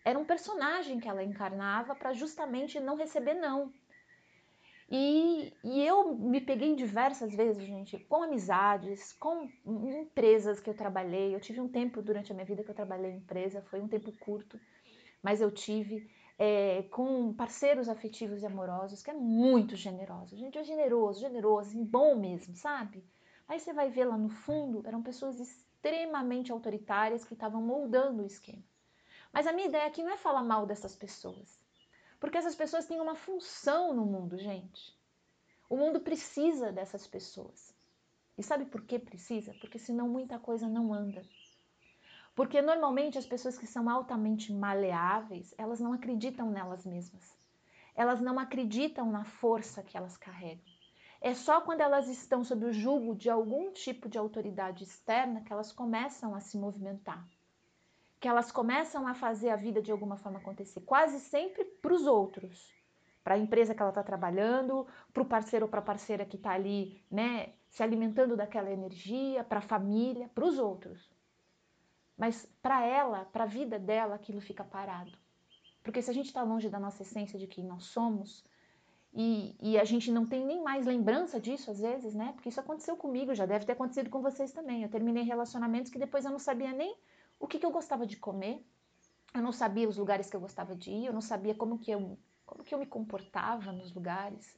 Era 0.08 0.17
um 0.17 0.24
personagem 0.24 1.02
que 1.02 1.10
ela 1.10 1.22
encarnava 1.22 1.93
para 1.93 2.13
justamente 2.13 2.80
não 2.80 2.96
receber 2.96 3.34
não. 3.34 3.74
E, 4.89 5.54
e, 5.62 5.86
eu 5.86 6.15
me 6.15 6.39
peguei 6.39 6.74
diversas 6.78 7.36
vezes, 7.36 7.62
gente, 7.65 8.00
com 8.06 8.24
amizades, 8.24 9.12
com 9.12 9.50
empresas 9.65 10.62
que 10.62 10.70
eu 10.70 10.74
trabalhei. 10.74 11.36
Eu 11.36 11.41
tive 11.41 11.60
um 11.60 11.67
tempo 11.67 12.02
durante 12.02 12.32
a 12.32 12.36
minha 12.36 12.46
vida 12.46 12.63
que 12.63 12.72
eu 12.72 12.74
trabalhei 12.74 13.12
em 13.12 13.17
empresa, 13.17 13.62
foi 13.63 13.82
um 13.82 13.88
tempo 13.89 14.13
curto, 14.13 14.58
mas 15.22 15.41
eu 15.41 15.52
tive 15.52 16.10
é, 16.39 16.84
com 16.84 17.34
parceiros 17.34 17.89
afetivos 17.89 18.41
e 18.41 18.46
amorosos, 18.46 19.04
que 19.04 19.12
é 19.12 19.13
muito 19.13 19.76
generoso. 19.76 20.38
Gente, 20.38 20.58
é 20.58 20.63
generoso, 20.63 21.20
generoso, 21.20 21.78
bom 21.84 22.15
mesmo, 22.15 22.56
sabe? 22.56 23.04
Aí 23.46 23.60
você 23.60 23.74
vai 23.74 23.89
ver 23.89 24.06
lá 24.06 24.17
no 24.17 24.30
fundo, 24.30 24.88
eram 24.88 25.04
pessoas 25.04 25.38
extremamente 25.38 26.50
autoritárias 26.50 27.26
que 27.26 27.34
estavam 27.34 27.62
moldando 27.62 28.24
o 28.24 28.26
esquema. 28.26 28.63
Mas 29.38 29.45
a 29.45 29.54
minha 29.54 29.67
ideia 29.67 29.86
aqui 29.86 30.02
não 30.02 30.10
é 30.10 30.17
falar 30.17 30.41
mal 30.41 30.65
dessas 30.65 30.95
pessoas. 30.95 31.62
Porque 32.19 32.39
essas 32.39 32.56
pessoas 32.56 32.88
têm 32.88 33.00
uma 33.00 33.13
função 33.13 33.93
no 33.93 34.04
mundo, 34.04 34.36
gente. 34.36 34.97
O 35.69 35.78
mundo 35.78 36.00
precisa 36.00 36.71
dessas 36.71 37.06
pessoas. 37.06 37.71
E 38.36 38.41
sabe 38.41 38.65
por 38.65 38.82
que 38.82 38.97
precisa? 38.97 39.54
Porque 39.62 39.78
senão 39.78 40.10
muita 40.10 40.39
coisa 40.39 40.67
não 40.67 40.91
anda. 40.91 41.21
Porque 42.34 42.63
normalmente 42.63 43.19
as 43.19 43.28
pessoas 43.28 43.60
que 43.60 43.67
são 43.67 43.88
altamente 43.88 44.52
maleáveis, 44.52 45.54
elas 45.56 45.80
não 45.80 45.93
acreditam 45.93 46.50
nelas 46.50 46.84
mesmas. 46.84 47.38
Elas 47.93 48.19
não 48.19 48.39
acreditam 48.39 49.12
na 49.12 49.23
força 49.23 49.84
que 49.84 49.95
elas 49.95 50.17
carregam. 50.17 50.65
É 51.21 51.36
só 51.36 51.62
quando 51.62 51.82
elas 51.82 52.08
estão 52.08 52.43
sob 52.43 52.65
o 52.65 52.73
jugo 52.73 53.13
de 53.13 53.30
algum 53.30 53.71
tipo 53.71 54.10
de 54.10 54.17
autoridade 54.17 54.84
externa 54.84 55.41
que 55.41 55.54
elas 55.54 55.71
começam 55.71 56.34
a 56.34 56.39
se 56.39 56.58
movimentar 56.58 57.23
que 58.19 58.27
elas 58.27 58.51
começam 58.51 59.08
a 59.08 59.13
fazer 59.13 59.49
a 59.49 59.56
vida 59.56 59.82
de 59.82 59.91
alguma 59.91 60.17
forma 60.17 60.39
acontecer, 60.39 60.82
quase 60.82 61.19
sempre 61.19 61.63
para 61.63 61.93
os 61.93 62.08
outros, 62.08 62.73
para 63.23 63.36
a 63.36 63.38
empresa 63.38 63.75
que 63.75 63.82
ela 63.82 63.91
está 63.91 64.03
trabalhando, 64.03 64.88
para 65.13 65.21
o 65.21 65.25
parceiro 65.25 65.65
ou 65.65 65.69
para 65.69 65.80
a 65.80 65.84
parceira 65.84 66.25
que 66.25 66.38
está 66.38 66.51
ali, 66.51 67.03
né, 67.12 67.53
se 67.69 67.84
alimentando 67.84 68.36
daquela 68.36 68.71
energia, 68.71 69.43
para 69.43 69.60
a 69.60 69.62
família, 69.62 70.30
para 70.34 70.45
os 70.45 70.58
outros. 70.58 71.12
Mas 72.17 72.45
para 72.62 72.84
ela, 72.84 73.25
para 73.25 73.43
a 73.43 73.47
vida 73.47 73.77
dela, 73.77 74.15
aquilo 74.15 74.41
fica 74.41 74.63
parado. 74.63 75.12
Porque 75.84 76.01
se 76.01 76.10
a 76.10 76.13
gente 76.13 76.27
está 76.27 76.41
longe 76.41 76.69
da 76.69 76.80
nossa 76.80 77.03
essência 77.03 77.38
de 77.38 77.47
quem 77.47 77.63
nós 77.63 77.84
somos, 77.86 78.43
e, 79.13 79.56
e, 79.62 79.80
a 79.80 79.84
gente 79.84 80.12
não 80.12 80.25
tem 80.25 80.45
nem 80.45 80.62
mais 80.62 80.86
lembrança 80.86 81.39
disso 81.39 81.71
às 81.71 81.80
vezes, 81.80 82.13
né? 82.13 82.34
Porque 82.34 82.49
isso 82.49 82.60
aconteceu 82.60 82.95
comigo, 82.95 83.34
já 83.34 83.45
deve 83.45 83.65
ter 83.65 83.71
acontecido 83.71 84.10
com 84.10 84.21
vocês 84.21 84.51
também. 84.51 84.84
Eu 84.84 84.89
terminei 84.89 85.23
relacionamentos 85.23 85.91
que 85.91 85.97
depois 85.97 86.25
eu 86.25 86.32
não 86.32 86.38
sabia 86.38 86.71
nem 86.71 86.95
o 87.39 87.47
que, 87.47 87.60
que 87.60 87.65
eu 87.65 87.71
gostava 87.71 88.06
de 88.06 88.17
comer, 88.17 88.65
eu 89.34 89.41
não 89.41 89.52
sabia 89.52 89.88
os 89.88 89.97
lugares 89.97 90.30
que 90.30 90.36
eu 90.36 90.39
gostava 90.39 90.76
de 90.76 90.91
ir, 90.91 91.06
eu 91.06 91.13
não 91.13 91.21
sabia 91.21 91.54
como 91.54 91.78
que 91.78 91.91
eu, 91.91 92.17
como 92.45 92.63
que 92.63 92.73
eu 92.73 92.80
me 92.80 92.86
comportava 92.86 93.71
nos 93.71 93.93
lugares. 93.93 94.58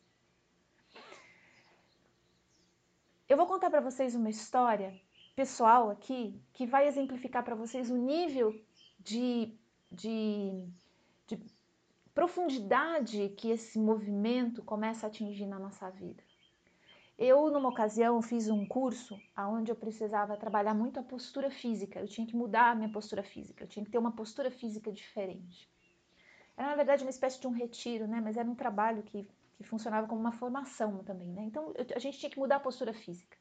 Eu 3.27 3.37
vou 3.37 3.45
contar 3.45 3.69
para 3.69 3.81
vocês 3.81 4.15
uma 4.15 4.29
história 4.29 4.99
pessoal 5.35 5.89
aqui 5.89 6.41
que 6.53 6.65
vai 6.65 6.87
exemplificar 6.87 7.43
para 7.43 7.55
vocês 7.55 7.89
o 7.89 7.97
nível 7.97 8.59
de, 8.99 9.53
de, 9.91 10.67
de 11.27 11.39
profundidade 12.13 13.29
que 13.37 13.49
esse 13.49 13.77
movimento 13.77 14.63
começa 14.63 15.05
a 15.05 15.09
atingir 15.09 15.45
na 15.45 15.59
nossa 15.59 15.89
vida. 15.89 16.23
Eu, 17.21 17.51
numa 17.51 17.67
ocasião, 17.67 18.21
fiz 18.21 18.47
um 18.47 18.65
curso 18.65 19.19
onde 19.37 19.69
eu 19.69 19.75
precisava 19.75 20.37
trabalhar 20.37 20.73
muito 20.73 21.01
a 21.01 21.03
postura 21.03 21.51
física. 21.51 21.99
Eu 21.99 22.07
tinha 22.07 22.25
que 22.25 22.33
mudar 22.33 22.71
a 22.71 22.75
minha 22.75 22.89
postura 22.89 23.21
física. 23.21 23.65
Eu 23.65 23.67
tinha 23.67 23.83
que 23.83 23.91
ter 23.91 23.97
uma 23.97 24.13
postura 24.13 24.49
física 24.49 24.89
diferente. 24.89 25.69
Era, 26.55 26.69
na 26.69 26.75
verdade, 26.77 27.03
uma 27.03 27.09
espécie 27.09 27.37
de 27.41 27.45
um 27.45 27.51
retiro, 27.51 28.07
né? 28.07 28.21
Mas 28.21 28.37
era 28.37 28.49
um 28.49 28.55
trabalho 28.55 29.03
que, 29.03 29.27
que 29.57 29.63
funcionava 29.65 30.07
como 30.07 30.21
uma 30.21 30.31
formação 30.31 31.03
também, 31.03 31.27
né? 31.27 31.43
Então, 31.43 31.73
eu, 31.75 31.85
a 31.93 31.99
gente 31.99 32.17
tinha 32.17 32.29
que 32.29 32.39
mudar 32.39 32.55
a 32.55 32.61
postura 32.61 32.93
física, 32.93 33.37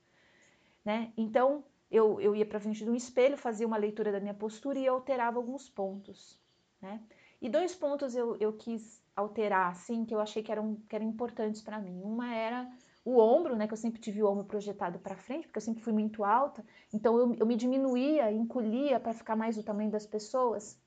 né? 0.85 1.13
Então, 1.17 1.63
eu, 1.89 2.21
eu 2.21 2.35
ia 2.35 2.45
para 2.45 2.59
frente 2.59 2.83
de 2.83 2.91
um 2.91 2.97
espelho, 2.97 3.37
fazia 3.37 3.67
uma 3.67 3.77
leitura 3.77 4.11
da 4.11 4.19
minha 4.19 4.35
postura 4.35 4.77
e 4.77 4.89
alterava 4.89 5.39
alguns 5.39 5.69
pontos, 5.69 6.37
né? 6.83 7.01
E 7.41 7.49
dois 7.49 7.77
pontos 7.77 8.17
eu, 8.17 8.37
eu 8.41 8.55
quis 8.55 9.01
alterar, 9.15 9.71
assim, 9.71 10.05
que 10.05 10.13
eu 10.13 10.21
achei 10.21 10.43
que 10.43 10.51
eram, 10.51 10.75
que 10.89 10.97
eram 10.97 11.07
importantes 11.07 11.63
para 11.63 11.79
mim. 11.79 12.03
Uma 12.03 12.35
era 12.35 12.69
o 13.09 13.19
ombro, 13.19 13.57
né, 13.57 13.67
que 13.67 13.73
eu 13.73 13.77
sempre 13.79 13.99
tive 13.99 14.23
o 14.23 14.31
ombro 14.31 14.45
projetado 14.45 14.99
para 14.99 15.17
frente, 15.17 15.47
porque 15.47 15.57
eu 15.57 15.63
sempre 15.63 15.83
fui 15.83 15.95
muito 15.95 16.23
alta, 16.23 16.63
então 16.93 17.17
eu, 17.17 17.35
eu 17.37 17.47
me 17.47 17.57
diminuía, 17.57 18.31
encolhia 18.31 19.01
para 19.01 19.15
ficar 19.15 19.35
mais 19.35 19.57
do 19.57 19.63
tamanho 19.63 19.91
das 19.91 20.05
pessoas, 20.05 20.79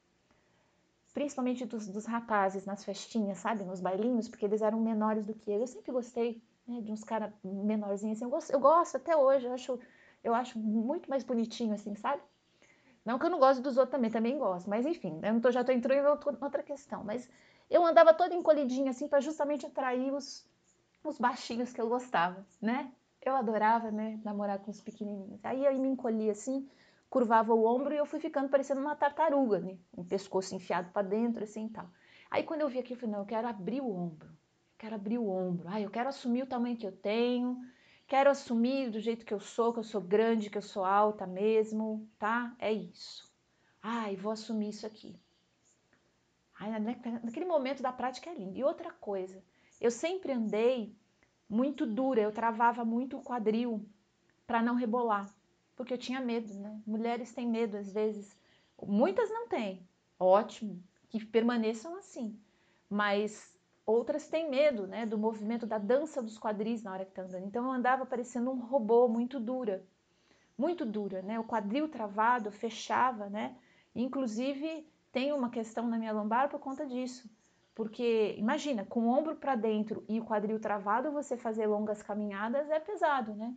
principalmente 1.15 1.65
dos, 1.65 1.87
dos, 1.87 2.05
rapazes 2.05 2.63
nas 2.63 2.85
festinhas, 2.85 3.39
sabe, 3.39 3.63
nos 3.63 3.81
bailinhos, 3.81 4.29
porque 4.29 4.45
eles 4.45 4.61
eram 4.61 4.79
menores 4.79 5.25
do 5.25 5.33
que 5.33 5.49
eu. 5.49 5.61
Eu 5.61 5.67
sempre 5.67 5.91
gostei 5.91 6.39
né, 6.67 6.79
de 6.81 6.91
uns 6.91 7.03
caras 7.03 7.33
menorzinhos 7.43 8.17
assim, 8.17 8.25
eu 8.25 8.29
gosto, 8.29 8.51
eu 8.51 8.59
gosto 8.59 8.97
até 8.97 9.17
hoje, 9.17 9.47
eu 9.47 9.53
acho, 9.53 9.79
eu 10.23 10.35
acho 10.35 10.59
muito 10.59 11.09
mais 11.09 11.23
bonitinho 11.23 11.73
assim, 11.73 11.95
sabe? 11.95 12.21
Não 13.03 13.17
que 13.17 13.25
eu 13.25 13.31
não 13.31 13.39
gosto 13.39 13.63
dos 13.63 13.77
outros 13.77 13.91
também, 13.91 14.11
também 14.11 14.37
gosto, 14.37 14.69
mas 14.69 14.85
enfim, 14.85 15.19
eu 15.23 15.33
não 15.33 15.41
tô, 15.41 15.49
já 15.49 15.61
estou 15.61 15.73
entrando 15.73 16.05
em 16.05 16.43
outra 16.43 16.61
questão, 16.61 17.03
mas 17.03 17.27
eu 17.67 17.83
andava 17.83 18.13
toda 18.13 18.35
encolhidinha 18.35 18.91
assim 18.91 19.07
para 19.07 19.19
justamente 19.21 19.65
atrair 19.65 20.13
os, 20.13 20.45
os 21.03 21.17
baixinhos 21.17 21.71
que 21.73 21.81
eu 21.81 21.89
gostava, 21.89 22.45
né? 22.61 22.91
Eu 23.21 23.35
adorava, 23.35 23.91
né, 23.91 24.19
namorar 24.23 24.59
com 24.59 24.71
os 24.71 24.81
pequenininhos. 24.81 25.43
Aí 25.45 25.63
eu 25.63 25.77
me 25.79 25.87
encolhia 25.87 26.31
assim, 26.31 26.67
curvava 27.09 27.53
o 27.53 27.65
ombro 27.65 27.93
e 27.93 27.97
eu 27.97 28.05
fui 28.05 28.19
ficando 28.19 28.49
parecendo 28.49 28.81
uma 28.81 28.95
tartaruga, 28.95 29.59
né? 29.59 29.77
Um 29.95 30.03
pescoço 30.03 30.55
enfiado 30.55 30.91
para 30.91 31.07
dentro, 31.07 31.43
assim 31.43 31.67
e 31.67 31.69
tal. 31.69 31.89
Aí 32.29 32.43
quando 32.43 32.61
eu 32.61 32.69
vi 32.69 32.79
aqui, 32.79 32.93
eu 32.93 32.97
falei, 32.97 33.13
não, 33.13 33.21
eu 33.21 33.25
quero 33.25 33.47
abrir 33.47 33.81
o 33.81 33.91
ombro. 33.91 34.29
Quero 34.77 34.95
abrir 34.95 35.19
o 35.19 35.29
ombro. 35.29 35.67
Ah, 35.69 35.79
eu 35.79 35.91
quero 35.91 36.09
assumir 36.09 36.43
o 36.43 36.47
tamanho 36.47 36.77
que 36.77 36.87
eu 36.87 36.91
tenho. 36.91 37.59
Quero 38.07 38.29
assumir 38.29 38.89
do 38.89 38.99
jeito 38.99 39.25
que 39.25 39.33
eu 39.33 39.39
sou, 39.39 39.71
que 39.71 39.79
eu 39.79 39.83
sou 39.83 40.01
grande, 40.01 40.49
que 40.49 40.57
eu 40.57 40.61
sou 40.61 40.83
alta 40.83 41.27
mesmo, 41.27 42.09
tá? 42.17 42.55
É 42.57 42.71
isso. 42.71 43.31
Ai, 43.81 44.15
vou 44.15 44.31
assumir 44.31 44.69
isso 44.69 44.87
aqui. 44.87 45.19
Ai, 46.59 46.79
naquele 47.23 47.45
momento 47.45 47.81
da 47.81 47.91
prática 47.91 48.29
é 48.29 48.33
lindo. 48.33 48.57
E 48.57 48.63
outra 48.63 48.91
coisa, 48.91 49.43
eu 49.81 49.89
sempre 49.89 50.31
andei 50.31 50.95
muito 51.49 51.87
dura, 51.87 52.21
eu 52.21 52.31
travava 52.31 52.85
muito 52.85 53.17
o 53.17 53.23
quadril 53.23 53.83
para 54.45 54.61
não 54.61 54.75
rebolar, 54.75 55.33
porque 55.75 55.91
eu 55.91 55.97
tinha 55.97 56.21
medo, 56.21 56.53
né? 56.53 56.79
Mulheres 56.85 57.33
têm 57.33 57.47
medo 57.47 57.75
às 57.75 57.91
vezes, 57.91 58.37
muitas 58.79 59.31
não 59.31 59.47
têm, 59.47 59.85
ótimo, 60.19 60.81
que 61.09 61.25
permaneçam 61.25 61.95
assim, 61.97 62.39
mas 62.87 63.57
outras 63.83 64.27
têm 64.27 64.49
medo, 64.49 64.85
né, 64.85 65.05
do 65.05 65.17
movimento 65.17 65.65
da 65.65 65.79
dança 65.79 66.21
dos 66.21 66.37
quadris 66.37 66.83
na 66.83 66.93
hora 66.93 67.05
que 67.05 67.11
tá 67.11 67.23
andando. 67.23 67.45
Então 67.47 67.65
eu 67.65 67.71
andava 67.71 68.05
parecendo 68.05 68.51
um 68.51 68.59
robô 68.59 69.07
muito 69.07 69.39
dura, 69.39 69.83
muito 70.55 70.85
dura, 70.85 71.23
né? 71.23 71.39
O 71.39 71.43
quadril 71.43 71.89
travado, 71.89 72.51
fechava, 72.51 73.29
né? 73.29 73.57
Inclusive 73.95 74.87
tem 75.11 75.33
uma 75.33 75.49
questão 75.49 75.87
na 75.87 75.97
minha 75.97 76.13
lombar 76.13 76.49
por 76.49 76.59
conta 76.59 76.85
disso 76.85 77.27
porque 77.73 78.35
imagina, 78.37 78.85
com 78.85 79.01
o 79.01 79.09
ombro 79.09 79.35
para 79.35 79.55
dentro 79.55 80.03
e 80.07 80.19
o 80.19 80.25
quadril 80.25 80.59
travado, 80.59 81.11
você 81.11 81.37
fazer 81.37 81.67
longas 81.67 82.03
caminhadas 82.03 82.69
é 82.69 82.79
pesado, 82.79 83.33
né? 83.33 83.55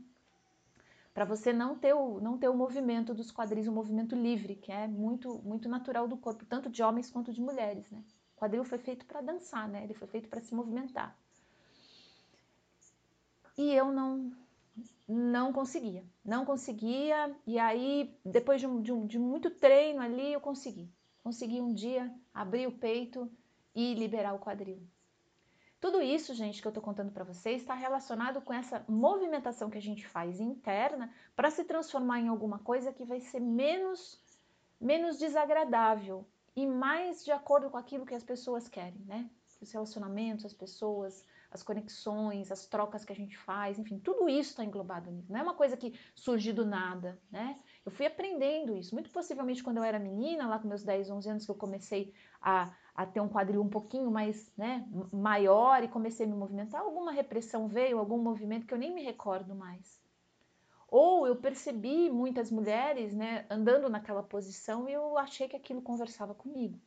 Para 1.13 1.25
você 1.25 1.53
não 1.53 1.77
ter, 1.77 1.95
o, 1.95 2.21
não 2.21 2.37
ter 2.37 2.49
o 2.49 2.55
movimento 2.55 3.15
dos 3.15 3.31
quadris, 3.31 3.69
o 3.69 3.73
movimento 3.73 4.17
livre, 4.17 4.57
que 4.57 4.73
é 4.73 4.89
muito, 4.89 5.41
muito 5.45 5.69
natural 5.69 6.09
do 6.09 6.17
corpo, 6.17 6.45
tanto 6.45 6.69
de 6.69 6.83
homens 6.83 7.11
quanto 7.11 7.33
de 7.33 7.41
mulheres, 7.41 7.89
né? 7.91 8.03
O 8.37 8.41
quadril 8.41 8.65
foi 8.65 8.79
feito 8.79 9.07
para 9.07 9.21
dançar, 9.21 9.69
né? 9.69 9.85
Ele 9.85 9.95
foi 9.95 10.09
feito 10.09 10.29
para 10.29 10.41
se 10.41 10.55
movimentar. 10.55 11.17
E 13.57 13.73
eu 13.73 13.93
não 13.93 14.33
não 15.07 15.53
conseguia, 15.53 16.03
não 16.25 16.45
conseguia. 16.45 17.37
E 17.47 17.59
aí, 17.59 18.13
depois 18.25 18.61
de, 18.61 18.67
um, 18.67 18.81
de, 18.81 18.93
um, 18.93 19.07
de 19.07 19.19
muito 19.19 19.51
treino 19.51 20.01
ali, 20.01 20.33
eu 20.33 20.41
consegui. 20.41 20.91
Consegui 21.23 21.61
um 21.61 21.73
dia 21.73 22.13
abrir 22.33 22.67
o 22.67 22.73
peito 22.73 23.31
e 23.75 23.95
liberar 23.95 24.35
o 24.35 24.39
quadril. 24.39 24.83
Tudo 25.81 26.01
isso, 26.01 26.33
gente, 26.33 26.63
que 26.63 26.67
eu 26.67 26.71
estou 26.71 26.83
contando 26.83 27.13
para 27.13 27.25
vocês 27.25 27.61
está 27.61 27.75
relacionado 27.75 28.41
com 28.41 28.55
essa 28.55 28.83
movimentação 28.89 29.69
que 29.69 29.77
a 29.77 29.83
gente 29.83 30.07
faz 30.07 30.41
interna 30.41 31.13
para 31.37 31.51
se 31.51 31.63
transformar 31.65 32.21
em 32.21 32.29
alguma 32.29 32.59
coisa 32.59 32.91
que 32.91 33.05
vai 33.05 33.21
ser 33.21 33.41
menos, 33.41 34.19
menos 34.81 35.19
desagradável 35.19 36.27
e 36.57 36.67
mais 36.67 37.23
de 37.23 37.33
acordo 37.33 37.69
com 37.69 37.77
aquilo 37.77 38.07
que 38.07 38.15
as 38.15 38.25
pessoas 38.25 38.67
querem, 38.67 39.05
né? 39.07 39.29
Os 39.61 39.71
relacionamentos, 39.73 40.47
as 40.47 40.55
pessoas, 40.55 41.23
as 41.51 41.63
conexões, 41.63 42.51
as 42.51 42.67
trocas 42.67 43.05
que 43.05 43.13
a 43.13 43.17
gente 43.17 43.37
faz, 43.37 43.79
enfim, 43.79 43.99
tudo 43.99 44.29
isso 44.29 44.51
está 44.51 44.65
englobado 44.65 45.11
nisso. 45.11 45.33
Não 45.33 45.41
é 45.41 45.43
uma 45.43 45.55
coisa 45.55 45.77
que 45.77 45.99
surgiu 46.15 46.55
do 46.55 46.65
nada, 46.65 47.21
né? 47.31 47.61
Eu 47.85 47.93
fui 47.93 48.07
aprendendo 48.07 48.77
isso. 48.77 48.95
Muito 48.95 49.11
possivelmente 49.11 49.63
quando 49.63 49.77
eu 49.77 49.85
era 49.85 49.99
menina, 49.99 50.49
lá 50.49 50.59
com 50.59 50.67
meus 50.67 50.83
10, 50.83 51.11
11 51.11 51.29
anos, 51.29 51.45
que 51.45 51.51
eu 51.51 51.55
comecei 51.55 52.13
a, 52.41 52.75
a 52.95 53.05
ter 53.05 53.21
um 53.21 53.29
quadril 53.29 53.61
um 53.61 53.69
pouquinho 53.69 54.11
mais 54.11 54.53
né, 54.57 54.87
maior 55.13 55.83
e 55.83 55.89
comecei 55.89 56.25
a 56.25 56.29
me 56.29 56.37
movimentar, 56.37 56.81
alguma 56.81 57.11
repressão 57.11 57.67
veio, 57.67 57.99
algum 57.99 58.19
movimento 58.19 58.67
que 58.67 58.73
eu 58.73 58.79
nem 58.79 58.95
me 58.95 59.03
recordo 59.03 59.55
mais. 59.55 60.01
Ou 60.89 61.27
eu 61.27 61.35
percebi 61.35 62.09
muitas 62.09 62.53
mulheres 62.53 63.13
né, 63.13 63.47
andando 63.51 63.89
naquela 63.89 64.23
posição 64.23 64.89
e 64.89 64.93
eu 64.93 65.19
achei 65.19 65.49
que 65.49 65.57
aquilo 65.57 65.83
conversava 65.83 66.35
comigo. 66.35 66.79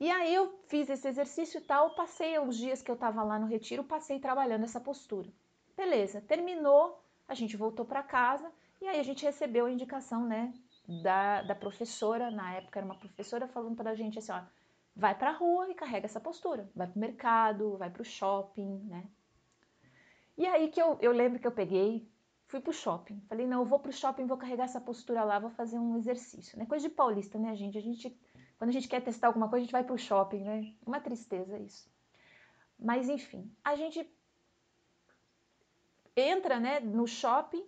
E 0.00 0.10
aí 0.10 0.34
eu 0.34 0.58
fiz 0.66 0.90
esse 0.90 1.06
exercício 1.06 1.58
e 1.58 1.60
tal, 1.60 1.90
passei 1.90 2.36
os 2.38 2.56
dias 2.56 2.82
que 2.82 2.90
eu 2.90 2.94
estava 2.94 3.22
lá 3.22 3.38
no 3.38 3.46
retiro, 3.46 3.84
passei 3.84 4.18
trabalhando 4.18 4.64
essa 4.64 4.80
postura. 4.80 5.28
Beleza, 5.76 6.20
terminou, 6.22 7.00
a 7.28 7.34
gente 7.34 7.56
voltou 7.56 7.84
para 7.84 8.02
casa 8.02 8.50
e 8.80 8.88
aí 8.88 8.98
a 8.98 9.04
gente 9.04 9.24
recebeu 9.24 9.66
a 9.66 9.70
indicação, 9.70 10.26
né, 10.26 10.52
da, 11.02 11.42
da 11.42 11.54
professora, 11.54 12.30
na 12.30 12.54
época 12.54 12.78
era 12.78 12.86
uma 12.86 12.96
professora 12.96 13.46
falando 13.46 13.76
para 13.76 13.90
a 13.90 13.94
gente 13.94 14.18
assim, 14.18 14.32
ó, 14.32 14.42
vai 14.94 15.14
para 15.14 15.30
a 15.30 15.34
rua 15.34 15.70
e 15.70 15.74
carrega 15.74 16.06
essa 16.06 16.20
postura, 16.20 16.68
vai 16.74 16.86
para 16.86 16.96
o 16.96 17.00
mercado, 17.00 17.76
vai 17.78 17.90
para 17.90 18.02
o 18.02 18.04
shopping, 18.04 18.78
né? 18.88 19.04
E 20.36 20.46
aí 20.46 20.68
que 20.68 20.80
eu, 20.80 20.98
eu 21.00 21.12
lembro 21.12 21.38
que 21.38 21.46
eu 21.46 21.52
peguei, 21.52 22.08
fui 22.46 22.60
para 22.60 22.70
o 22.70 22.74
shopping, 22.74 23.20
falei, 23.28 23.46
não, 23.46 23.60
eu 23.60 23.64
vou 23.66 23.78
para 23.78 23.90
o 23.90 23.92
shopping, 23.92 24.26
vou 24.26 24.36
carregar 24.36 24.64
essa 24.64 24.80
postura 24.80 25.22
lá, 25.22 25.38
vou 25.38 25.50
fazer 25.50 25.78
um 25.78 25.96
exercício, 25.96 26.58
né? 26.58 26.66
Coisa 26.66 26.88
de 26.88 26.94
paulista, 26.94 27.38
né, 27.38 27.54
gente? 27.54 27.78
A 27.78 27.82
gente 27.82 28.16
quando 28.60 28.68
a 28.68 28.72
gente 28.74 28.88
quer 28.88 29.00
testar 29.00 29.28
alguma 29.28 29.48
coisa, 29.48 29.62
a 29.62 29.64
gente 29.64 29.72
vai 29.72 29.82
para 29.82 29.94
o 29.94 29.98
shopping, 29.98 30.44
né? 30.44 30.74
Uma 30.86 31.00
tristeza 31.00 31.58
isso. 31.58 31.90
Mas 32.78 33.08
enfim, 33.08 33.50
a 33.64 33.74
gente 33.74 34.06
entra 36.14 36.60
né, 36.60 36.78
no 36.78 37.06
shopping, 37.06 37.64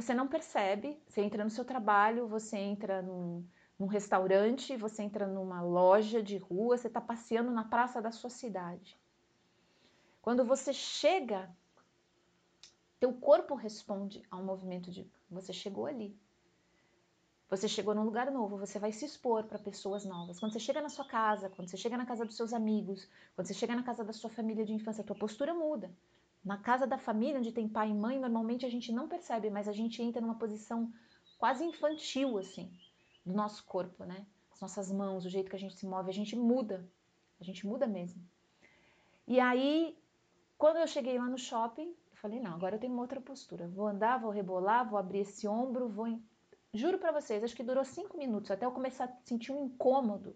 você 0.00 0.14
não 0.14 0.28
percebe, 0.28 1.00
você 1.06 1.20
entra 1.22 1.42
no 1.42 1.50
seu 1.50 1.64
trabalho, 1.64 2.28
você 2.28 2.56
entra 2.56 3.02
num, 3.02 3.44
num 3.78 3.86
restaurante, 3.86 4.76
você 4.76 5.02
entra 5.02 5.26
numa 5.26 5.60
loja 5.60 6.22
de 6.22 6.36
rua, 6.36 6.76
você 6.76 6.86
está 6.86 7.00
passeando 7.00 7.50
na 7.50 7.64
praça 7.64 8.00
da 8.00 8.12
sua 8.12 8.30
cidade. 8.30 8.96
Quando 10.22 10.44
você 10.44 10.72
chega, 10.72 11.50
teu 13.00 13.12
corpo 13.12 13.54
responde 13.54 14.22
a 14.30 14.36
um 14.36 14.44
movimento 14.44 14.90
de 14.90 15.10
você 15.30 15.52
chegou 15.52 15.86
ali. 15.86 16.16
Você 17.50 17.66
chegou 17.66 17.94
num 17.94 18.04
lugar 18.04 18.30
novo, 18.30 18.58
você 18.58 18.78
vai 18.78 18.92
se 18.92 19.06
expor 19.06 19.44
para 19.44 19.58
pessoas 19.58 20.04
novas. 20.04 20.38
Quando 20.38 20.52
você 20.52 20.60
chega 20.60 20.82
na 20.82 20.90
sua 20.90 21.06
casa, 21.06 21.48
quando 21.48 21.68
você 21.68 21.78
chega 21.78 21.96
na 21.96 22.04
casa 22.04 22.26
dos 22.26 22.36
seus 22.36 22.52
amigos, 22.52 23.08
quando 23.34 23.46
você 23.46 23.54
chega 23.54 23.74
na 23.74 23.82
casa 23.82 24.04
da 24.04 24.12
sua 24.12 24.28
família 24.28 24.66
de 24.66 24.74
infância, 24.74 25.00
a 25.00 25.06
tua 25.06 25.16
postura 25.16 25.54
muda. 25.54 25.90
Na 26.48 26.56
casa 26.56 26.86
da 26.86 26.96
família, 26.96 27.38
onde 27.38 27.52
tem 27.52 27.68
pai 27.68 27.90
e 27.90 27.94
mãe, 27.94 28.18
normalmente 28.18 28.64
a 28.64 28.70
gente 28.70 28.90
não 28.90 29.06
percebe, 29.06 29.50
mas 29.50 29.68
a 29.68 29.72
gente 29.72 30.02
entra 30.02 30.18
numa 30.22 30.38
posição 30.38 30.90
quase 31.36 31.62
infantil, 31.62 32.38
assim, 32.38 32.72
do 33.22 33.34
nosso 33.34 33.66
corpo, 33.66 34.02
né? 34.06 34.24
As 34.50 34.58
nossas 34.58 34.90
mãos, 34.90 35.26
o 35.26 35.28
jeito 35.28 35.50
que 35.50 35.56
a 35.56 35.58
gente 35.58 35.76
se 35.76 35.86
move, 35.86 36.08
a 36.08 36.14
gente 36.14 36.34
muda. 36.34 36.88
A 37.38 37.44
gente 37.44 37.66
muda 37.66 37.86
mesmo. 37.86 38.26
E 39.26 39.38
aí, 39.38 39.94
quando 40.56 40.78
eu 40.78 40.86
cheguei 40.86 41.18
lá 41.18 41.26
no 41.26 41.36
shopping, 41.36 41.88
eu 41.88 42.16
falei, 42.16 42.40
não, 42.40 42.54
agora 42.54 42.76
eu 42.76 42.80
tenho 42.80 42.94
uma 42.94 43.02
outra 43.02 43.20
postura. 43.20 43.68
Vou 43.68 43.86
andar, 43.86 44.16
vou 44.16 44.30
rebolar, 44.30 44.88
vou 44.88 44.98
abrir 44.98 45.18
esse 45.18 45.46
ombro, 45.46 45.86
vou 45.86 46.18
Juro 46.72 46.96
para 46.96 47.12
vocês, 47.12 47.44
acho 47.44 47.54
que 47.54 47.62
durou 47.62 47.84
cinco 47.84 48.16
minutos 48.16 48.50
até 48.50 48.64
eu 48.64 48.72
começar 48.72 49.04
a 49.04 49.12
sentir 49.26 49.52
um 49.52 49.66
incômodo 49.66 50.34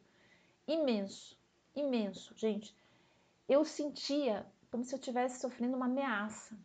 imenso, 0.68 1.38
imenso, 1.74 2.34
gente. 2.36 2.76
Eu 3.48 3.64
sentia 3.64 4.46
como 4.72 4.82
se 4.82 4.94
eu 4.94 4.98
estivesse 4.98 5.38
sofrendo 5.38 5.76
uma 5.76 5.86
ameaça. 5.86 6.58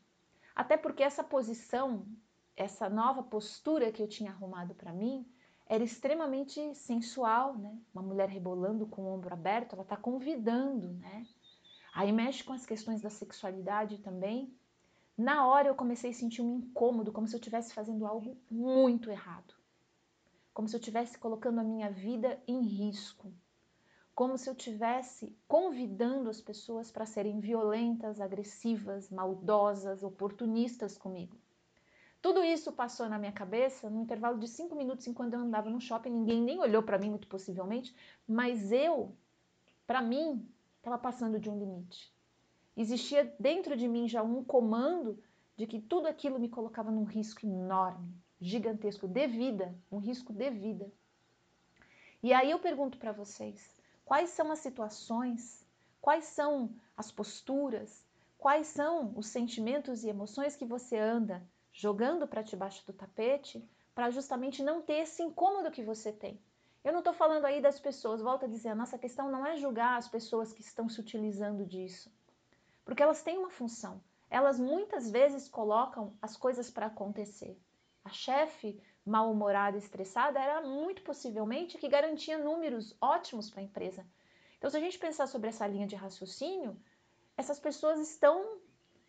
Até 0.55 0.77
porque 0.77 1.03
essa 1.03 1.23
posição, 1.23 2.07
essa 2.55 2.89
nova 2.89 3.21
postura 3.21 3.91
que 3.91 4.01
eu 4.01 4.07
tinha 4.07 4.31
arrumado 4.31 4.73
para 4.73 4.93
mim, 4.93 5.29
era 5.67 5.83
extremamente 5.83 6.73
sensual, 6.73 7.57
né? 7.57 7.77
Uma 7.93 8.01
mulher 8.01 8.29
rebolando 8.29 8.87
com 8.87 9.03
o 9.03 9.13
ombro 9.13 9.33
aberto, 9.33 9.73
ela 9.73 9.83
está 9.83 9.97
convidando, 9.97 10.93
né? 10.93 11.27
Aí 11.93 12.11
mexe 12.11 12.43
com 12.43 12.53
as 12.53 12.65
questões 12.65 13.01
da 13.01 13.09
sexualidade 13.09 13.97
também. 13.99 14.57
Na 15.17 15.45
hora 15.45 15.67
eu 15.67 15.75
comecei 15.75 16.11
a 16.11 16.13
sentir 16.13 16.41
um 16.41 16.59
incômodo, 16.59 17.11
como 17.11 17.27
se 17.27 17.35
eu 17.35 17.39
estivesse 17.39 17.73
fazendo 17.73 18.07
algo 18.07 18.37
muito 18.49 19.11
errado 19.11 19.53
como 20.57 20.67
se 20.67 20.75
eu 20.75 20.79
estivesse 20.79 21.19
colocando 21.19 21.59
a 21.59 21.63
minha 21.63 21.91
vida 21.91 22.41
em 22.47 22.63
risco, 22.63 23.31
como 24.17 24.35
se 24.35 24.49
eu 24.49 24.53
estivesse 24.53 25.31
convidando 25.47 26.27
as 26.27 26.41
pessoas 26.41 26.89
para 26.89 27.05
serem 27.05 27.39
violentas, 27.39 28.19
agressivas, 28.19 29.11
maldosas, 29.11 30.01
oportunistas 30.01 30.97
comigo. 30.97 31.37
Tudo 32.19 32.43
isso 32.43 32.71
passou 32.71 33.07
na 33.07 33.19
minha 33.19 33.31
cabeça 33.31 33.91
no 33.91 34.01
intervalo 34.01 34.39
de 34.39 34.47
cinco 34.47 34.75
minutos 34.75 35.05
enquanto 35.05 35.35
eu 35.35 35.39
andava 35.41 35.69
no 35.69 35.79
shopping. 35.79 36.09
Ninguém 36.09 36.41
nem 36.41 36.59
olhou 36.59 36.81
para 36.81 36.97
mim, 36.97 37.11
muito 37.11 37.27
possivelmente, 37.27 37.95
mas 38.27 38.71
eu, 38.71 39.15
para 39.85 40.01
mim, 40.01 40.49
estava 40.77 40.97
passando 40.97 41.39
de 41.39 41.47
um 41.47 41.59
limite. 41.59 42.11
Existia 42.75 43.31
dentro 43.39 43.77
de 43.77 43.87
mim 43.87 44.07
já 44.07 44.23
um 44.23 44.43
comando 44.43 45.23
de 45.55 45.67
que 45.67 45.79
tudo 45.79 46.07
aquilo 46.07 46.39
me 46.39 46.49
colocava 46.49 46.89
num 46.89 47.03
risco 47.03 47.45
enorme 47.45 48.15
gigantesco 48.41 49.07
de 49.07 49.27
vida, 49.27 49.75
um 49.91 49.99
risco 49.99 50.33
de 50.33 50.49
vida. 50.49 50.91
E 52.23 52.33
aí 52.33 52.49
eu 52.49 52.57
pergunto 52.57 52.97
para 52.97 53.11
vocês, 53.11 53.76
quais 54.07 54.29
são 54.29 54.49
as 54.53 54.59
situações, 54.59 55.67
quais 55.99 56.23
são 56.23 56.73
as 56.95 57.11
posturas, 57.11 58.05
quais 58.37 58.67
são 58.67 59.11
os 59.17 59.27
sentimentos 59.27 60.05
e 60.05 60.07
emoções 60.07 60.55
que 60.55 60.63
você 60.63 60.97
anda 60.97 61.45
jogando 61.73 62.25
para 62.25 62.41
debaixo 62.41 62.87
do 62.87 62.93
tapete 62.93 63.61
para 63.93 64.09
justamente 64.09 64.63
não 64.63 64.81
ter 64.81 64.99
esse 64.99 65.21
incômodo 65.21 65.71
que 65.71 65.83
você 65.83 66.13
tem. 66.13 66.39
Eu 66.85 66.93
não 66.93 66.99
estou 66.99 67.13
falando 67.13 67.43
aí 67.43 67.61
das 67.61 67.81
pessoas, 67.81 68.21
volto 68.21 68.45
a 68.45 68.47
dizer, 68.47 68.69
a 68.69 68.75
nossa 68.75 68.97
questão 68.97 69.29
não 69.29 69.45
é 69.45 69.57
julgar 69.57 69.97
as 69.97 70.07
pessoas 70.07 70.53
que 70.53 70.61
estão 70.61 70.87
se 70.87 71.01
utilizando 71.01 71.65
disso, 71.65 72.09
porque 72.85 73.03
elas 73.03 73.21
têm 73.21 73.37
uma 73.37 73.49
função. 73.49 74.01
Elas 74.29 74.57
muitas 74.57 75.11
vezes 75.11 75.49
colocam 75.49 76.13
as 76.21 76.37
coisas 76.37 76.71
para 76.71 76.85
acontecer. 76.85 77.59
A 78.05 78.09
chefe 78.09 78.81
mal-humorada 79.07 79.77
estressada 79.77 80.39
era 80.39 80.61
muito 80.61 81.01
possivelmente 81.01 81.77
que 81.77 81.87
garantia 81.87 82.37
números 82.37 82.95
ótimos 83.01 83.49
para 83.49 83.61
a 83.61 83.63
empresa. 83.63 84.05
Então, 84.57 84.69
se 84.69 84.77
a 84.77 84.79
gente 84.79 84.99
pensar 84.99 85.27
sobre 85.27 85.49
essa 85.49 85.65
linha 85.67 85.87
de 85.87 85.95
raciocínio, 85.95 86.75
essas 87.35 87.59
pessoas 87.59 87.99
estão 87.99 88.57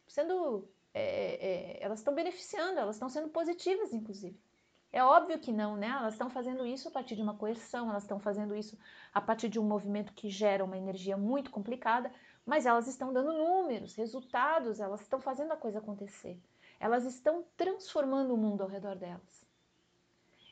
sendo, 0.06 0.68
é, 0.94 1.78
é, 1.80 1.84
elas 1.84 1.98
estão 2.00 2.14
beneficiando, 2.14 2.78
elas 2.78 2.96
estão 2.96 3.08
sendo 3.08 3.28
positivas, 3.28 3.92
inclusive. 3.92 4.38
É 4.90 5.02
óbvio 5.02 5.38
que 5.38 5.52
não, 5.52 5.76
né? 5.76 5.88
Elas 5.88 6.14
estão 6.14 6.30
fazendo 6.30 6.64
isso 6.64 6.88
a 6.88 6.90
partir 6.90 7.14
de 7.14 7.22
uma 7.22 7.36
coerção, 7.36 7.90
elas 7.90 8.04
estão 8.04 8.18
fazendo 8.18 8.56
isso 8.56 8.78
a 9.12 9.20
partir 9.20 9.48
de 9.48 9.58
um 9.58 9.64
movimento 9.64 10.14
que 10.14 10.30
gera 10.30 10.64
uma 10.64 10.78
energia 10.78 11.16
muito 11.16 11.50
complicada, 11.50 12.10
mas 12.46 12.64
elas 12.64 12.86
estão 12.86 13.12
dando 13.12 13.32
números, 13.32 13.94
resultados, 13.94 14.80
elas 14.80 15.02
estão 15.02 15.20
fazendo 15.20 15.52
a 15.52 15.56
coisa 15.56 15.78
acontecer 15.78 16.40
elas 16.80 17.04
estão 17.04 17.44
transformando 17.56 18.34
o 18.34 18.36
mundo 18.36 18.62
ao 18.62 18.68
redor 18.68 18.96
delas. 18.96 19.46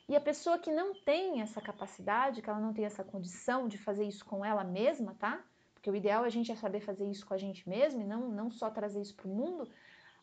E 0.08 0.14
a 0.14 0.20
pessoa 0.20 0.58
que 0.58 0.70
não 0.70 0.94
tem 0.94 1.40
essa 1.40 1.60
capacidade, 1.60 2.40
que 2.40 2.48
ela 2.48 2.60
não 2.60 2.72
tem 2.72 2.84
essa 2.84 3.02
condição 3.02 3.66
de 3.66 3.76
fazer 3.76 4.04
isso 4.04 4.24
com 4.24 4.44
ela 4.44 4.62
mesma, 4.62 5.14
tá? 5.18 5.44
Porque 5.74 5.90
o 5.90 5.96
ideal 5.96 6.24
é 6.24 6.26
a 6.26 6.30
gente 6.30 6.52
é 6.52 6.54
saber 6.54 6.80
fazer 6.80 7.06
isso 7.10 7.26
com 7.26 7.34
a 7.34 7.38
gente 7.38 7.68
mesma 7.68 8.02
e 8.02 8.06
não, 8.06 8.28
não 8.28 8.50
só 8.50 8.70
trazer 8.70 9.00
isso 9.00 9.14
para 9.16 9.26
o 9.26 9.34
mundo, 9.34 9.68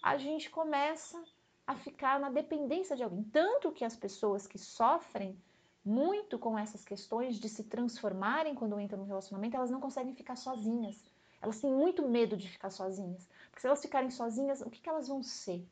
a 0.02 0.18
gente 0.18 0.50
começa 0.50 1.22
a 1.68 1.76
ficar 1.76 2.20
na 2.20 2.30
dependência 2.30 2.96
de 2.96 3.04
alguém. 3.04 3.24
Tanto 3.24 3.72
que 3.72 3.84
as 3.84 3.96
pessoas 3.96 4.48
que 4.48 4.58
sofrem 4.58 5.38
muito 5.84 6.40
com 6.40 6.58
essas 6.58 6.86
questões 6.86 7.38
de 7.38 7.50
se 7.50 7.66
transformarem 7.66 8.56
quando 8.56 8.80
entram 8.80 9.00
no 9.00 9.06
relacionamento, 9.06 9.58
elas 9.58 9.72
não 9.72 9.82
conseguem 9.82 10.16
ficar 10.16 10.38
sozinhas. 10.38 10.98
Elas 11.42 11.60
têm 11.60 11.74
muito 11.74 12.08
medo 12.08 12.38
de 12.38 12.50
ficar 12.50 12.70
sozinhas. 12.70 13.30
Porque 13.50 13.60
se 13.60 13.68
elas 13.68 13.82
ficarem 13.82 14.10
sozinhas, 14.10 14.62
o 14.62 14.70
que, 14.70 14.82
que 14.82 14.90
elas 14.90 15.10
vão 15.10 15.22
ser? 15.22 15.66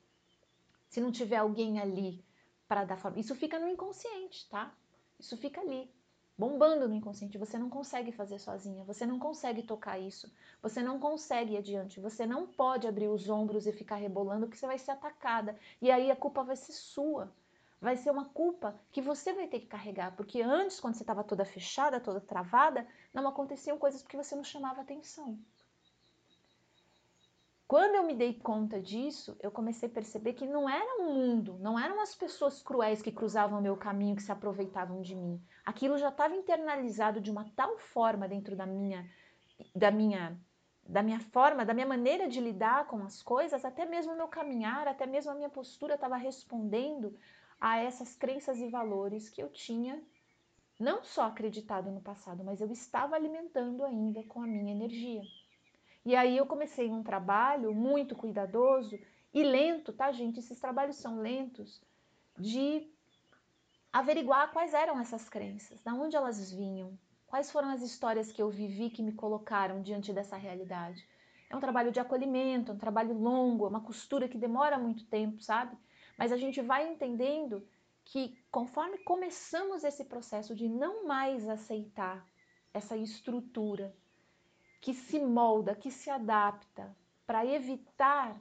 se 0.92 1.00
não 1.00 1.10
tiver 1.10 1.38
alguém 1.38 1.80
ali 1.80 2.22
para 2.72 2.86
dar 2.86 2.96
forma. 2.96 3.20
Isso 3.20 3.36
fica 3.36 3.60
no 3.60 3.68
inconsciente, 3.68 4.48
tá? 4.50 4.74
Isso 5.20 5.36
fica 5.36 5.60
ali, 5.60 5.94
bombando 6.38 6.88
no 6.88 6.96
inconsciente. 6.96 7.38
Você 7.38 7.58
não 7.58 7.70
consegue 7.70 8.14
fazer 8.14 8.40
sozinha, 8.40 8.86
você 8.86 9.06
não 9.06 9.20
consegue 9.20 9.62
tocar 9.62 10.00
isso, 10.00 10.34
você 10.62 10.82
não 10.82 10.98
consegue 10.98 11.56
ir 11.56 11.58
adiante, 11.58 12.00
você 12.00 12.26
não 12.26 12.48
pode 12.48 12.88
abrir 12.88 13.10
os 13.10 13.28
ombros 13.28 13.68
e 13.68 13.74
ficar 13.74 13.98
rebolando 13.98 14.46
porque 14.46 14.58
você 14.58 14.68
vai 14.68 14.78
ser 14.78 14.92
atacada. 14.92 15.60
E 15.82 15.92
aí 15.92 16.10
a 16.10 16.16
culpa 16.16 16.44
vai 16.44 16.56
ser 16.56 16.72
sua. 16.72 17.30
Vai 17.82 17.98
ser 17.98 18.10
uma 18.10 18.30
culpa 18.30 18.80
que 18.90 19.02
você 19.02 19.34
vai 19.34 19.48
ter 19.48 19.60
que 19.60 19.68
carregar, 19.68 20.16
porque 20.16 20.42
antes, 20.42 20.80
quando 20.80 20.96
você 20.96 21.04
estava 21.04 21.26
toda 21.26 21.44
fechada, 21.44 22.00
toda 22.00 22.22
travada, 22.22 22.88
não 23.14 23.28
aconteciam 23.28 23.78
coisas 23.78 24.02
porque 24.02 24.16
você 24.16 24.34
não 24.34 24.46
chamava 24.46 24.80
atenção. 24.80 25.38
Quando 27.72 27.96
eu 27.96 28.04
me 28.04 28.14
dei 28.14 28.34
conta 28.34 28.82
disso, 28.82 29.38
eu 29.40 29.50
comecei 29.50 29.88
a 29.88 29.92
perceber 29.94 30.34
que 30.34 30.46
não 30.46 30.70
era 30.70 31.02
um 31.02 31.14
mundo, 31.14 31.58
não 31.62 31.80
eram 31.80 32.02
as 32.02 32.14
pessoas 32.14 32.62
cruéis 32.62 33.02
que 33.02 33.14
cruzavam 33.14 33.60
o 33.60 33.62
meu 33.62 33.78
caminho, 33.78 34.14
que 34.14 34.22
se 34.22 34.30
aproveitavam 34.30 35.02
de 35.02 35.16
mim. 35.16 35.42
Aquilo 35.66 35.98
já 35.98 36.10
estava 36.10 36.36
internalizado 36.36 37.22
de 37.22 37.32
uma 37.32 37.50
tal 37.56 37.78
forma 37.78 38.28
dentro 38.28 38.58
da 38.58 38.66
minha, 38.66 39.10
da 39.74 39.90
minha 39.90 40.38
da 40.86 41.02
minha 41.02 41.22
forma, 41.22 41.64
da 41.64 41.74
minha 41.74 41.88
maneira 41.88 42.28
de 42.28 42.42
lidar 42.42 42.88
com 42.88 43.02
as 43.06 43.24
coisas, 43.24 43.64
até 43.64 43.86
mesmo 43.86 44.12
o 44.12 44.18
meu 44.18 44.28
caminhar, 44.28 44.86
até 44.86 45.06
mesmo 45.06 45.32
a 45.32 45.36
minha 45.36 45.50
postura 45.50 45.96
estava 45.96 46.18
respondendo 46.18 47.18
a 47.58 47.78
essas 47.78 48.18
crenças 48.18 48.58
e 48.58 48.68
valores 48.68 49.30
que 49.30 49.42
eu 49.42 49.50
tinha 49.50 50.04
não 50.78 51.06
só 51.06 51.24
acreditado 51.24 51.90
no 51.90 52.02
passado, 52.02 52.44
mas 52.44 52.60
eu 52.60 52.70
estava 52.70 53.16
alimentando 53.16 53.86
ainda 53.86 54.22
com 54.24 54.42
a 54.42 54.46
minha 54.46 54.74
energia. 54.74 55.22
E 56.04 56.16
aí 56.16 56.36
eu 56.36 56.46
comecei 56.48 56.90
um 56.90 57.04
trabalho 57.04 57.74
muito 57.74 58.16
cuidadoso 58.16 59.00
e 59.34 59.44
lento, 59.44 59.94
tá, 59.94 60.12
gente? 60.12 60.40
Esses 60.40 60.60
trabalhos 60.60 60.96
são 60.96 61.20
lentos 61.20 61.82
de 62.38 62.92
averiguar 63.94 64.52
quais 64.52 64.74
eram 64.74 65.00
essas 65.00 65.30
crenças, 65.30 65.82
da 65.82 65.94
onde 65.94 66.16
elas 66.16 66.52
vinham, 66.52 66.98
quais 67.28 67.52
foram 67.52 67.70
as 67.70 67.82
histórias 67.82 68.32
que 68.32 68.42
eu 68.42 68.50
vivi 68.50 68.90
que 68.90 69.04
me 69.04 69.12
colocaram 69.12 69.82
diante 69.82 70.12
dessa 70.12 70.38
realidade. 70.38 71.08
É 71.50 71.56
um 71.56 71.60
trabalho 71.60 71.92
de 71.92 72.00
acolhimento, 72.00 72.72
é 72.72 72.76
um 72.76 72.80
trabalho 72.80 73.14
longo, 73.14 73.66
é 73.66 73.70
uma 73.70 73.82
costura 73.82 74.28
que 74.28 74.38
demora 74.38 74.80
muito 74.80 75.06
tempo, 75.06 75.42
sabe? 75.42 75.78
Mas 76.18 76.32
a 76.32 76.38
gente 76.38 76.62
vai 76.62 76.88
entendendo 76.88 77.68
que 78.04 78.38
conforme 78.50 78.98
começamos 79.00 79.84
esse 79.84 80.06
processo 80.06 80.56
de 80.56 80.68
não 80.68 81.06
mais 81.06 81.48
aceitar 81.48 82.26
essa 82.74 82.98
estrutura 82.98 83.94
que 84.82 84.94
se 84.94 85.20
molda, 85.20 85.76
que 85.76 85.90
se 85.90 86.10
adapta 86.10 86.94
para 87.26 87.46
evitar 87.46 88.38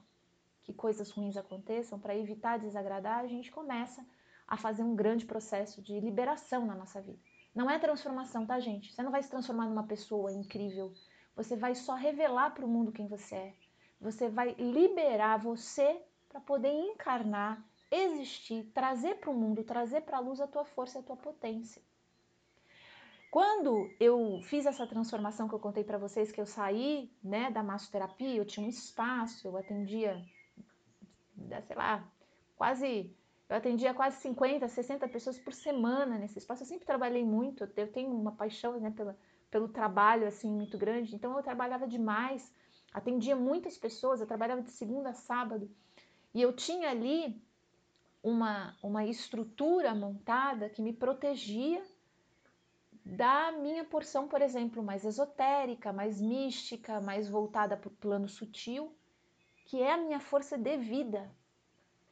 que 0.63 0.73
coisas 0.73 1.11
ruins 1.11 1.37
aconteçam, 1.37 2.01
para 2.01 2.17
evitar 2.17 2.59
desagradar, 2.59 3.21
a 3.21 3.27
gente 3.27 3.51
começa 3.51 4.05
a 4.49 4.57
fazer 4.57 4.83
um 4.83 4.97
grande 4.97 5.25
processo 5.25 5.81
de 5.81 6.01
liberação 6.01 6.67
na 6.67 6.75
nossa 6.75 7.01
vida. 7.01 7.19
Não 7.55 7.71
é 7.71 7.79
transformação, 7.79 8.47
tá, 8.47 8.59
gente? 8.59 8.93
Você 8.93 9.03
não 9.03 9.13
vai 9.13 9.23
se 9.23 9.31
transformar 9.31 9.67
numa 9.67 9.87
pessoa 9.87 10.33
incrível. 10.33 10.93
Você 11.37 11.55
vai 11.57 11.75
só 11.75 11.95
revelar 11.95 12.51
para 12.51 12.65
o 12.65 12.69
mundo 12.69 12.91
quem 12.91 13.07
você 13.07 13.35
é. 13.35 13.55
Você 14.01 14.29
vai 14.29 14.55
liberar 14.55 15.37
você 15.39 16.03
para 16.29 16.41
poder 16.41 16.73
encarnar 16.73 17.63
existir, 17.91 18.71
trazer 18.73 19.17
para 19.17 19.31
o 19.31 19.35
mundo, 19.35 19.65
trazer 19.65 20.03
para 20.03 20.19
a 20.19 20.21
luz 20.21 20.41
a 20.41 20.47
tua 20.47 20.65
força 20.65 20.99
e 20.99 21.01
a 21.01 21.05
tua 21.05 21.17
potência. 21.17 21.83
Quando 23.31 23.89
eu 24.01 24.41
fiz 24.43 24.67
essa 24.67 24.85
transformação 24.87 25.49
que 25.49 25.55
eu 25.55 25.61
contei 25.61 25.85
para 25.85 25.97
vocês, 25.97 26.33
que 26.33 26.41
eu 26.41 26.47
saí 26.47 27.09
né, 27.23 27.49
da 27.49 27.63
massoterapia, 27.63 28.35
eu 28.35 28.45
tinha 28.45 28.67
um 28.67 28.69
espaço, 28.69 29.47
eu 29.47 29.57
atendia, 29.57 30.21
sei 31.65 31.77
lá, 31.77 32.05
quase, 32.57 33.15
eu 33.49 33.57
atendia 33.57 33.95
quase 33.95 34.17
50, 34.17 34.67
60 34.67 35.07
pessoas 35.07 35.39
por 35.39 35.53
semana 35.53 36.19
nesse 36.19 36.39
espaço. 36.39 36.65
Eu 36.65 36.67
sempre 36.67 36.85
trabalhei 36.85 37.25
muito, 37.25 37.69
eu 37.77 37.93
tenho 37.93 38.11
uma 38.11 38.33
paixão 38.33 38.81
né, 38.81 38.91
pela, 38.91 39.17
pelo 39.49 39.69
trabalho 39.69 40.27
assim 40.27 40.51
muito 40.51 40.77
grande, 40.77 41.15
então 41.15 41.37
eu 41.37 41.43
trabalhava 41.43 41.87
demais, 41.87 42.53
atendia 42.93 43.37
muitas 43.37 43.79
pessoas, 43.79 44.21
eu 44.21 44.27
trabalhava 44.27 44.61
de 44.61 44.73
segunda 44.73 45.11
a 45.11 45.15
sábado, 45.15 45.71
e 46.35 46.43
eu 46.43 46.53
tinha 46.53 46.91
ali 46.91 47.41
uma, 48.25 48.77
uma 48.83 49.07
estrutura 49.07 49.95
montada 49.95 50.69
que 50.69 50.83
me 50.83 50.93
protegia 50.93 51.81
da 53.05 53.53
minha 53.53 53.85
porção, 53.85 54.29
por 54.29 54.43
exemplo, 54.43 54.83
mais 54.83 55.05
esotérica, 55.05 55.93
mais 55.93 56.21
mística, 56.21 57.01
mais 57.01 57.29
voltada 57.29 57.77
para 57.77 57.89
o 57.89 57.93
plano 57.93 58.29
sutil, 58.29 58.95
que 59.67 59.81
é 59.81 59.93
a 59.93 59.97
minha 59.97 60.21
força 60.21 60.59
de 60.59 60.77
vida. 60.77 61.31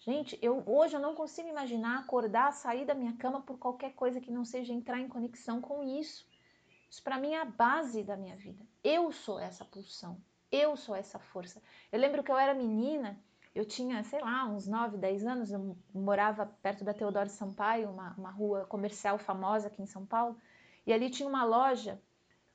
Gente, 0.00 0.38
eu 0.40 0.62
hoje 0.66 0.96
eu 0.96 1.00
não 1.00 1.14
consigo 1.14 1.48
imaginar 1.48 1.98
acordar, 1.98 2.52
sair 2.52 2.84
da 2.84 2.94
minha 2.94 3.16
cama 3.16 3.40
por 3.40 3.58
qualquer 3.58 3.94
coisa 3.94 4.20
que 4.20 4.30
não 4.30 4.44
seja 4.44 4.72
entrar 4.72 5.00
em 5.00 5.08
conexão 5.08 5.60
com 5.60 5.82
isso. 5.82 6.26
Isso 6.90 7.02
para 7.02 7.18
mim 7.18 7.32
é 7.32 7.40
a 7.40 7.44
base 7.44 8.02
da 8.02 8.16
minha 8.16 8.36
vida. 8.36 8.64
Eu 8.82 9.12
sou 9.12 9.38
essa 9.38 9.64
pulsão. 9.64 10.20
Eu 10.50 10.76
sou 10.76 10.94
essa 10.94 11.18
força. 11.18 11.60
Eu 11.92 12.00
lembro 12.00 12.22
que 12.22 12.30
eu 12.30 12.38
era 12.38 12.54
menina 12.54 13.18
eu 13.58 13.64
tinha, 13.64 14.04
sei 14.04 14.20
lá, 14.20 14.46
uns 14.46 14.68
9, 14.68 14.96
10 14.98 15.26
anos, 15.26 15.50
eu 15.50 15.76
morava 15.92 16.46
perto 16.62 16.84
da 16.84 16.94
Teodoro 16.94 17.28
Sampaio, 17.28 17.90
uma, 17.90 18.14
uma 18.16 18.30
rua 18.30 18.64
comercial 18.66 19.18
famosa 19.18 19.66
aqui 19.66 19.82
em 19.82 19.86
São 19.86 20.06
Paulo, 20.06 20.36
e 20.88 20.92
ali 20.94 21.10
tinha 21.10 21.28
uma 21.28 21.44
loja, 21.44 22.00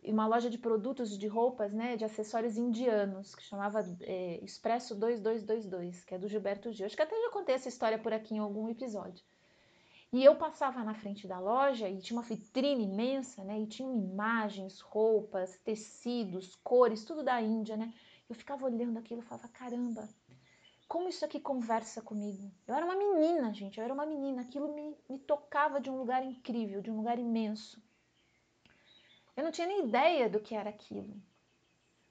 uma 0.04 0.26
loja 0.26 0.50
de 0.50 0.58
produtos 0.58 1.16
de 1.20 1.28
roupas, 1.28 1.72
né, 1.72 1.96
de 1.96 2.04
acessórios 2.04 2.58
indianos, 2.58 3.36
que 3.36 3.44
chamava 3.44 3.80
é, 4.02 4.44
Expresso 4.44 4.96
2222, 4.96 6.04
que 6.04 6.16
é 6.16 6.18
do 6.18 6.28
Gilberto 6.28 6.72
Gil. 6.74 6.88
Acho 6.88 6.96
que 6.96 7.04
até 7.04 7.16
já 7.16 7.30
contei 7.30 7.54
essa 7.54 7.70
história 7.70 8.00
por 8.00 8.12
aqui 8.12 8.34
em 8.34 8.40
algum 8.40 8.68
episódio. 8.68 9.24
E 10.12 10.26
eu 10.26 10.36
passava 10.36 10.84
na 10.84 10.96
frente 10.96 11.28
da 11.28 11.40
loja 11.40 11.88
e 11.88 12.02
tinha 12.02 12.18
uma 12.18 12.26
vitrine 12.26 12.86
imensa, 12.86 13.44
né? 13.44 13.60
E 13.60 13.68
tinha 13.68 13.88
imagens, 13.88 14.80
roupas, 14.80 15.60
tecidos, 15.60 16.56
cores, 16.64 17.06
tudo 17.06 17.22
da 17.22 17.40
Índia, 17.40 17.78
né? 17.78 17.94
Eu 18.28 18.34
ficava 18.34 18.66
olhando 18.66 18.98
aquilo 18.98 19.22
e 19.22 19.24
falava, 19.24 19.48
caramba, 19.48 20.10
como 20.88 21.08
isso 21.08 21.24
aqui 21.24 21.40
conversa 21.40 22.02
comigo? 22.02 22.52
Eu 22.66 22.74
era 22.74 22.84
uma 22.84 22.96
menina, 22.96 23.54
gente, 23.54 23.78
eu 23.78 23.84
era 23.84 23.94
uma 23.94 24.08
menina, 24.08 24.42
aquilo 24.42 24.74
me, 24.74 24.98
me 25.08 25.20
tocava 25.20 25.80
de 25.80 25.92
um 25.92 25.98
lugar 25.98 26.26
incrível, 26.26 26.82
de 26.82 26.90
um 26.90 26.98
lugar 26.98 27.20
imenso. 27.20 27.80
Eu 29.36 29.44
não 29.44 29.52
tinha 29.52 29.68
nem 29.68 29.86
ideia 29.86 30.30
do 30.30 30.40
que 30.40 30.56
era 30.56 30.70
aquilo. 30.70 31.16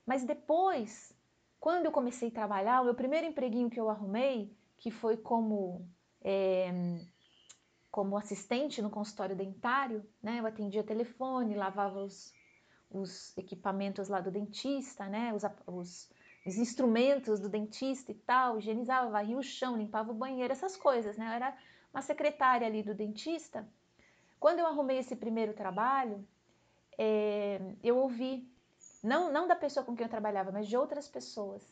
Mas 0.06 0.24
depois, 0.24 1.14
quando 1.60 1.86
eu 1.86 1.92
comecei 1.92 2.28
a 2.28 2.32
trabalhar, 2.32 2.80
o 2.80 2.84
meu 2.84 2.94
primeiro 2.94 3.26
empreguinho 3.26 3.70
que 3.70 3.80
eu 3.80 3.88
arrumei, 3.88 4.56
que 4.76 4.90
foi 4.90 5.16
como, 5.16 5.88
é, 6.20 6.70
como 7.90 8.16
assistente 8.16 8.82
no 8.82 8.90
consultório 8.90 9.36
dentário, 9.36 10.04
né? 10.22 10.40
Eu 10.40 10.46
atendia 10.46 10.82
telefone, 10.82 11.54
lavava 11.54 12.00
os, 12.02 12.34
os 12.90 13.36
equipamentos 13.38 14.08
lá 14.08 14.20
do 14.20 14.30
dentista, 14.30 15.06
né? 15.06 15.32
Os, 15.32 15.42
os 15.66 16.10
os 16.44 16.56
instrumentos 16.56 17.38
do 17.38 17.48
dentista 17.48 18.10
e 18.10 18.14
tal, 18.14 18.58
higienizava, 18.58 19.10
varria 19.10 19.38
o 19.38 19.42
chão, 19.42 19.76
limpava 19.76 20.10
o 20.10 20.14
banheiro, 20.14 20.52
essas 20.52 20.76
coisas, 20.76 21.16
né? 21.16 21.26
Eu 21.26 21.32
era 21.32 21.56
uma 21.92 22.02
secretária 22.02 22.66
ali 22.66 22.82
do 22.82 22.94
dentista. 22.94 23.68
Quando 24.40 24.58
eu 24.58 24.66
arrumei 24.66 24.98
esse 24.98 25.14
primeiro 25.14 25.54
trabalho, 25.54 26.26
é, 26.98 27.60
eu 27.82 27.96
ouvi, 27.98 28.48
não, 29.02 29.32
não 29.32 29.46
da 29.48 29.56
pessoa 29.56 29.84
com 29.84 29.94
quem 29.94 30.04
eu 30.04 30.10
trabalhava, 30.10 30.52
mas 30.52 30.66
de 30.66 30.76
outras 30.76 31.08
pessoas, 31.08 31.62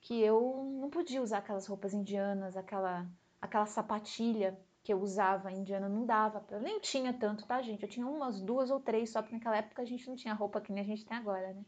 que 0.00 0.20
eu 0.20 0.64
não 0.80 0.90
podia 0.90 1.22
usar 1.22 1.38
aquelas 1.38 1.66
roupas 1.66 1.92
indianas, 1.92 2.56
aquela, 2.56 3.06
aquela 3.40 3.66
sapatilha 3.66 4.58
que 4.82 4.92
eu 4.92 5.00
usava 5.00 5.50
indiana, 5.50 5.88
não 5.88 6.06
dava. 6.06 6.44
Eu 6.48 6.60
nem 6.60 6.78
tinha 6.78 7.12
tanto, 7.12 7.44
tá, 7.44 7.60
gente? 7.60 7.82
Eu 7.82 7.88
tinha 7.88 8.06
umas 8.06 8.40
duas 8.40 8.70
ou 8.70 8.78
três, 8.78 9.10
só 9.10 9.20
porque 9.20 9.34
naquela 9.34 9.56
época 9.56 9.82
a 9.82 9.84
gente 9.84 10.08
não 10.08 10.14
tinha 10.14 10.32
roupa 10.32 10.60
que 10.60 10.72
nem 10.72 10.80
a 10.80 10.86
gente 10.86 11.04
tem 11.04 11.16
agora, 11.16 11.52
né? 11.52 11.64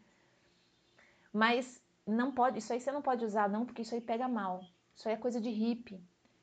Mas 1.33 1.83
não 2.07 2.33
pode, 2.33 2.59
isso 2.59 2.73
aí 2.73 2.81
você 2.81 2.93
não 2.93 3.03
pode 3.03 3.25
usar 3.25 3.49
não, 3.49 3.67
porque 3.67 3.83
isso 3.83 3.95
aí 3.95 4.01
pega 4.01 4.29
mal. 4.29 4.65
Isso 4.95 5.09
aí 5.09 5.15
é 5.15 5.19
coisa 5.19 5.41
de 5.41 5.51
hippie. 5.51 6.01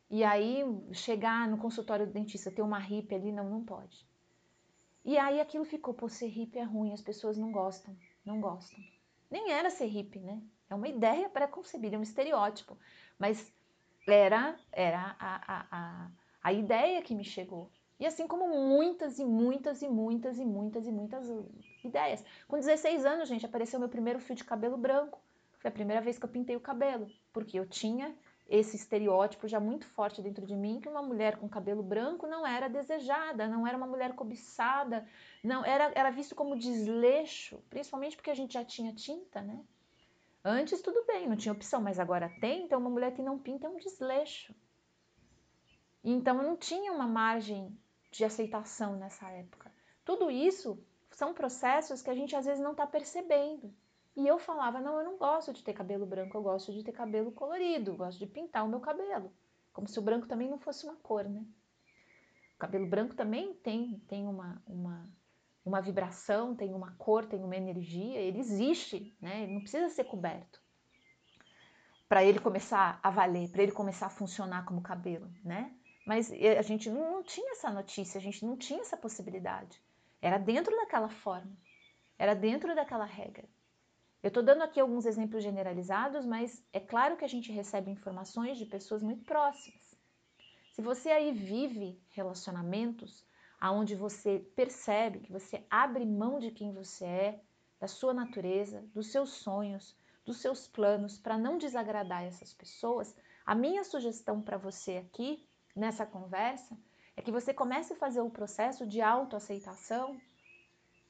E 0.09 0.23
aí 0.23 0.63
chegar 0.91 1.47
no 1.47 1.57
consultório 1.57 2.05
do 2.05 2.13
dentista 2.13 2.51
ter 2.51 2.61
uma 2.61 2.77
hippie 2.77 3.15
ali, 3.15 3.31
não, 3.31 3.49
não 3.49 3.63
pode. 3.63 4.05
E 5.05 5.19
aí 5.19 5.39
aquilo 5.39 5.63
ficou, 5.63 5.93
pô, 5.93 6.09
ser 6.09 6.25
hippie 6.25 6.57
é 6.57 6.63
ruim, 6.63 6.91
as 6.91 7.01
pessoas 7.01 7.37
não 7.37 7.51
gostam, 7.51 7.95
não 8.25 8.41
gostam. 8.41 8.83
Nem 9.29 9.51
era 9.51 9.69
ser 9.69 9.85
hippie, 9.85 10.19
né? 10.19 10.41
É 10.67 10.73
uma 10.73 10.87
ideia 10.87 11.29
pré-concebida, 11.29 11.95
é 11.95 11.99
um 11.99 12.01
estereótipo. 12.01 12.75
Mas 13.19 13.53
era, 14.07 14.57
era 14.71 15.15
a, 15.19 15.35
a, 15.53 15.67
a, 15.71 16.11
a 16.41 16.53
ideia 16.53 17.03
que 17.03 17.13
me 17.13 17.23
chegou. 17.23 17.69
E 17.99 18.05
assim 18.05 18.27
como 18.27 18.47
muitas 18.47 19.19
e 19.19 19.25
muitas 19.25 19.83
e 19.83 19.87
muitas 19.87 20.39
e 20.39 20.45
muitas 20.45 20.87
e 20.87 20.91
muitas 20.91 21.25
ideias. 21.83 22.25
Com 22.47 22.57
16 22.57 23.05
anos, 23.05 23.29
gente, 23.29 23.45
apareceu 23.45 23.79
meu 23.79 23.87
primeiro 23.87 24.19
fio 24.19 24.35
de 24.35 24.43
cabelo 24.43 24.75
branco. 24.75 25.21
Foi 25.59 25.69
a 25.69 25.73
primeira 25.73 26.01
vez 26.01 26.17
que 26.17 26.25
eu 26.25 26.29
pintei 26.29 26.55
o 26.55 26.59
cabelo, 26.59 27.07
porque 27.31 27.59
eu 27.59 27.67
tinha 27.67 28.15
esse 28.47 28.75
estereótipo 28.75 29.47
já 29.47 29.59
muito 29.59 29.87
forte 29.87 30.21
dentro 30.21 30.45
de 30.45 30.55
mim 30.55 30.79
que 30.79 30.87
uma 30.87 31.01
mulher 31.01 31.37
com 31.37 31.49
cabelo 31.49 31.81
branco 31.81 32.27
não 32.27 32.45
era 32.45 32.67
desejada, 32.67 33.47
não 33.47 33.65
era 33.65 33.75
uma 33.75 33.87
mulher 33.87 34.13
cobiçada, 34.13 35.07
não 35.43 35.65
era, 35.65 35.91
era 35.95 36.11
visto 36.11 36.35
como 36.35 36.57
desleixo, 36.57 37.59
principalmente 37.69 38.15
porque 38.15 38.29
a 38.29 38.35
gente 38.35 38.53
já 38.53 38.63
tinha 38.63 38.93
tinta, 38.93 39.41
né? 39.41 39.63
Antes 40.43 40.79
tudo 40.81 41.03
bem, 41.07 41.27
não 41.27 41.35
tinha 41.35 41.53
opção, 41.53 41.81
mas 41.81 41.99
agora 41.99 42.29
tem, 42.39 42.65
então 42.65 42.79
uma 42.79 42.89
mulher 42.89 43.13
que 43.15 43.21
não 43.21 43.39
pinta 43.39 43.65
é 43.65 43.69
um 43.69 43.77
desleixo. 43.77 44.53
Então 46.03 46.35
não 46.43 46.55
tinha 46.55 46.91
uma 46.91 47.07
margem 47.07 47.75
de 48.11 48.23
aceitação 48.23 48.95
nessa 48.95 49.27
época. 49.31 49.73
Tudo 50.03 50.29
isso 50.29 50.79
são 51.09 51.33
processos 51.33 52.03
que 52.03 52.11
a 52.11 52.13
gente 52.13 52.35
às 52.35 52.45
vezes 52.45 52.63
não 52.63 52.73
está 52.73 52.85
percebendo. 52.85 53.73
E 54.15 54.27
eu 54.27 54.39
falava: 54.39 54.79
não, 54.79 54.97
eu 54.97 55.05
não 55.05 55.17
gosto 55.17 55.51
de 55.51 55.63
ter 55.63 55.73
cabelo 55.73 56.05
branco, 56.05 56.37
eu 56.37 56.41
gosto 56.41 56.71
de 56.71 56.83
ter 56.83 56.91
cabelo 56.91 57.31
colorido, 57.31 57.95
gosto 57.95 58.17
de 58.19 58.25
pintar 58.25 58.65
o 58.65 58.69
meu 58.69 58.79
cabelo. 58.79 59.31
Como 59.73 59.87
se 59.87 59.99
o 59.99 60.01
branco 60.01 60.27
também 60.27 60.49
não 60.49 60.57
fosse 60.57 60.85
uma 60.85 60.95
cor, 60.95 61.25
né? 61.25 61.45
O 62.55 62.57
cabelo 62.57 62.87
branco 62.87 63.13
também 63.13 63.53
tem, 63.55 63.99
tem 64.07 64.25
uma, 64.25 64.63
uma, 64.65 65.09
uma 65.65 65.81
vibração, 65.81 66.55
tem 66.55 66.73
uma 66.73 66.93
cor, 66.93 67.25
tem 67.25 67.43
uma 67.43 67.57
energia, 67.57 68.19
ele 68.19 68.39
existe, 68.39 69.15
né? 69.19 69.43
Ele 69.43 69.53
não 69.53 69.61
precisa 69.61 69.89
ser 69.89 70.05
coberto 70.05 70.63
para 72.07 72.23
ele 72.23 72.39
começar 72.39 72.99
a 73.01 73.09
valer, 73.09 73.49
para 73.49 73.63
ele 73.63 73.71
começar 73.71 74.05
a 74.07 74.09
funcionar 74.09 74.63
como 74.65 74.81
cabelo, 74.81 75.29
né? 75.43 75.73
Mas 76.05 76.31
a 76.31 76.61
gente 76.61 76.89
não 76.89 77.23
tinha 77.23 77.51
essa 77.51 77.69
notícia, 77.71 78.19
a 78.19 78.21
gente 78.21 78.45
não 78.45 78.55
tinha 78.55 78.81
essa 78.81 78.95
possibilidade. 78.95 79.81
Era 80.21 80.37
dentro 80.37 80.75
daquela 80.75 81.09
forma, 81.09 81.51
era 82.17 82.35
dentro 82.35 82.75
daquela 82.75 83.05
regra. 83.05 83.47
Eu 84.25 84.29
estou 84.29 84.41
dando 84.41 84.63
aqui 84.63 84.79
alguns 84.79 85.05
exemplos 85.05 85.43
generalizados, 85.43 86.25
mas 86.25 86.65
é 86.73 86.79
claro 86.79 87.15
que 87.15 87.23
a 87.23 87.27
gente 87.27 87.51
recebe 87.51 87.91
informações 87.91 88.57
de 88.57 88.65
pessoas 88.65 89.03
muito 89.03 89.23
próximas. 89.23 89.95
Se 90.73 90.81
você 90.81 91.11
aí 91.11 91.31
vive 91.31 92.01
relacionamentos 92.09 93.23
aonde 93.59 93.93
você 93.93 94.39
percebe 94.55 95.19
que 95.19 95.31
você 95.31 95.63
abre 95.69 96.03
mão 96.07 96.39
de 96.39 96.49
quem 96.49 96.73
você 96.73 97.05
é, 97.05 97.41
da 97.79 97.87
sua 97.87 98.15
natureza, 98.15 98.81
dos 98.95 99.11
seus 99.11 99.29
sonhos, 99.29 99.95
dos 100.25 100.37
seus 100.37 100.67
planos 100.67 101.19
para 101.19 101.37
não 101.37 101.59
desagradar 101.59 102.23
essas 102.23 102.51
pessoas, 102.51 103.15
a 103.45 103.53
minha 103.53 103.83
sugestão 103.83 104.41
para 104.41 104.57
você 104.57 104.97
aqui 104.97 105.47
nessa 105.75 106.03
conversa 106.03 106.75
é 107.15 107.21
que 107.21 107.31
você 107.31 107.53
comece 107.53 107.93
a 107.93 107.97
fazer 107.97 108.21
o 108.21 108.31
processo 108.31 108.87
de 108.87 109.01
autoaceitação 109.01 110.19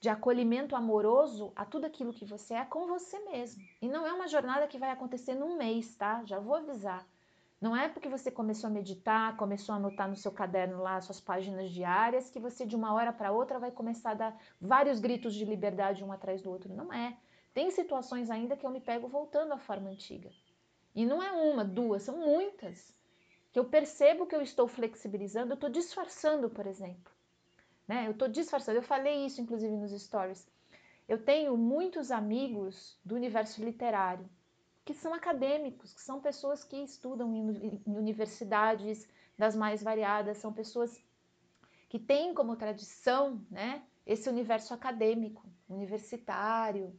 de 0.05 0.09
acolhimento 0.09 0.75
amoroso 0.75 1.51
a 1.55 1.65
tudo 1.65 1.85
aquilo 1.85 2.13
que 2.13 2.25
você 2.25 2.53
é 2.53 2.63
com 2.63 2.85
você 2.85 3.17
mesmo. 3.21 3.63
E 3.81 3.87
não 3.87 4.05
é 4.05 4.13
uma 4.13 4.27
jornada 4.27 4.67
que 4.67 4.77
vai 4.77 4.91
acontecer 4.91 5.33
num 5.33 5.57
mês, 5.57 5.95
tá? 5.95 6.23
Já 6.25 6.39
vou 6.39 6.53
avisar. 6.53 7.03
Não 7.59 7.75
é 7.75 7.89
porque 7.89 8.07
você 8.07 8.29
começou 8.29 8.67
a 8.67 8.71
meditar, 8.71 9.35
começou 9.35 9.73
a 9.73 9.77
anotar 9.79 10.07
no 10.07 10.15
seu 10.15 10.31
caderno 10.31 10.79
lá 10.79 11.01
suas 11.01 11.19
páginas 11.19 11.71
diárias, 11.71 12.29
que 12.29 12.39
você 12.39 12.67
de 12.67 12.75
uma 12.75 12.93
hora 12.93 13.11
para 13.11 13.31
outra 13.31 13.57
vai 13.57 13.71
começar 13.71 14.11
a 14.11 14.13
dar 14.13 14.41
vários 14.61 14.99
gritos 14.99 15.33
de 15.33 15.43
liberdade 15.43 16.03
um 16.03 16.11
atrás 16.11 16.39
do 16.39 16.51
outro. 16.51 16.71
Não 16.71 16.93
é. 16.93 17.17
Tem 17.51 17.71
situações 17.71 18.29
ainda 18.29 18.55
que 18.55 18.63
eu 18.63 18.69
me 18.69 18.81
pego 18.81 19.07
voltando 19.07 19.53
à 19.53 19.57
forma 19.57 19.89
antiga. 19.89 20.29
E 20.93 21.03
não 21.03 21.23
é 21.23 21.31
uma, 21.31 21.65
duas, 21.65 22.03
são 22.03 22.19
muitas. 22.19 22.93
Que 23.51 23.57
eu 23.57 23.65
percebo 23.65 24.27
que 24.27 24.35
eu 24.35 24.43
estou 24.43 24.67
flexibilizando, 24.67 25.53
eu 25.53 25.55
estou 25.55 25.69
disfarçando, 25.71 26.47
por 26.47 26.67
exemplo 26.67 27.14
né? 27.87 28.07
Eu 28.07 28.11
estou 28.11 28.27
disfarçando. 28.27 28.77
Eu 28.77 28.83
falei 28.83 29.25
isso 29.25 29.41
inclusive 29.41 29.75
nos 29.75 29.91
stories. 29.91 30.47
Eu 31.07 31.23
tenho 31.23 31.55
muitos 31.55 32.11
amigos 32.11 32.99
do 33.05 33.15
universo 33.15 33.63
literário 33.63 34.27
que 34.83 34.93
são 34.93 35.13
acadêmicos, 35.13 35.93
que 35.93 36.01
são 36.01 36.21
pessoas 36.21 36.63
que 36.63 36.77
estudam 36.77 37.33
em, 37.33 37.81
universidades 37.87 39.07
das 39.37 39.55
mais 39.55 39.81
variadas, 39.81 40.37
são 40.37 40.53
pessoas 40.53 41.03
que 41.89 41.97
têm 41.97 42.33
como 42.33 42.55
tradição, 42.55 43.43
né, 43.49 43.83
esse 44.05 44.29
universo 44.29 44.73
acadêmico, 44.73 45.43
universitário, 45.67 46.93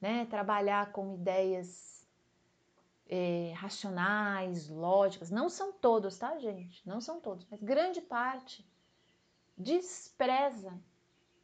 né, 0.00 0.24
trabalhar 0.26 0.90
com 0.92 1.14
ideias 1.14 2.06
é, 3.06 3.52
racionais, 3.56 4.68
lógicas. 4.68 5.30
Não 5.30 5.50
são 5.50 5.72
todos, 5.72 6.16
tá, 6.16 6.38
gente? 6.38 6.86
Não 6.88 7.00
são 7.00 7.20
todos, 7.20 7.46
mas 7.50 7.62
grande 7.62 8.00
parte 8.00 8.66
despreza, 9.58 10.72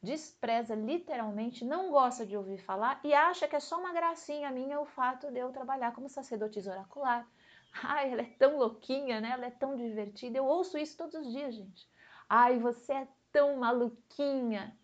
despreza 0.01 0.73
literalmente, 0.73 1.65
não 1.65 1.91
gosta 1.91 2.25
de 2.25 2.37
ouvir 2.37 2.57
falar 2.59 2.99
e 3.03 3.13
acha 3.13 3.47
que 3.47 3.55
é 3.55 3.59
só 3.59 3.77
uma 3.79 3.91
gracinha 3.91 4.51
minha 4.51 4.79
o 4.79 4.85
fato 4.85 5.29
de 5.31 5.39
eu 5.39 5.51
trabalhar 5.51 5.93
como 5.93 6.07
sacerdotisa 6.07 6.71
oracular. 6.71 7.27
Ai, 7.83 8.13
ela 8.13 8.21
é 8.21 8.31
tão 8.37 8.57
louquinha, 8.57 9.19
né? 9.19 9.31
Ela 9.31 9.47
é 9.47 9.51
tão 9.51 9.75
divertida. 9.75 10.37
Eu 10.37 10.45
ouço 10.45 10.77
isso 10.77 10.97
todos 10.97 11.15
os 11.15 11.31
dias, 11.31 11.53
gente. 11.53 11.87
Ai, 12.29 12.57
você 12.57 12.93
é 12.93 13.07
tão 13.31 13.57
maluquinha. 13.57 14.77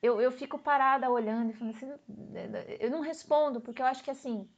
Eu, 0.00 0.20
eu 0.20 0.30
fico 0.30 0.58
parada 0.58 1.10
olhando 1.10 1.50
e 1.50 1.52
falando 1.54 1.74
assim, 1.74 1.92
eu 2.80 2.90
não 2.90 3.00
respondo, 3.00 3.60
porque 3.60 3.82
eu 3.82 3.86
acho 3.86 4.02
que 4.02 4.10
assim, 4.10 4.48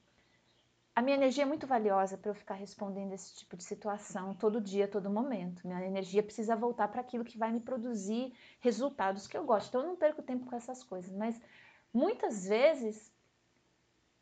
a 0.97 1.03
minha 1.03 1.17
energia 1.17 1.43
é 1.43 1.47
muito 1.47 1.67
valiosa 1.67 2.17
para 2.17 2.31
eu 2.31 2.35
ficar 2.35 2.55
respondendo 2.55 3.13
esse 3.13 3.35
tipo 3.35 3.57
de 3.57 3.65
situação 3.65 4.33
todo 4.35 4.61
dia, 4.61 4.87
todo 4.87 5.11
momento. 5.11 5.67
Minha 5.67 5.85
energia 5.85 6.23
precisa 6.23 6.55
voltar 6.55 6.87
para 6.87 7.01
aquilo 7.01 7.25
que 7.25 7.37
vai 7.37 7.51
me 7.51 7.59
produzir 7.59 8.33
resultados 8.61 9.27
que 9.27 9.37
eu 9.37 9.45
gosto. 9.45 9.69
Então 9.69 9.81
eu 9.81 9.89
não 9.89 9.97
perco 9.97 10.23
tempo 10.23 10.47
com 10.47 10.55
essas 10.55 10.85
coisas. 10.85 11.13
Mas 11.13 11.41
muitas 11.93 12.47
vezes 12.47 13.13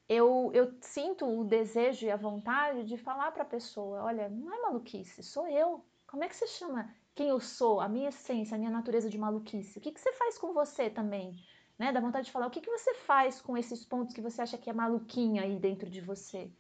eu, 0.09 0.51
eu 0.55 0.75
sinto 0.81 1.27
o 1.27 1.45
desejo 1.45 2.07
e 2.07 2.11
a 2.11 2.16
vontade 2.16 2.85
de 2.85 2.97
falar 2.97 3.33
para 3.33 3.43
a 3.43 3.47
pessoa: 3.47 4.05
olha, 4.05 4.31
não 4.31 4.55
é 4.55 4.62
maluquice, 4.62 5.23
sou 5.23 5.47
eu. 5.49 5.85
Como 6.07 6.25
é 6.25 6.29
que 6.29 6.37
você 6.37 6.47
chama 6.47 6.91
quem 7.14 7.29
eu 7.29 7.41
sou, 7.41 7.81
a 7.81 7.89
minha 7.89 8.09
essência, 8.09 8.55
a 8.55 8.59
minha 8.59 8.70
natureza 8.70 9.11
de 9.11 9.18
maluquice? 9.18 9.79
O 9.79 9.81
que, 9.83 9.93
que 9.93 10.01
você 10.01 10.12
faz 10.14 10.39
com 10.39 10.55
você 10.55 10.89
também? 10.89 11.39
Né? 11.79 11.93
Dá 11.93 12.01
vontade 12.01 12.27
de 12.27 12.33
falar: 12.33 12.47
o 12.47 12.51
que, 12.51 12.62
que 12.62 12.70
você 12.70 12.95
faz 12.95 13.43
com 13.43 13.59
esses 13.59 13.85
pontos 13.85 14.14
que 14.14 14.23
você 14.23 14.41
acha 14.41 14.57
que 14.57 14.70
é 14.70 14.73
maluquinha 14.73 15.43
aí 15.43 15.59
dentro 15.59 15.91
de 15.91 16.01
você? 16.01 16.51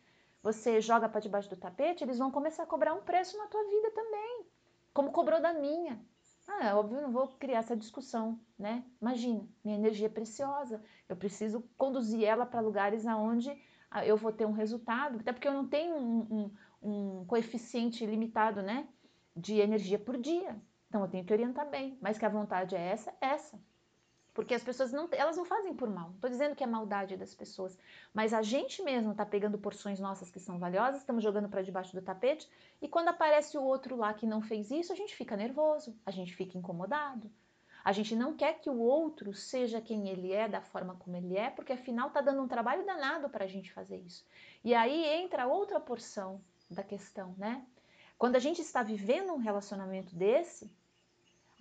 Você 0.42 0.80
joga 0.80 1.08
para 1.08 1.20
debaixo 1.20 1.48
do 1.48 1.56
tapete, 1.56 2.02
eles 2.02 2.18
vão 2.18 2.30
começar 2.30 2.64
a 2.64 2.66
cobrar 2.66 2.94
um 2.94 3.02
preço 3.02 3.38
na 3.38 3.46
tua 3.46 3.62
vida 3.68 3.90
também, 3.92 4.46
como 4.92 5.12
cobrou 5.12 5.40
da 5.40 5.52
minha. 5.52 6.04
Ah, 6.48 6.66
é 6.68 6.74
óbvio, 6.74 7.00
não 7.00 7.12
vou 7.12 7.28
criar 7.28 7.60
essa 7.60 7.76
discussão, 7.76 8.40
né? 8.58 8.84
Imagina, 9.00 9.48
minha 9.64 9.76
energia 9.76 10.06
é 10.06 10.10
preciosa, 10.10 10.82
eu 11.08 11.16
preciso 11.16 11.62
conduzir 11.78 12.24
ela 12.24 12.44
para 12.44 12.60
lugares 12.60 13.06
aonde 13.06 13.56
ah, 13.90 14.04
eu 14.04 14.16
vou 14.16 14.32
ter 14.32 14.44
um 14.46 14.52
resultado, 14.52 15.20
até 15.20 15.32
porque 15.32 15.46
eu 15.46 15.52
não 15.52 15.68
tenho 15.68 15.94
um, 15.94 16.50
um, 16.82 17.20
um 17.20 17.24
coeficiente 17.26 18.04
limitado, 18.04 18.60
né? 18.62 18.88
De 19.36 19.60
energia 19.60 19.98
por 19.98 20.18
dia. 20.18 20.60
Então 20.88 21.02
eu 21.02 21.08
tenho 21.08 21.24
que 21.24 21.32
orientar 21.32 21.70
bem, 21.70 21.96
mas 22.02 22.18
que 22.18 22.24
a 22.24 22.28
vontade 22.28 22.74
é 22.74 22.80
essa, 22.80 23.14
essa. 23.20 23.58
Porque 24.34 24.54
as 24.54 24.62
pessoas 24.62 24.92
não, 24.92 25.08
elas 25.12 25.36
não 25.36 25.44
fazem 25.44 25.74
por 25.74 25.90
mal. 25.90 26.08
Não 26.08 26.14
estou 26.14 26.30
dizendo 26.30 26.56
que 26.56 26.64
é 26.64 26.66
maldade 26.66 27.16
das 27.16 27.34
pessoas, 27.34 27.78
mas 28.14 28.32
a 28.32 28.42
gente 28.42 28.82
mesmo 28.82 29.12
está 29.12 29.26
pegando 29.26 29.58
porções 29.58 30.00
nossas 30.00 30.30
que 30.30 30.40
são 30.40 30.58
valiosas, 30.58 31.00
estamos 31.00 31.22
jogando 31.22 31.48
para 31.48 31.62
debaixo 31.62 31.94
do 31.94 32.02
tapete, 32.02 32.48
e 32.80 32.88
quando 32.88 33.08
aparece 33.08 33.58
o 33.58 33.62
outro 33.62 33.96
lá 33.96 34.14
que 34.14 34.26
não 34.26 34.40
fez 34.40 34.70
isso, 34.70 34.92
a 34.92 34.96
gente 34.96 35.14
fica 35.14 35.36
nervoso, 35.36 35.94
a 36.06 36.10
gente 36.10 36.34
fica 36.34 36.56
incomodado. 36.56 37.30
A 37.84 37.90
gente 37.90 38.14
não 38.14 38.34
quer 38.34 38.60
que 38.60 38.70
o 38.70 38.78
outro 38.78 39.34
seja 39.34 39.80
quem 39.80 40.08
ele 40.08 40.32
é, 40.32 40.48
da 40.48 40.60
forma 40.60 40.94
como 40.94 41.16
ele 41.16 41.36
é, 41.36 41.50
porque 41.50 41.72
afinal 41.72 42.08
está 42.08 42.20
dando 42.20 42.40
um 42.40 42.48
trabalho 42.48 42.86
danado 42.86 43.28
para 43.28 43.44
a 43.44 43.48
gente 43.48 43.72
fazer 43.72 43.98
isso. 43.98 44.24
E 44.64 44.72
aí 44.72 45.04
entra 45.04 45.48
outra 45.48 45.80
porção 45.80 46.40
da 46.70 46.84
questão, 46.84 47.34
né? 47.36 47.66
Quando 48.16 48.36
a 48.36 48.38
gente 48.38 48.60
está 48.60 48.84
vivendo 48.84 49.32
um 49.32 49.38
relacionamento 49.38 50.14
desse, 50.14 50.70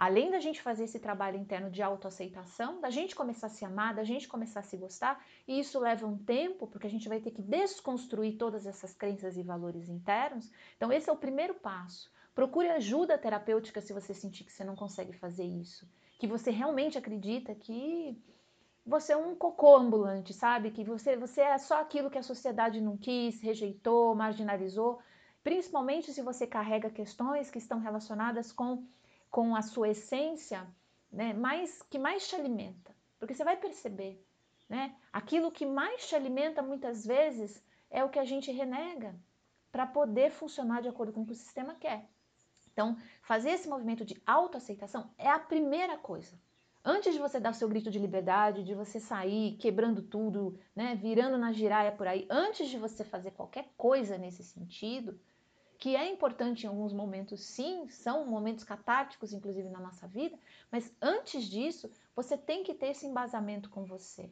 além 0.02 0.32
da 0.32 0.40
gente 0.40 0.64
fazer 0.64 0.86
esse 0.86 1.00
trabalho 1.00 1.38
interno 1.38 1.70
de 1.70 1.84
autoaceitação, 1.84 2.82
da 2.82 2.90
gente 2.90 3.16
começar 3.16 3.46
a 3.46 3.50
se 3.52 3.64
amar, 3.64 3.94
da 3.94 4.04
gente 4.04 4.28
começar 4.28 4.62
a 4.62 4.64
se 4.64 4.76
gostar, 4.76 5.24
e 5.48 5.60
isso 5.60 5.78
leva 5.78 6.08
um 6.08 6.18
tempo, 6.18 6.66
porque 6.66 6.88
a 6.88 6.90
gente 6.90 7.08
vai 7.08 7.20
ter 7.20 7.30
que 7.30 7.44
desconstruir 7.44 8.36
todas 8.36 8.66
essas 8.66 8.96
crenças 8.96 9.38
e 9.38 9.44
valores 9.44 9.90
internos. 9.90 10.52
Então, 10.76 10.92
esse 10.92 11.08
é 11.08 11.14
o 11.14 11.16
primeiro 11.16 11.54
passo. 11.54 12.12
Procure 12.34 12.68
ajuda 12.70 13.16
terapêutica 13.16 13.80
se 13.80 13.94
você 13.94 14.12
sentir 14.12 14.44
que 14.44 14.52
você 14.52 14.64
não 14.64 14.76
consegue 14.76 15.14
fazer 15.14 15.46
isso, 15.46 15.88
que 16.18 16.26
você 16.26 16.50
realmente 16.50 16.98
acredita 16.98 17.54
que 17.54 18.20
você 18.84 19.14
é 19.14 19.18
um 19.18 19.36
cocô 19.36 19.76
ambulante, 19.76 20.34
sabe? 20.34 20.72
Que 20.72 20.84
você, 20.84 21.16
você 21.16 21.42
é 21.42 21.60
só 21.60 21.80
aquilo 21.80 22.10
que 22.10 22.18
a 22.18 22.24
sociedade 22.24 22.82
não 22.82 22.98
quis, 22.98 23.40
rejeitou, 23.40 24.16
marginalizou, 24.16 25.00
principalmente 25.44 26.12
se 26.12 26.24
você 26.24 26.48
carrega 26.48 26.90
questões 26.90 27.52
que 27.52 27.60
estão 27.60 27.78
relacionadas 27.78 28.52
com 28.52 28.84
com 29.32 29.56
a 29.56 29.62
sua 29.62 29.90
essência, 29.90 30.68
né, 31.12 31.34
mais, 31.34 31.82
que 31.84 31.98
mais 31.98 32.28
te 32.28 32.36
alimenta. 32.36 32.94
Porque 33.18 33.34
você 33.34 33.44
vai 33.44 33.56
perceber, 33.56 34.24
né, 34.68 34.94
aquilo 35.12 35.52
que 35.52 35.66
mais 35.66 36.08
te 36.08 36.16
alimenta 36.16 36.62
muitas 36.62 37.06
vezes 37.06 37.64
é 37.90 38.04
o 38.04 38.10
que 38.10 38.20
a 38.20 38.26
gente 38.26 38.52
renega 38.52 39.16
para 39.72 39.88
poder 39.88 40.32
funcionar 40.32 40.82
de 40.82 40.90
acordo 40.90 41.14
com 41.14 41.22
o 41.22 41.26
que 41.26 41.32
o 41.32 41.36
sistema 41.36 41.74
quer. 41.76 42.10
Então, 42.74 42.98
fazer 43.22 43.52
esse 43.52 43.70
movimento 43.70 44.04
de 44.04 44.22
autoaceitação 44.26 45.10
é 45.18 45.30
a 45.30 45.40
primeira 45.40 45.98
coisa. 45.98 46.38
Antes 46.84 47.14
de 47.14 47.20
você 47.20 47.40
dar 47.40 47.52
o 47.52 47.54
seu 47.54 47.70
grito 47.70 47.92
de 47.92 48.00
liberdade, 48.00 48.64
de 48.64 48.74
você 48.74 49.00
sair 49.00 49.56
quebrando 49.58 50.02
tudo, 50.02 50.60
né, 50.76 50.96
virando 50.96 51.38
na 51.38 51.54
giraia 51.54 51.92
por 51.92 52.08
aí, 52.08 52.26
antes 52.30 52.70
de 52.70 52.78
você 52.78 53.04
fazer 53.04 53.32
qualquer 53.32 53.72
coisa 53.78 54.18
nesse 54.18 54.44
sentido, 54.44 55.20
que 55.82 55.96
é 55.96 56.08
importante 56.08 56.64
em 56.64 56.70
alguns 56.70 56.94
momentos, 56.94 57.42
sim, 57.42 57.88
são 57.90 58.28
momentos 58.28 58.64
catárticos, 58.64 59.34
inclusive 59.34 59.68
na 59.68 59.80
nossa 59.80 60.08
vida, 60.08 60.38
mas 60.72 60.96
antes 61.02 61.44
disso, 61.46 61.90
você 62.16 62.38
tem 62.38 62.64
que 62.64 62.76
ter 62.76 62.90
esse 62.90 63.08
embasamento 63.08 63.68
com 63.68 63.84
você. 63.84 64.30